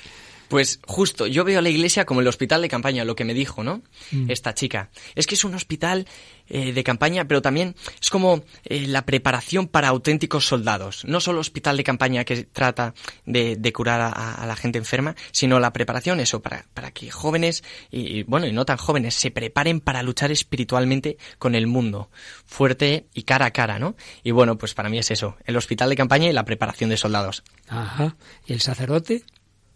Pues 0.49 0.81
justo, 0.87 1.27
yo 1.27 1.45
veo 1.45 1.61
a 1.61 1.63
la 1.63 1.69
iglesia 1.69 2.05
como 2.05 2.21
el 2.21 2.27
hospital 2.27 2.63
de 2.63 2.69
campaña, 2.69 3.05
lo 3.05 3.15
que 3.15 3.25
me 3.25 3.35
dijo, 3.35 3.63
¿no? 3.63 3.83
Mm. 4.11 4.31
Esta 4.31 4.55
chica. 4.55 4.91
Es 5.15 5.27
que 5.27 5.35
es 5.35 5.45
un 5.45 5.55
hospital 5.55 6.07
eh, 6.49 6.73
de 6.73 6.85
campaña, 6.85 7.27
pero 7.27 7.43
también 7.43 7.77
es 8.01 8.11
como 8.11 8.43
eh, 8.65 8.87
la 8.87 9.07
preparación 9.07 9.69
para 9.69 9.89
auténticos 9.89 10.47
soldados. 10.47 11.05
No 11.05 11.21
solo 11.21 11.41
hospital 11.41 11.77
de 11.77 11.85
campaña 11.85 12.25
que 12.25 12.45
trata 12.45 12.95
de, 13.27 13.57
de 13.57 13.73
curar 13.73 14.01
a, 14.01 14.35
a 14.35 14.47
la 14.47 14.57
gente 14.57 14.79
enferma, 14.79 15.15
sino 15.31 15.61
la 15.61 15.73
preparación, 15.73 16.21
eso, 16.21 16.41
para, 16.41 16.67
para 16.75 16.91
que 16.91 17.11
jóvenes, 17.11 17.63
y 17.91 18.09
y, 18.09 18.23
bueno, 18.25 18.47
y 18.47 18.53
no 18.53 18.65
tan 18.65 18.79
jóvenes, 18.79 19.15
se 19.15 19.31
preparen 19.31 19.81
para 19.81 20.03
luchar 20.03 20.33
espiritualmente 20.33 21.19
con 21.39 21.55
el 21.55 21.67
mundo, 21.67 22.11
fuerte 22.47 23.07
y 23.15 23.25
cara 23.25 23.47
a 23.47 23.51
cara, 23.51 23.79
¿no? 23.79 23.97
Y 24.23 24.31
bueno, 24.31 24.57
pues 24.57 24.75
para 24.75 24.89
mí 24.89 24.99
es 24.99 25.11
eso, 25.11 25.37
el 25.45 25.57
hospital 25.57 25.91
de 25.91 25.97
campaña 25.97 26.29
y 26.29 26.33
la 26.33 26.45
preparación 26.45 26.91
de 26.91 26.97
soldados. 26.97 27.43
Ajá. 27.69 28.17
¿Y 28.47 28.55
el 28.55 28.61
sacerdote? 28.61 29.25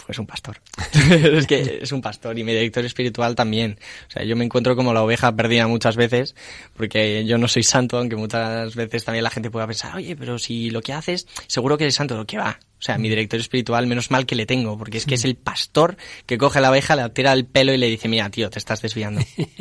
Pues 0.06 0.18
un 0.18 0.26
pastor. 0.26 0.60
es 1.10 1.46
que 1.46 1.80
es 1.82 1.92
un 1.92 2.02
pastor 2.02 2.38
y 2.38 2.44
mi 2.44 2.52
director 2.52 2.84
espiritual 2.84 3.34
también. 3.34 3.78
O 4.08 4.10
sea, 4.10 4.24
yo 4.24 4.36
me 4.36 4.44
encuentro 4.44 4.76
como 4.76 4.92
la 4.92 5.02
oveja 5.02 5.34
perdida 5.34 5.66
muchas 5.66 5.96
veces, 5.96 6.34
porque 6.76 7.24
yo 7.24 7.38
no 7.38 7.48
soy 7.48 7.62
santo, 7.62 7.98
aunque 7.98 8.16
muchas 8.16 8.74
veces 8.74 9.04
también 9.04 9.24
la 9.24 9.30
gente 9.30 9.50
pueda 9.50 9.66
pensar, 9.66 9.94
oye, 9.96 10.16
pero 10.16 10.38
si 10.38 10.70
lo 10.70 10.82
que 10.82 10.92
haces, 10.92 11.26
seguro 11.46 11.78
que 11.78 11.84
eres 11.84 11.94
santo, 11.94 12.16
lo 12.16 12.26
que 12.26 12.38
va. 12.38 12.58
O 12.82 12.84
sea, 12.84 12.98
mi 12.98 13.08
director 13.08 13.38
espiritual, 13.38 13.86
menos 13.86 14.10
mal 14.10 14.26
que 14.26 14.34
le 14.34 14.44
tengo, 14.44 14.76
porque 14.76 14.98
es 14.98 15.06
que 15.06 15.14
es 15.14 15.24
el 15.24 15.36
pastor 15.36 15.96
que 16.26 16.36
coge 16.36 16.58
a 16.58 16.62
la 16.62 16.70
oveja, 16.72 16.96
le 16.96 17.08
tira 17.10 17.32
el 17.32 17.46
pelo 17.46 17.72
y 17.72 17.76
le 17.76 17.86
dice, 17.86 18.08
mira, 18.08 18.28
tío, 18.28 18.50
te 18.50 18.58
estás 18.58 18.82
desviando. 18.82 19.22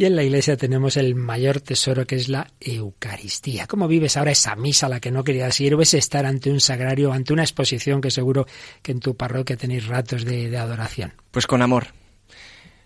Y 0.00 0.04
en 0.04 0.14
la 0.14 0.22
iglesia 0.22 0.56
tenemos 0.56 0.96
el 0.96 1.16
mayor 1.16 1.60
tesoro 1.60 2.06
que 2.06 2.14
es 2.14 2.28
la 2.28 2.52
Eucaristía. 2.60 3.66
¿Cómo 3.66 3.88
vives 3.88 4.16
ahora 4.16 4.30
esa 4.30 4.54
misa 4.54 4.86
a 4.86 4.88
la 4.88 5.00
que 5.00 5.10
no 5.10 5.24
querías 5.24 5.60
ir? 5.60 5.74
¿O 5.74 5.82
ese 5.82 5.98
estar 5.98 6.24
ante 6.24 6.52
un 6.52 6.60
sagrario, 6.60 7.12
ante 7.12 7.32
una 7.32 7.42
exposición 7.42 8.00
que 8.00 8.12
seguro 8.12 8.46
que 8.80 8.92
en 8.92 9.00
tu 9.00 9.16
parroquia 9.16 9.56
tenéis 9.56 9.88
ratos 9.88 10.24
de, 10.24 10.50
de 10.50 10.56
adoración? 10.56 11.14
Pues 11.32 11.48
con 11.48 11.62
amor. 11.62 11.88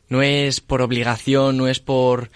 No 0.09 0.23
es 0.23 0.63
por 0.63 0.81
obligación, 0.81 1.59
no 1.59 1.69
es 1.69 1.81
por, 1.81 2.31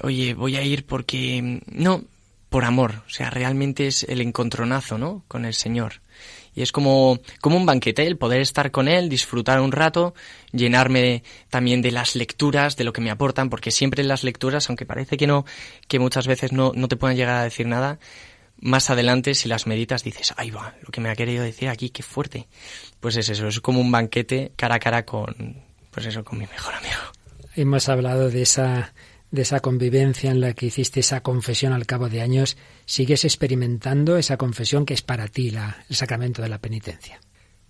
oye, 0.00 0.32
voy 0.32 0.56
a 0.56 0.62
ir 0.62 0.86
porque... 0.86 1.60
No, 1.66 2.04
por 2.48 2.64
amor. 2.64 3.02
O 3.06 3.10
sea, 3.10 3.28
realmente 3.28 3.86
es 3.86 4.04
el 4.04 4.22
encontronazo, 4.22 4.96
¿no? 4.96 5.24
Con 5.28 5.44
el 5.44 5.52
Señor. 5.52 6.00
Y 6.56 6.62
es 6.62 6.72
como, 6.72 7.20
como 7.40 7.56
un 7.56 7.66
banquete, 7.66 8.06
el 8.06 8.16
poder 8.16 8.40
estar 8.40 8.70
con 8.70 8.88
Él, 8.88 9.10
disfrutar 9.10 9.60
un 9.60 9.72
rato, 9.72 10.14
llenarme 10.52 11.22
también 11.50 11.82
de 11.82 11.92
las 11.92 12.16
lecturas, 12.16 12.76
de 12.76 12.84
lo 12.84 12.94
que 12.94 13.02
me 13.02 13.10
aportan, 13.10 13.50
porque 13.50 13.70
siempre 13.70 14.00
en 14.00 14.08
las 14.08 14.24
lecturas, 14.24 14.68
aunque 14.68 14.86
parece 14.86 15.18
que 15.18 15.26
no, 15.26 15.44
que 15.86 15.98
muchas 15.98 16.26
veces 16.26 16.52
no, 16.52 16.72
no 16.74 16.88
te 16.88 16.96
puedan 16.96 17.16
llegar 17.16 17.36
a 17.36 17.44
decir 17.44 17.66
nada, 17.66 17.98
más 18.58 18.88
adelante, 18.88 19.34
si 19.34 19.48
las 19.48 19.66
meditas, 19.66 20.02
dices, 20.02 20.32
ahí 20.38 20.50
va, 20.50 20.74
lo 20.80 20.90
que 20.90 21.02
me 21.02 21.10
ha 21.10 21.14
querido 21.14 21.44
decir 21.44 21.68
aquí, 21.68 21.90
qué 21.90 22.02
fuerte. 22.02 22.48
Pues 23.00 23.16
es 23.16 23.28
eso, 23.28 23.48
es 23.48 23.60
como 23.60 23.80
un 23.80 23.92
banquete 23.92 24.52
cara 24.56 24.76
a 24.76 24.78
cara 24.78 25.04
con, 25.04 25.62
pues 25.90 26.06
eso, 26.06 26.24
con 26.24 26.38
mi 26.38 26.46
mejor 26.46 26.74
amigo. 26.74 27.00
Hemos 27.54 27.88
hablado 27.90 28.30
de 28.30 28.42
esa, 28.42 28.94
de 29.30 29.42
esa 29.42 29.60
convivencia 29.60 30.30
en 30.30 30.40
la 30.40 30.54
que 30.54 30.66
hiciste 30.66 31.00
esa 31.00 31.22
confesión 31.22 31.72
al 31.72 31.86
cabo 31.86 32.08
de 32.08 32.22
años. 32.22 32.56
¿Sigues 32.84 33.24
experimentando 33.24 34.16
esa 34.16 34.36
confesión 34.36 34.86
que 34.86 34.94
es 34.94 35.02
para 35.02 35.28
ti 35.28 35.50
la, 35.50 35.84
el 35.88 35.96
sacramento 35.96 36.42
de 36.42 36.48
la 36.48 36.58
penitencia? 36.58 37.20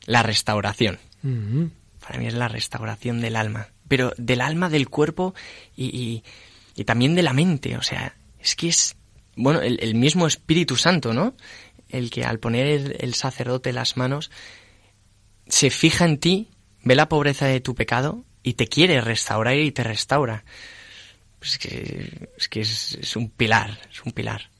La 0.04 0.22
restauración. 0.22 0.98
Para 2.00 2.18
mí 2.18 2.26
es 2.26 2.34
la 2.34 2.48
restauración 2.48 3.20
del 3.20 3.36
alma. 3.36 3.68
Pero 3.88 4.12
del 4.16 4.40
alma, 4.40 4.68
del 4.68 4.88
cuerpo 4.88 5.34
y, 5.74 5.86
y, 5.86 6.24
y 6.74 6.84
también 6.84 7.14
de 7.14 7.22
la 7.22 7.32
mente. 7.32 7.76
O 7.76 7.82
sea, 7.82 8.14
es 8.38 8.54
que 8.54 8.68
es, 8.68 8.96
bueno, 9.34 9.60
el, 9.60 9.78
el 9.80 9.94
mismo 9.94 10.26
Espíritu 10.26 10.76
Santo, 10.76 11.12
¿no? 11.12 11.34
El 11.88 12.10
que 12.10 12.24
al 12.24 12.38
poner 12.38 12.66
el, 12.66 12.96
el 13.00 13.14
sacerdote 13.14 13.72
las 13.72 13.96
manos 13.96 14.30
se 15.48 15.70
fija 15.70 16.04
en 16.04 16.18
ti, 16.18 16.50
ve 16.82 16.94
la 16.94 17.08
pobreza 17.08 17.46
de 17.46 17.60
tu 17.60 17.74
pecado 17.74 18.24
y 18.42 18.54
te 18.54 18.68
quiere 18.68 19.00
restaurar 19.00 19.56
y 19.56 19.72
te 19.72 19.82
restaura. 19.82 20.44
Pues 21.38 21.52
es 21.52 21.58
que, 21.58 22.28
es, 22.36 22.48
que 22.48 22.60
es, 22.60 22.98
es 23.00 23.16
un 23.16 23.30
pilar, 23.30 23.78
es 23.90 24.02
un 24.02 24.12
pilar. 24.12 24.50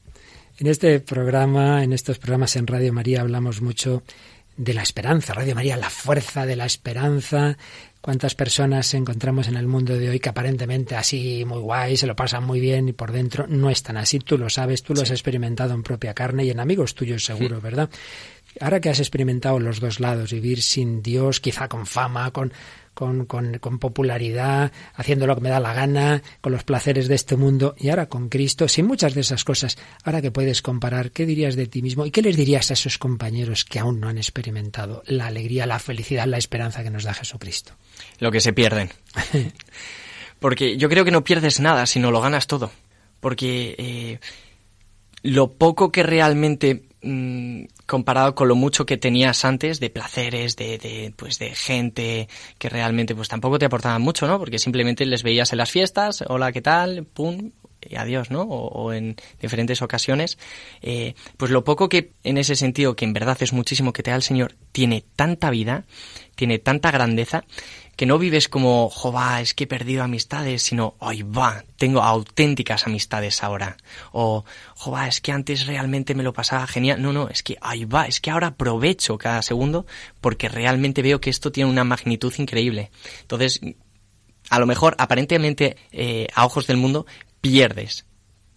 En 0.59 0.67
este 0.67 0.99
programa, 0.99 1.83
en 1.83 1.93
estos 1.93 2.17
programas 2.17 2.55
en 2.55 2.65
Radio 2.65 2.91
María 2.91 3.21
hablamos 3.21 3.61
mucho 3.61 4.03
de 4.57 4.73
la 4.73 4.81
esperanza. 4.81 5.33
Radio 5.33 5.53
María, 5.53 5.77
la 5.77 5.89
fuerza 5.89 6.45
de 6.45 6.55
la 6.55 6.65
esperanza. 6.65 7.57
¿Cuántas 8.01 8.35
personas 8.35 8.93
encontramos 8.93 9.47
en 9.47 9.55
el 9.55 9.67
mundo 9.67 9.97
de 9.97 10.09
hoy 10.09 10.19
que 10.19 10.29
aparentemente 10.29 10.95
así 10.95 11.45
muy 11.45 11.59
guay, 11.59 11.97
se 11.97 12.07
lo 12.07 12.15
pasan 12.15 12.43
muy 12.43 12.59
bien 12.59 12.89
y 12.89 12.93
por 12.93 13.11
dentro 13.11 13.45
no 13.47 13.69
están 13.69 13.97
así? 13.97 14.19
Tú 14.19 14.37
lo 14.37 14.49
sabes, 14.49 14.81
tú 14.81 14.93
lo 14.93 15.01
has 15.01 15.11
experimentado 15.11 15.73
en 15.73 15.83
propia 15.83 16.13
carne 16.13 16.45
y 16.45 16.49
en 16.49 16.59
amigos 16.59 16.95
tuyos 16.95 17.23
seguro, 17.23 17.61
¿verdad? 17.61 17.89
Ahora 18.59 18.79
que 18.79 18.89
has 18.89 18.99
experimentado 18.99 19.59
los 19.59 19.79
dos 19.79 19.99
lados, 19.99 20.31
vivir 20.31 20.63
sin 20.63 21.03
Dios, 21.03 21.39
quizá 21.39 21.67
con 21.67 21.85
fama, 21.85 22.31
con, 22.31 22.51
con, 22.97 23.27
con, 23.27 23.59
con, 23.59 23.77
popularidad, 23.77 24.71
haciendo 24.95 25.27
lo 25.27 25.35
que 25.35 25.41
me 25.41 25.49
da 25.49 25.59
la 25.59 25.75
gana, 25.75 26.23
con 26.41 26.51
los 26.51 26.63
placeres 26.63 27.07
de 27.07 27.13
este 27.13 27.37
mundo, 27.37 27.75
y 27.77 27.89
ahora 27.89 28.09
con 28.09 28.27
Cristo, 28.27 28.67
sin 28.67 28.87
muchas 28.87 29.13
de 29.13 29.21
esas 29.21 29.43
cosas, 29.43 29.77
ahora 30.03 30.19
que 30.19 30.31
puedes 30.31 30.63
comparar, 30.63 31.11
¿qué 31.11 31.27
dirías 31.27 31.55
de 31.55 31.67
ti 31.67 31.83
mismo? 31.83 32.07
¿Y 32.07 32.11
qué 32.11 32.23
les 32.23 32.35
dirías 32.35 32.71
a 32.71 32.73
esos 32.73 32.97
compañeros 32.97 33.65
que 33.65 33.77
aún 33.77 33.99
no 33.99 34.09
han 34.09 34.17
experimentado 34.17 35.03
la 35.05 35.27
alegría, 35.27 35.67
la 35.67 35.77
felicidad, 35.77 36.25
la 36.25 36.39
esperanza 36.39 36.81
que 36.81 36.89
nos 36.89 37.03
da 37.03 37.13
Jesucristo? 37.13 37.73
Lo 38.17 38.31
que 38.31 38.41
se 38.41 38.51
pierden. 38.51 38.89
Porque 40.39 40.77
yo 40.77 40.89
creo 40.89 41.05
que 41.05 41.11
no 41.11 41.23
pierdes 41.23 41.59
nada, 41.59 41.85
sino 41.85 42.09
lo 42.09 42.19
ganas 42.19 42.47
todo. 42.47 42.71
Porque 43.19 43.75
eh, 43.77 44.19
lo 45.21 45.53
poco 45.53 45.91
que 45.91 46.01
realmente 46.01 46.86
mmm, 47.01 47.63
comparado 47.85 48.35
con 48.35 48.47
lo 48.47 48.55
mucho 48.55 48.85
que 48.85 48.97
tenías 48.97 49.45
antes 49.45 49.79
de 49.79 49.89
placeres, 49.89 50.55
de, 50.55 50.77
de, 50.77 51.13
pues 51.15 51.39
de 51.39 51.55
gente 51.55 52.27
que 52.57 52.69
realmente 52.69 53.15
pues 53.15 53.27
tampoco 53.27 53.59
te 53.59 53.65
aportaban 53.65 54.01
mucho, 54.01 54.27
¿no? 54.27 54.39
Porque 54.39 54.59
simplemente 54.59 55.05
les 55.05 55.23
veías 55.23 55.51
en 55.51 55.57
las 55.57 55.71
fiestas, 55.71 56.23
hola, 56.27 56.51
¿qué 56.51 56.61
tal? 56.61 57.05
Pum, 57.05 57.51
y 57.81 57.95
adiós, 57.95 58.31
¿no? 58.31 58.41
O, 58.41 58.67
o 58.67 58.93
en 58.93 59.15
diferentes 59.41 59.81
ocasiones. 59.81 60.37
Eh, 60.81 61.13
pues 61.37 61.51
lo 61.51 61.63
poco 61.63 61.89
que 61.89 62.11
en 62.23 62.37
ese 62.37 62.55
sentido, 62.55 62.95
que 62.95 63.05
en 63.05 63.13
verdad 63.13 63.37
es 63.41 63.53
muchísimo 63.53 63.93
que 63.93 64.03
te 64.03 64.11
da 64.11 64.17
el 64.17 64.23
Señor, 64.23 64.55
tiene 64.71 65.03
tanta 65.15 65.49
vida, 65.49 65.85
tiene 66.35 66.59
tanta 66.59 66.91
grandeza, 66.91 67.43
que 67.97 68.05
no 68.05 68.19
vives 68.19 68.47
como, 68.47 68.89
jova, 68.89 69.41
es 69.41 69.55
que 69.55 69.63
he 69.63 69.67
perdido 69.67 70.03
amistades, 70.03 70.61
sino, 70.61 70.95
ay 70.99 71.23
va, 71.23 71.65
tengo 71.77 72.03
auténticas 72.03 72.85
amistades 72.85 73.43
ahora. 73.43 73.75
O, 74.11 74.45
jova, 74.75 75.07
es 75.07 75.19
que 75.19 75.31
antes 75.31 75.65
realmente 75.65 76.13
me 76.13 76.21
lo 76.21 76.31
pasaba 76.31 76.67
genial. 76.67 77.01
No, 77.01 77.11
no, 77.11 77.27
es 77.27 77.41
que, 77.41 77.57
ay 77.59 77.85
va, 77.85 78.05
es 78.05 78.21
que 78.21 78.29
ahora 78.29 78.47
aprovecho 78.47 79.17
cada 79.17 79.41
segundo 79.41 79.87
porque 80.21 80.47
realmente 80.47 81.01
veo 81.01 81.19
que 81.19 81.31
esto 81.31 81.51
tiene 81.51 81.71
una 81.71 81.83
magnitud 81.83 82.31
increíble. 82.37 82.91
Entonces, 83.21 83.59
a 84.51 84.59
lo 84.59 84.67
mejor, 84.67 84.95
aparentemente, 84.99 85.75
eh, 85.91 86.27
a 86.35 86.45
ojos 86.45 86.67
del 86.67 86.77
mundo, 86.77 87.07
pierdes. 87.41 88.05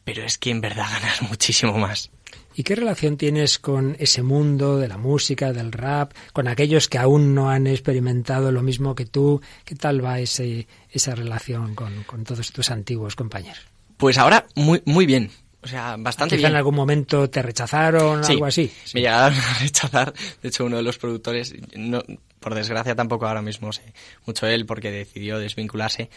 Pero 0.05 0.23
es 0.23 0.37
que 0.37 0.51
en 0.51 0.61
verdad 0.61 0.87
ganas 1.01 1.23
muchísimo 1.23 1.79
más. 1.79 2.11
¿Y 2.55 2.63
qué 2.65 2.75
relación 2.75 3.17
tienes 3.17 3.59
con 3.59 3.97
ese 3.99 4.23
mundo 4.23 4.79
de 4.79 4.89
la 4.89 4.99
música, 4.99 5.53
del 5.53 5.73
rap, 5.73 6.13
con 6.33 6.49
aquellos 6.49 6.89
que 6.89 6.99
aún 6.99 7.35
no 7.35 7.51
han 7.51 7.67
experimentado 7.67 8.51
lo 8.53 8.63
mismo 8.63 8.95
que 8.95 9.07
tú? 9.07 9.41
¿Qué 9.65 9.75
tal 9.77 10.05
va 10.05 10.19
ese, 10.21 10.67
esa 10.91 11.15
relación 11.15 11.75
con, 11.75 12.03
con 12.05 12.25
todos 12.25 12.53
tus 12.53 12.71
antiguos 12.71 13.17
compañeros? 13.17 13.61
Pues 13.97 14.19
ahora 14.19 14.47
muy, 14.57 14.83
muy 14.85 15.07
bien. 15.07 15.31
O 15.63 15.69
sea, 15.69 15.97
bastante 15.99 16.37
Quizá 16.37 16.49
bien. 16.49 16.53
en 16.53 16.57
algún 16.57 16.75
momento 16.75 17.29
te 17.29 17.43
rechazaron, 17.43 18.25
Sí, 18.25 18.33
algo 18.33 18.47
así. 18.47 18.73
Sí. 18.85 18.93
Me 18.95 19.01
llegaron 19.03 19.39
a 19.39 19.59
rechazar. 19.61 20.15
De 20.43 20.49
hecho, 20.49 20.65
uno 20.65 20.79
de 20.79 20.83
los 20.83 20.97
productores, 20.99 21.55
no, 21.77 22.03
por 22.41 22.55
desgracia 22.55 22.95
tampoco 22.95 23.27
ahora 23.27 23.43
mismo 23.43 23.73
sé 23.73 23.93
mucho 24.27 24.47
él 24.47 24.65
porque 24.65 24.91
decidió 24.91 25.39
desvincularse. 25.39 26.09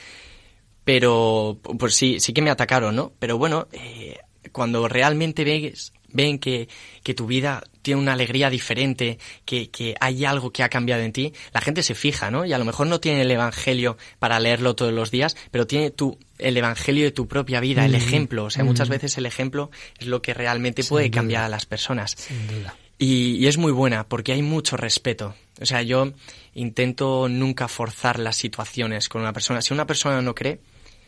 Pero, 0.86 1.60
pues 1.78 1.96
sí, 1.96 2.20
sí 2.20 2.34
que 2.34 2.42
me 2.42 2.50
atacaron, 2.50 2.96
¿no? 2.96 3.14
Pero 3.20 3.38
bueno, 3.38 3.68
eh, 3.72 4.18
cuando 4.52 4.88
realmente 4.88 5.44
ves, 5.44 5.94
ven 6.14 6.40
que, 6.40 6.70
que 7.04 7.14
tu 7.14 7.28
vida 7.28 7.64
tiene 7.82 8.00
una 8.00 8.14
alegría 8.14 8.50
diferente, 8.50 9.20
que, 9.46 9.70
que 9.70 9.96
hay 10.00 10.24
algo 10.24 10.52
que 10.52 10.64
ha 10.64 10.70
cambiado 10.70 11.02
en 11.02 11.12
ti, 11.12 11.34
la 11.54 11.60
gente 11.60 11.84
se 11.84 11.96
fija, 11.96 12.32
¿no? 12.32 12.46
Y 12.46 12.54
a 12.54 12.58
lo 12.58 12.66
mejor 12.66 12.88
no 12.88 13.00
tiene 13.00 13.22
el 13.24 13.32
Evangelio 13.32 13.98
para 14.20 14.40
leerlo 14.40 14.76
todos 14.76 14.94
los 14.94 15.12
días, 15.12 15.36
pero 15.52 15.68
tiene 15.68 15.92
tu, 15.92 16.18
el 16.40 16.56
Evangelio 16.56 17.04
de 17.04 17.12
tu 17.12 17.28
propia 17.28 17.60
vida, 17.60 17.84
el 17.86 17.92
Mm, 17.92 17.96
ejemplo. 17.96 18.46
O 18.46 18.50
sea, 18.50 18.64
mm. 18.64 18.68
muchas 18.68 18.88
veces 18.90 19.18
el 19.18 19.26
ejemplo 19.26 19.70
es 20.00 20.08
lo 20.08 20.22
que 20.22 20.34
realmente 20.34 20.84
Sin 20.84 20.90
puede 20.92 21.10
duda. 21.10 21.16
cambiar 21.16 21.44
a 21.44 21.50
las 21.50 21.66
personas. 21.66 22.16
Sin 22.18 22.48
duda. 22.48 22.76
Y, 22.98 23.36
y 23.36 23.48
es 23.48 23.58
muy 23.58 23.72
buena 23.72 24.08
porque 24.08 24.32
hay 24.32 24.42
mucho 24.44 24.78
respeto. 24.78 25.36
O 25.62 25.66
sea, 25.66 25.82
yo 25.82 26.14
intento 26.54 27.28
nunca 27.28 27.68
forzar 27.68 28.20
las 28.20 28.38
situaciones 28.38 29.10
con 29.10 29.22
una 29.22 29.34
persona. 29.34 29.62
Si 29.62 29.74
una 29.74 29.86
persona 29.88 30.22
no 30.22 30.34
cree, 30.36 30.60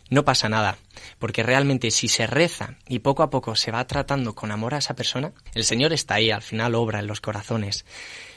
no 0.10 0.26
pasa 0.26 0.50
nada. 0.50 0.78
Porque 1.20 1.44
realmente 1.44 1.92
si 1.92 2.08
se 2.08 2.28
reza 2.28 2.76
y 2.88 3.00
poco 3.00 3.24
a 3.24 3.30
poco 3.30 3.56
se 3.56 3.72
va 3.72 3.86
tratando 3.88 4.36
con 4.36 4.52
amor 4.52 4.74
a 4.74 4.80
esa 4.80 4.96
persona, 4.96 5.32
el 5.54 5.64
Señor 5.64 5.94
está 5.94 6.16
ahí, 6.16 6.32
al 6.32 6.42
final 6.42 6.76
obra 6.76 7.00
en 7.00 7.08
los 7.08 7.22
corazones. 7.22 7.86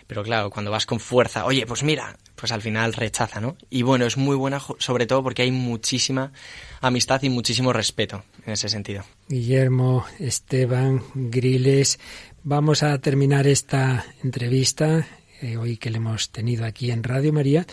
Pero 0.06 0.22
claro, 0.22 0.48
cuando 0.48 0.70
vas 0.70 0.86
con 0.86 1.00
fuerza, 1.00 1.44
oye, 1.44 1.66
pues 1.66 1.82
mira, 1.82 2.16
pues 2.34 2.50
al 2.50 2.62
final 2.62 2.94
rechaza, 2.94 3.40
¿no? 3.40 3.56
Y 3.68 3.82
bueno, 3.82 4.06
es 4.06 4.16
muy 4.16 4.36
buena 4.36 4.58
sobre 4.78 5.06
todo 5.06 5.22
porque 5.22 5.42
hay 5.42 5.50
muchísima 5.50 6.32
amistad 6.80 7.22
y 7.22 7.28
muchísimo 7.28 7.74
respeto 7.74 8.24
en 8.46 8.54
ese 8.54 8.70
sentido. 8.70 9.04
Guillermo, 9.28 10.06
Esteban, 10.18 11.02
Griles, 11.14 11.98
vamos 12.42 12.82
a 12.82 12.98
terminar 12.98 13.46
esta 13.46 14.06
entrevista 14.24 15.06
eh, 15.42 15.56
hoy 15.58 15.76
que 15.76 15.90
le 15.90 15.98
hemos 15.98 16.30
tenido 16.30 16.64
aquí 16.64 16.90
en 16.90 17.04
Radio 17.04 17.32
María, 17.32 17.66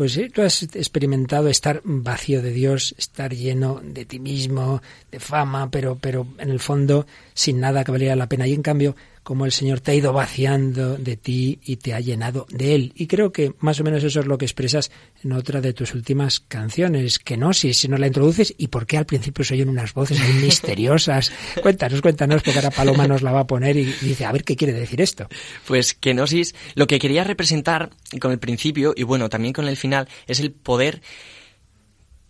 pues 0.00 0.16
eh, 0.16 0.30
tú 0.32 0.40
has 0.40 0.62
experimentado 0.62 1.48
estar 1.48 1.82
vacío 1.84 2.40
de 2.40 2.52
Dios, 2.52 2.94
estar 2.96 3.34
lleno 3.34 3.82
de 3.84 4.06
ti 4.06 4.18
mismo, 4.18 4.80
de 5.12 5.20
fama, 5.20 5.70
pero, 5.70 5.98
pero 6.00 6.26
en 6.38 6.48
el 6.48 6.58
fondo 6.58 7.06
sin 7.34 7.60
nada 7.60 7.84
que 7.84 7.92
valiera 7.92 8.16
la 8.16 8.26
pena. 8.26 8.46
Y 8.46 8.54
en 8.54 8.62
cambio, 8.62 8.96
como 9.22 9.44
el 9.44 9.52
Señor 9.52 9.80
te 9.80 9.92
ha 9.92 9.94
ido 9.94 10.12
vaciando 10.12 10.96
de 10.96 11.16
ti 11.16 11.60
y 11.64 11.76
te 11.76 11.94
ha 11.94 12.00
llenado 12.00 12.46
de 12.50 12.74
Él. 12.74 12.92
Y 12.94 13.06
creo 13.06 13.32
que 13.32 13.54
más 13.60 13.78
o 13.80 13.84
menos 13.84 14.02
eso 14.02 14.20
es 14.20 14.26
lo 14.26 14.38
que 14.38 14.44
expresas 14.44 14.90
en 15.22 15.32
otra 15.32 15.60
de 15.60 15.72
tus 15.72 15.94
últimas 15.94 16.40
canciones, 16.40 17.18
que 17.18 17.36
no, 17.36 17.52
si, 17.52 17.74
si 17.74 17.88
no 17.88 17.96
la 17.98 18.06
introduces, 18.06 18.54
y 18.56 18.68
por 18.68 18.86
qué 18.86 18.96
al 18.96 19.06
principio 19.06 19.44
se 19.44 19.54
oyen 19.54 19.68
unas 19.68 19.94
voces 19.94 20.20
ahí 20.20 20.32
misteriosas. 20.34 21.32
cuéntanos, 21.62 22.00
cuéntanos, 22.00 22.42
porque 22.42 22.58
ahora 22.58 22.70
Paloma 22.70 23.06
nos 23.06 23.22
la 23.22 23.32
va 23.32 23.40
a 23.40 23.46
poner 23.46 23.76
y, 23.76 23.82
y 23.82 24.06
dice, 24.06 24.24
a 24.24 24.32
ver 24.32 24.44
qué 24.44 24.56
quiere 24.56 24.72
decir 24.72 25.00
esto. 25.00 25.28
Pues 25.66 25.94
kenosis, 25.94 26.54
lo 26.74 26.86
que 26.86 26.98
quería 26.98 27.24
representar 27.24 27.90
con 28.20 28.32
el 28.32 28.38
principio 28.38 28.94
y 28.96 29.02
bueno, 29.02 29.28
también 29.28 29.52
con 29.52 29.68
el 29.68 29.76
final, 29.76 30.08
es 30.26 30.40
el 30.40 30.52
poder 30.52 31.02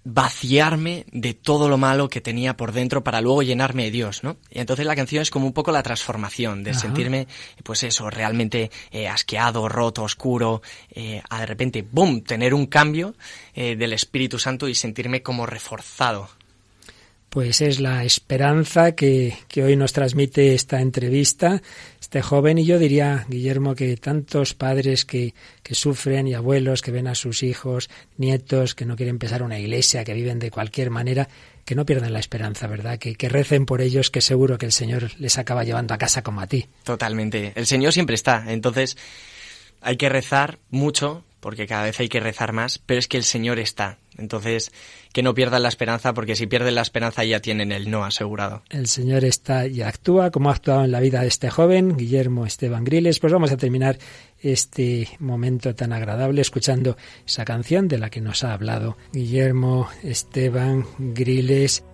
vaciarme 0.05 1.05
de 1.12 1.34
todo 1.34 1.68
lo 1.68 1.76
malo 1.76 2.09
que 2.09 2.20
tenía 2.20 2.57
por 2.57 2.72
dentro 2.72 3.05
para 3.05 3.20
luego 3.20 3.42
llenarme 3.42 3.84
de 3.84 3.90
Dios, 3.90 4.24
¿no? 4.24 4.38
Y 4.51 4.59
entonces 4.59 4.86
la 4.86 4.96
canción 4.96 5.22
es 5.22 5.30
como 5.30 5.46
un 5.46 5.53
poco 5.53 5.72
la 5.72 5.82
transformación, 5.82 6.64
de 6.64 6.70
Ajá. 6.70 6.80
sentirme, 6.80 7.26
pues 7.62 7.82
eso, 7.82 8.09
realmente 8.09 8.70
eh, 8.90 9.09
asqueado, 9.09 9.68
roto, 9.68 10.03
oscuro, 10.03 10.62
eh, 10.90 11.22
a 11.28 11.40
de 11.40 11.46
repente, 11.46 11.84
¡boom!, 11.90 12.22
tener 12.22 12.55
un 12.55 12.66
cambio 12.66 13.14
eh, 13.55 13.76
del 13.76 13.92
Espíritu 13.92 14.38
Santo 14.38 14.68
y 14.68 14.74
sentirme 14.74 15.22
como 15.22 15.44
reforzado. 15.44 16.28
Pues 17.28 17.61
es 17.61 17.78
la 17.78 18.03
esperanza 18.03 18.96
que, 18.96 19.36
que 19.46 19.62
hoy 19.62 19.76
nos 19.76 19.92
transmite 19.92 20.55
esta 20.55 20.80
entrevista, 20.80 21.62
este 22.11 22.23
joven, 22.23 22.59
y 22.59 22.65
yo 22.65 22.81
diría, 22.81 23.25
Guillermo, 23.29 23.77
que 23.77 23.97
tantos 23.97 24.53
padres 24.55 25.05
que, 25.05 25.33
que 25.63 25.77
sufren 25.77 26.27
y 26.27 26.35
abuelos 26.35 26.83
que 26.83 26.91
ven 26.91 27.07
a 27.07 27.15
sus 27.15 27.45
hijos, 27.45 27.89
nietos, 28.17 28.75
que 28.75 28.85
no 28.85 28.97
quieren 28.97 29.15
empezar 29.15 29.45
una 29.45 29.61
iglesia, 29.61 30.03
que 30.03 30.13
viven 30.13 30.41
de 30.41 30.51
cualquier 30.51 30.91
manera, 30.91 31.29
que 31.65 31.77
no 31.77 31.87
pierdan 31.87 32.13
la 32.13 32.19
esperanza, 32.19 32.67
¿verdad? 32.67 32.99
Que, 32.99 33.15
que 33.15 33.29
recen 33.29 33.65
por 33.65 33.81
ellos, 33.81 34.11
que 34.11 34.23
seguro 34.23 34.59
que 34.59 34.67
el 34.67 34.73
Señor 34.73 35.13
les 35.21 35.39
acaba 35.39 35.63
llevando 35.63 35.95
a 35.95 35.99
casa 35.99 36.23
como 36.23 36.41
a 36.41 36.49
ti. 36.49 36.67
Totalmente. 36.83 37.53
El 37.55 37.67
Señor 37.67 37.93
siempre 37.93 38.17
está. 38.17 38.43
Entonces, 38.49 38.97
hay 39.81 39.97
que 39.97 40.09
rezar 40.09 40.59
mucho, 40.69 41.23
porque 41.41 41.66
cada 41.66 41.84
vez 41.84 41.99
hay 42.01 42.09
que 42.09 42.20
rezar 42.20 42.53
más, 42.53 42.78
pero 42.78 42.99
es 42.99 43.09
que 43.09 43.16
el 43.16 43.24
Señor 43.24 43.59
está. 43.59 43.99
Entonces, 44.16 44.72
que 45.12 45.22
no 45.22 45.34
pierdan 45.34 45.62
la 45.62 45.68
esperanza, 45.68 46.12
porque 46.12 46.36
si 46.36 46.47
pierden 46.47 46.74
la 46.74 46.82
esperanza 46.82 47.24
ya 47.24 47.41
tienen 47.41 47.72
el 47.72 47.91
no 47.91 48.05
asegurado. 48.05 48.62
El 48.68 48.86
Señor 48.86 49.24
está 49.24 49.66
y 49.66 49.82
actúa 49.82 50.30
como 50.30 50.51
ha 50.51 50.53
actuado 50.53 50.84
en 50.84 50.93
la 50.93 51.01
vida 51.01 51.22
de 51.22 51.28
este 51.28 51.51
joven, 51.51 51.97
Guillermo 51.97 52.47
Esteban 52.47 52.84
Griles. 52.84 53.18
Pues 53.18 53.32
vamos 53.32 53.51
a 53.51 53.57
terminar 53.57 53.99
este 54.41 55.09
momento 55.18 55.74
tan 55.74 55.93
agradable 55.93 56.41
escuchando 56.41 56.97
esa 57.26 57.45
canción 57.45 57.88
de 57.88 57.99
la 57.99 58.11
que 58.11 58.20
nos 58.20 58.45
ha 58.45 58.53
hablado 58.53 58.97
Guillermo 59.12 59.88
Esteban 60.03 60.86
Griles. 60.99 61.84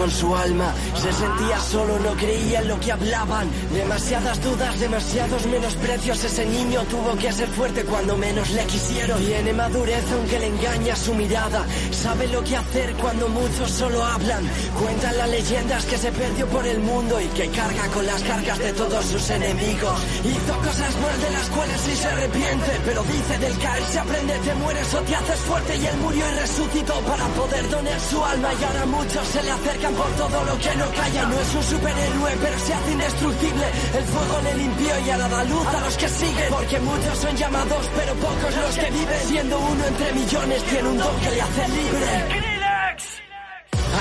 Con 0.00 0.10
su 0.10 0.34
alma. 0.34 0.72
Se 0.94 1.12
sentía 1.12 1.60
solo, 1.60 1.98
no 1.98 2.12
creía 2.16 2.60
en 2.60 2.68
lo 2.68 2.80
que 2.80 2.90
hablaban. 2.90 3.46
Demasiadas 3.74 4.42
dudas, 4.42 4.80
demasiados 4.80 5.46
menosprecios. 5.46 6.24
Ese 6.24 6.46
niño 6.46 6.80
tuvo 6.84 7.14
que 7.18 7.30
ser 7.30 7.48
fuerte 7.48 7.84
cuando 7.84 8.16
menos 8.16 8.48
le 8.50 8.64
quisieron. 8.64 9.18
Tiene 9.20 9.52
madurez 9.52 10.04
aunque 10.12 10.38
le 10.38 10.46
engaña 10.46 10.96
su 10.96 11.12
mirada. 11.14 11.66
Sabe 11.90 12.28
lo 12.28 12.42
que 12.42 12.56
hacer 12.56 12.94
cuando 12.94 13.28
muchos 13.28 13.70
solo 13.70 14.02
hablan. 14.02 14.42
Cuentan 14.80 15.18
las 15.18 15.28
leyendas 15.28 15.84
que 15.84 15.98
se 15.98 16.10
perdió 16.12 16.46
por 16.46 16.66
el 16.66 16.80
mundo 16.80 17.20
y 17.20 17.26
que 17.36 17.48
carga 17.50 17.86
con 17.88 18.06
las 18.06 18.22
cargas 18.22 18.58
de 18.58 18.72
todos 18.72 19.04
sus 19.04 19.28
enemigos. 19.28 20.00
Hizo 20.24 20.54
cosas 20.60 20.92
mal 21.04 21.20
de 21.20 21.30
las 21.30 21.46
cuales 21.50 21.78
sí 21.84 21.94
se 21.94 22.06
arrepiente. 22.06 22.72
Pero 22.86 23.02
dice 23.02 23.38
del 23.38 23.58
caer 23.58 23.84
se 23.84 23.98
aprende, 23.98 24.38
te 24.38 24.54
mueres 24.54 24.94
o 24.94 25.00
te 25.00 25.14
haces 25.14 25.40
fuerte. 25.40 25.76
Y 25.76 25.84
él 25.84 25.96
murió 25.98 26.24
y 26.26 26.40
resucitó 26.40 26.94
para 27.00 27.26
poder 27.40 27.68
donar 27.68 28.00
su 28.00 28.24
alma. 28.24 28.48
Y 28.58 28.64
ahora 28.64 28.86
muchos 28.86 29.28
se 29.28 29.42
le 29.42 29.50
acercan 29.50 29.89
por 29.92 30.10
todo 30.12 30.44
lo 30.44 30.58
que 30.58 30.74
no 30.76 30.86
calla. 30.92 31.26
No 31.26 31.40
es 31.40 31.54
un 31.54 31.62
superhéroe, 31.62 32.32
pero 32.40 32.58
se 32.58 32.74
hace 32.74 32.92
indestructible. 32.92 33.66
El 33.98 34.04
fuego 34.04 34.40
le 34.42 34.54
limpió 34.54 35.00
y 35.06 35.10
ahora 35.10 35.28
da 35.28 35.44
luz 35.44 35.66
a 35.66 35.80
los 35.80 35.96
que 35.96 36.08
siguen. 36.08 36.50
Porque 36.50 36.80
muchos 36.80 37.18
son 37.18 37.36
llamados, 37.36 37.90
pero 37.96 38.14
pocos 38.14 38.56
los 38.56 38.74
que 38.76 38.90
viven. 38.90 39.28
Siendo 39.28 39.58
uno 39.58 39.84
entre 39.86 40.12
millones, 40.12 40.62
tiene 40.64 40.88
un 40.88 40.98
don 40.98 41.20
que 41.20 41.30
le 41.30 41.42
hace 41.42 41.68
libre. 41.68 42.39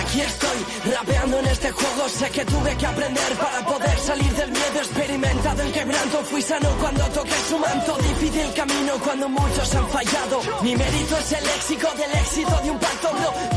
Aquí 0.10 0.22
estoy, 0.22 0.92
rapeando 0.92 1.38
en 1.38 1.46
este 1.46 1.70
juego, 1.70 2.10
sé 2.10 2.32
que 2.32 2.44
tuve 2.44 2.76
que 2.78 2.86
aprender 2.88 3.32
para 3.38 3.64
poder 3.64 4.00
salir 4.00 4.34
del 4.34 4.50
miedo, 4.50 4.80
experimentado 4.80 5.62
en 5.62 5.72
quebranto, 5.72 6.18
fui 6.24 6.42
sano 6.42 6.68
cuando 6.80 7.04
toqué 7.10 7.36
su 7.48 7.60
manto, 7.60 7.96
difícil 7.98 8.52
camino 8.56 8.94
cuando 9.04 9.30
muchos 9.30 9.76
han 9.76 9.88
fallado, 9.90 10.42
mi 10.64 10.76
mérito 10.76 11.16
es 11.16 11.32
el 11.34 11.44
léxico 11.44 11.88
del 11.96 12.12
éxito 12.12 12.60
de 12.64 12.72
un 12.72 12.80
pacto, 12.80 13.10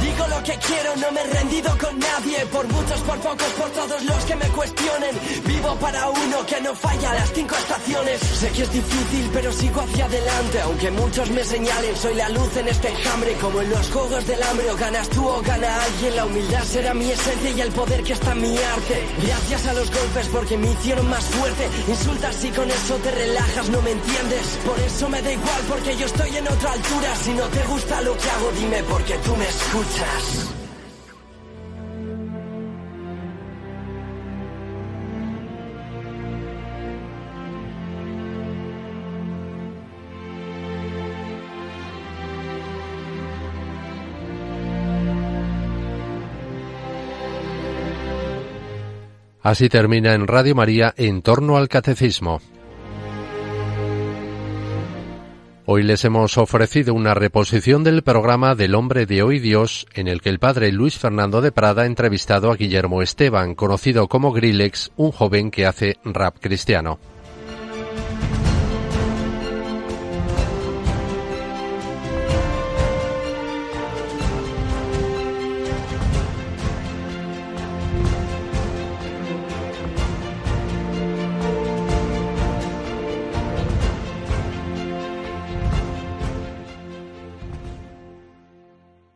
digo 0.02 0.28
lo 0.28 0.42
que 0.42 0.58
quiero, 0.58 0.96
no 0.96 1.10
me 1.12 1.22
he 1.22 1.26
rendido 1.32 1.78
con 1.78 1.98
nadie, 1.98 2.44
por 2.52 2.68
muchos, 2.68 3.00
por 3.00 3.18
pocos, 3.20 3.52
por 3.58 3.70
todos 3.70 4.04
los 4.04 4.24
que 4.26 4.36
me 4.36 4.48
cuestionen, 4.48 5.18
para 5.76 6.08
uno 6.08 6.46
que 6.46 6.60
no 6.60 6.74
falla 6.74 7.14
las 7.14 7.32
cinco 7.32 7.54
estaciones, 7.56 8.20
sé 8.20 8.48
que 8.50 8.62
es 8.62 8.72
difícil 8.72 9.30
pero 9.32 9.52
sigo 9.52 9.80
hacia 9.80 10.04
adelante, 10.06 10.60
aunque 10.60 10.90
muchos 10.90 11.30
me 11.30 11.44
señalen, 11.44 11.96
soy 11.96 12.14
la 12.14 12.28
luz 12.28 12.56
en 12.56 12.68
este 12.68 12.88
enjambre, 12.88 13.32
como 13.34 13.60
en 13.60 13.70
los 13.70 13.90
juegos 13.90 14.26
del 14.26 14.42
hambre, 14.42 14.70
o 14.70 14.76
ganas 14.76 15.08
tú 15.08 15.26
o 15.26 15.42
gana 15.42 15.82
alguien, 15.82 16.16
la 16.16 16.26
humildad 16.26 16.64
será 16.64 16.94
mi 16.94 17.10
esencia 17.10 17.50
y 17.50 17.60
el 17.60 17.72
poder 17.72 18.02
que 18.02 18.12
está 18.12 18.32
en 18.32 18.42
mi 18.42 18.56
arte. 18.58 19.06
Gracias 19.22 19.66
a 19.66 19.72
los 19.72 19.90
golpes 19.90 20.28
porque 20.28 20.56
me 20.56 20.70
hicieron 20.70 21.08
más 21.08 21.24
fuerte. 21.24 21.68
Insultas 21.88 22.44
y 22.44 22.50
con 22.50 22.70
eso 22.70 22.94
te 22.96 23.10
relajas, 23.10 23.68
no 23.70 23.82
me 23.82 23.92
entiendes. 23.92 24.58
Por 24.64 24.78
eso 24.80 25.08
me 25.08 25.22
da 25.22 25.32
igual 25.32 25.62
porque 25.68 25.96
yo 25.96 26.06
estoy 26.06 26.36
en 26.36 26.48
otra 26.48 26.72
altura. 26.72 27.16
Si 27.22 27.32
no 27.32 27.44
te 27.48 27.62
gusta 27.64 28.00
lo 28.02 28.16
que 28.16 28.30
hago, 28.30 28.52
dime 28.58 28.82
porque 28.84 29.14
tú 29.18 29.36
me 29.36 29.48
escuchas. 29.48 30.61
Así 49.42 49.68
termina 49.68 50.14
en 50.14 50.28
Radio 50.28 50.54
María 50.54 50.94
en 50.96 51.20
torno 51.20 51.56
al 51.56 51.68
catecismo. 51.68 52.40
Hoy 55.66 55.82
les 55.82 56.04
hemos 56.04 56.38
ofrecido 56.38 56.94
una 56.94 57.14
reposición 57.14 57.82
del 57.82 58.02
programa 58.02 58.54
del 58.54 58.74
hombre 58.74 59.06
de 59.06 59.22
hoy 59.22 59.40
Dios, 59.40 59.86
en 59.94 60.06
el 60.06 60.20
que 60.20 60.28
el 60.28 60.38
padre 60.38 60.70
Luis 60.70 60.98
Fernando 60.98 61.40
de 61.40 61.50
Prada 61.50 61.82
ha 61.82 61.86
entrevistado 61.86 62.52
a 62.52 62.56
Guillermo 62.56 63.02
Esteban, 63.02 63.54
conocido 63.54 64.08
como 64.08 64.32
Grillex, 64.32 64.92
un 64.96 65.10
joven 65.10 65.50
que 65.50 65.66
hace 65.66 65.96
rap 66.04 66.36
cristiano. 66.40 66.98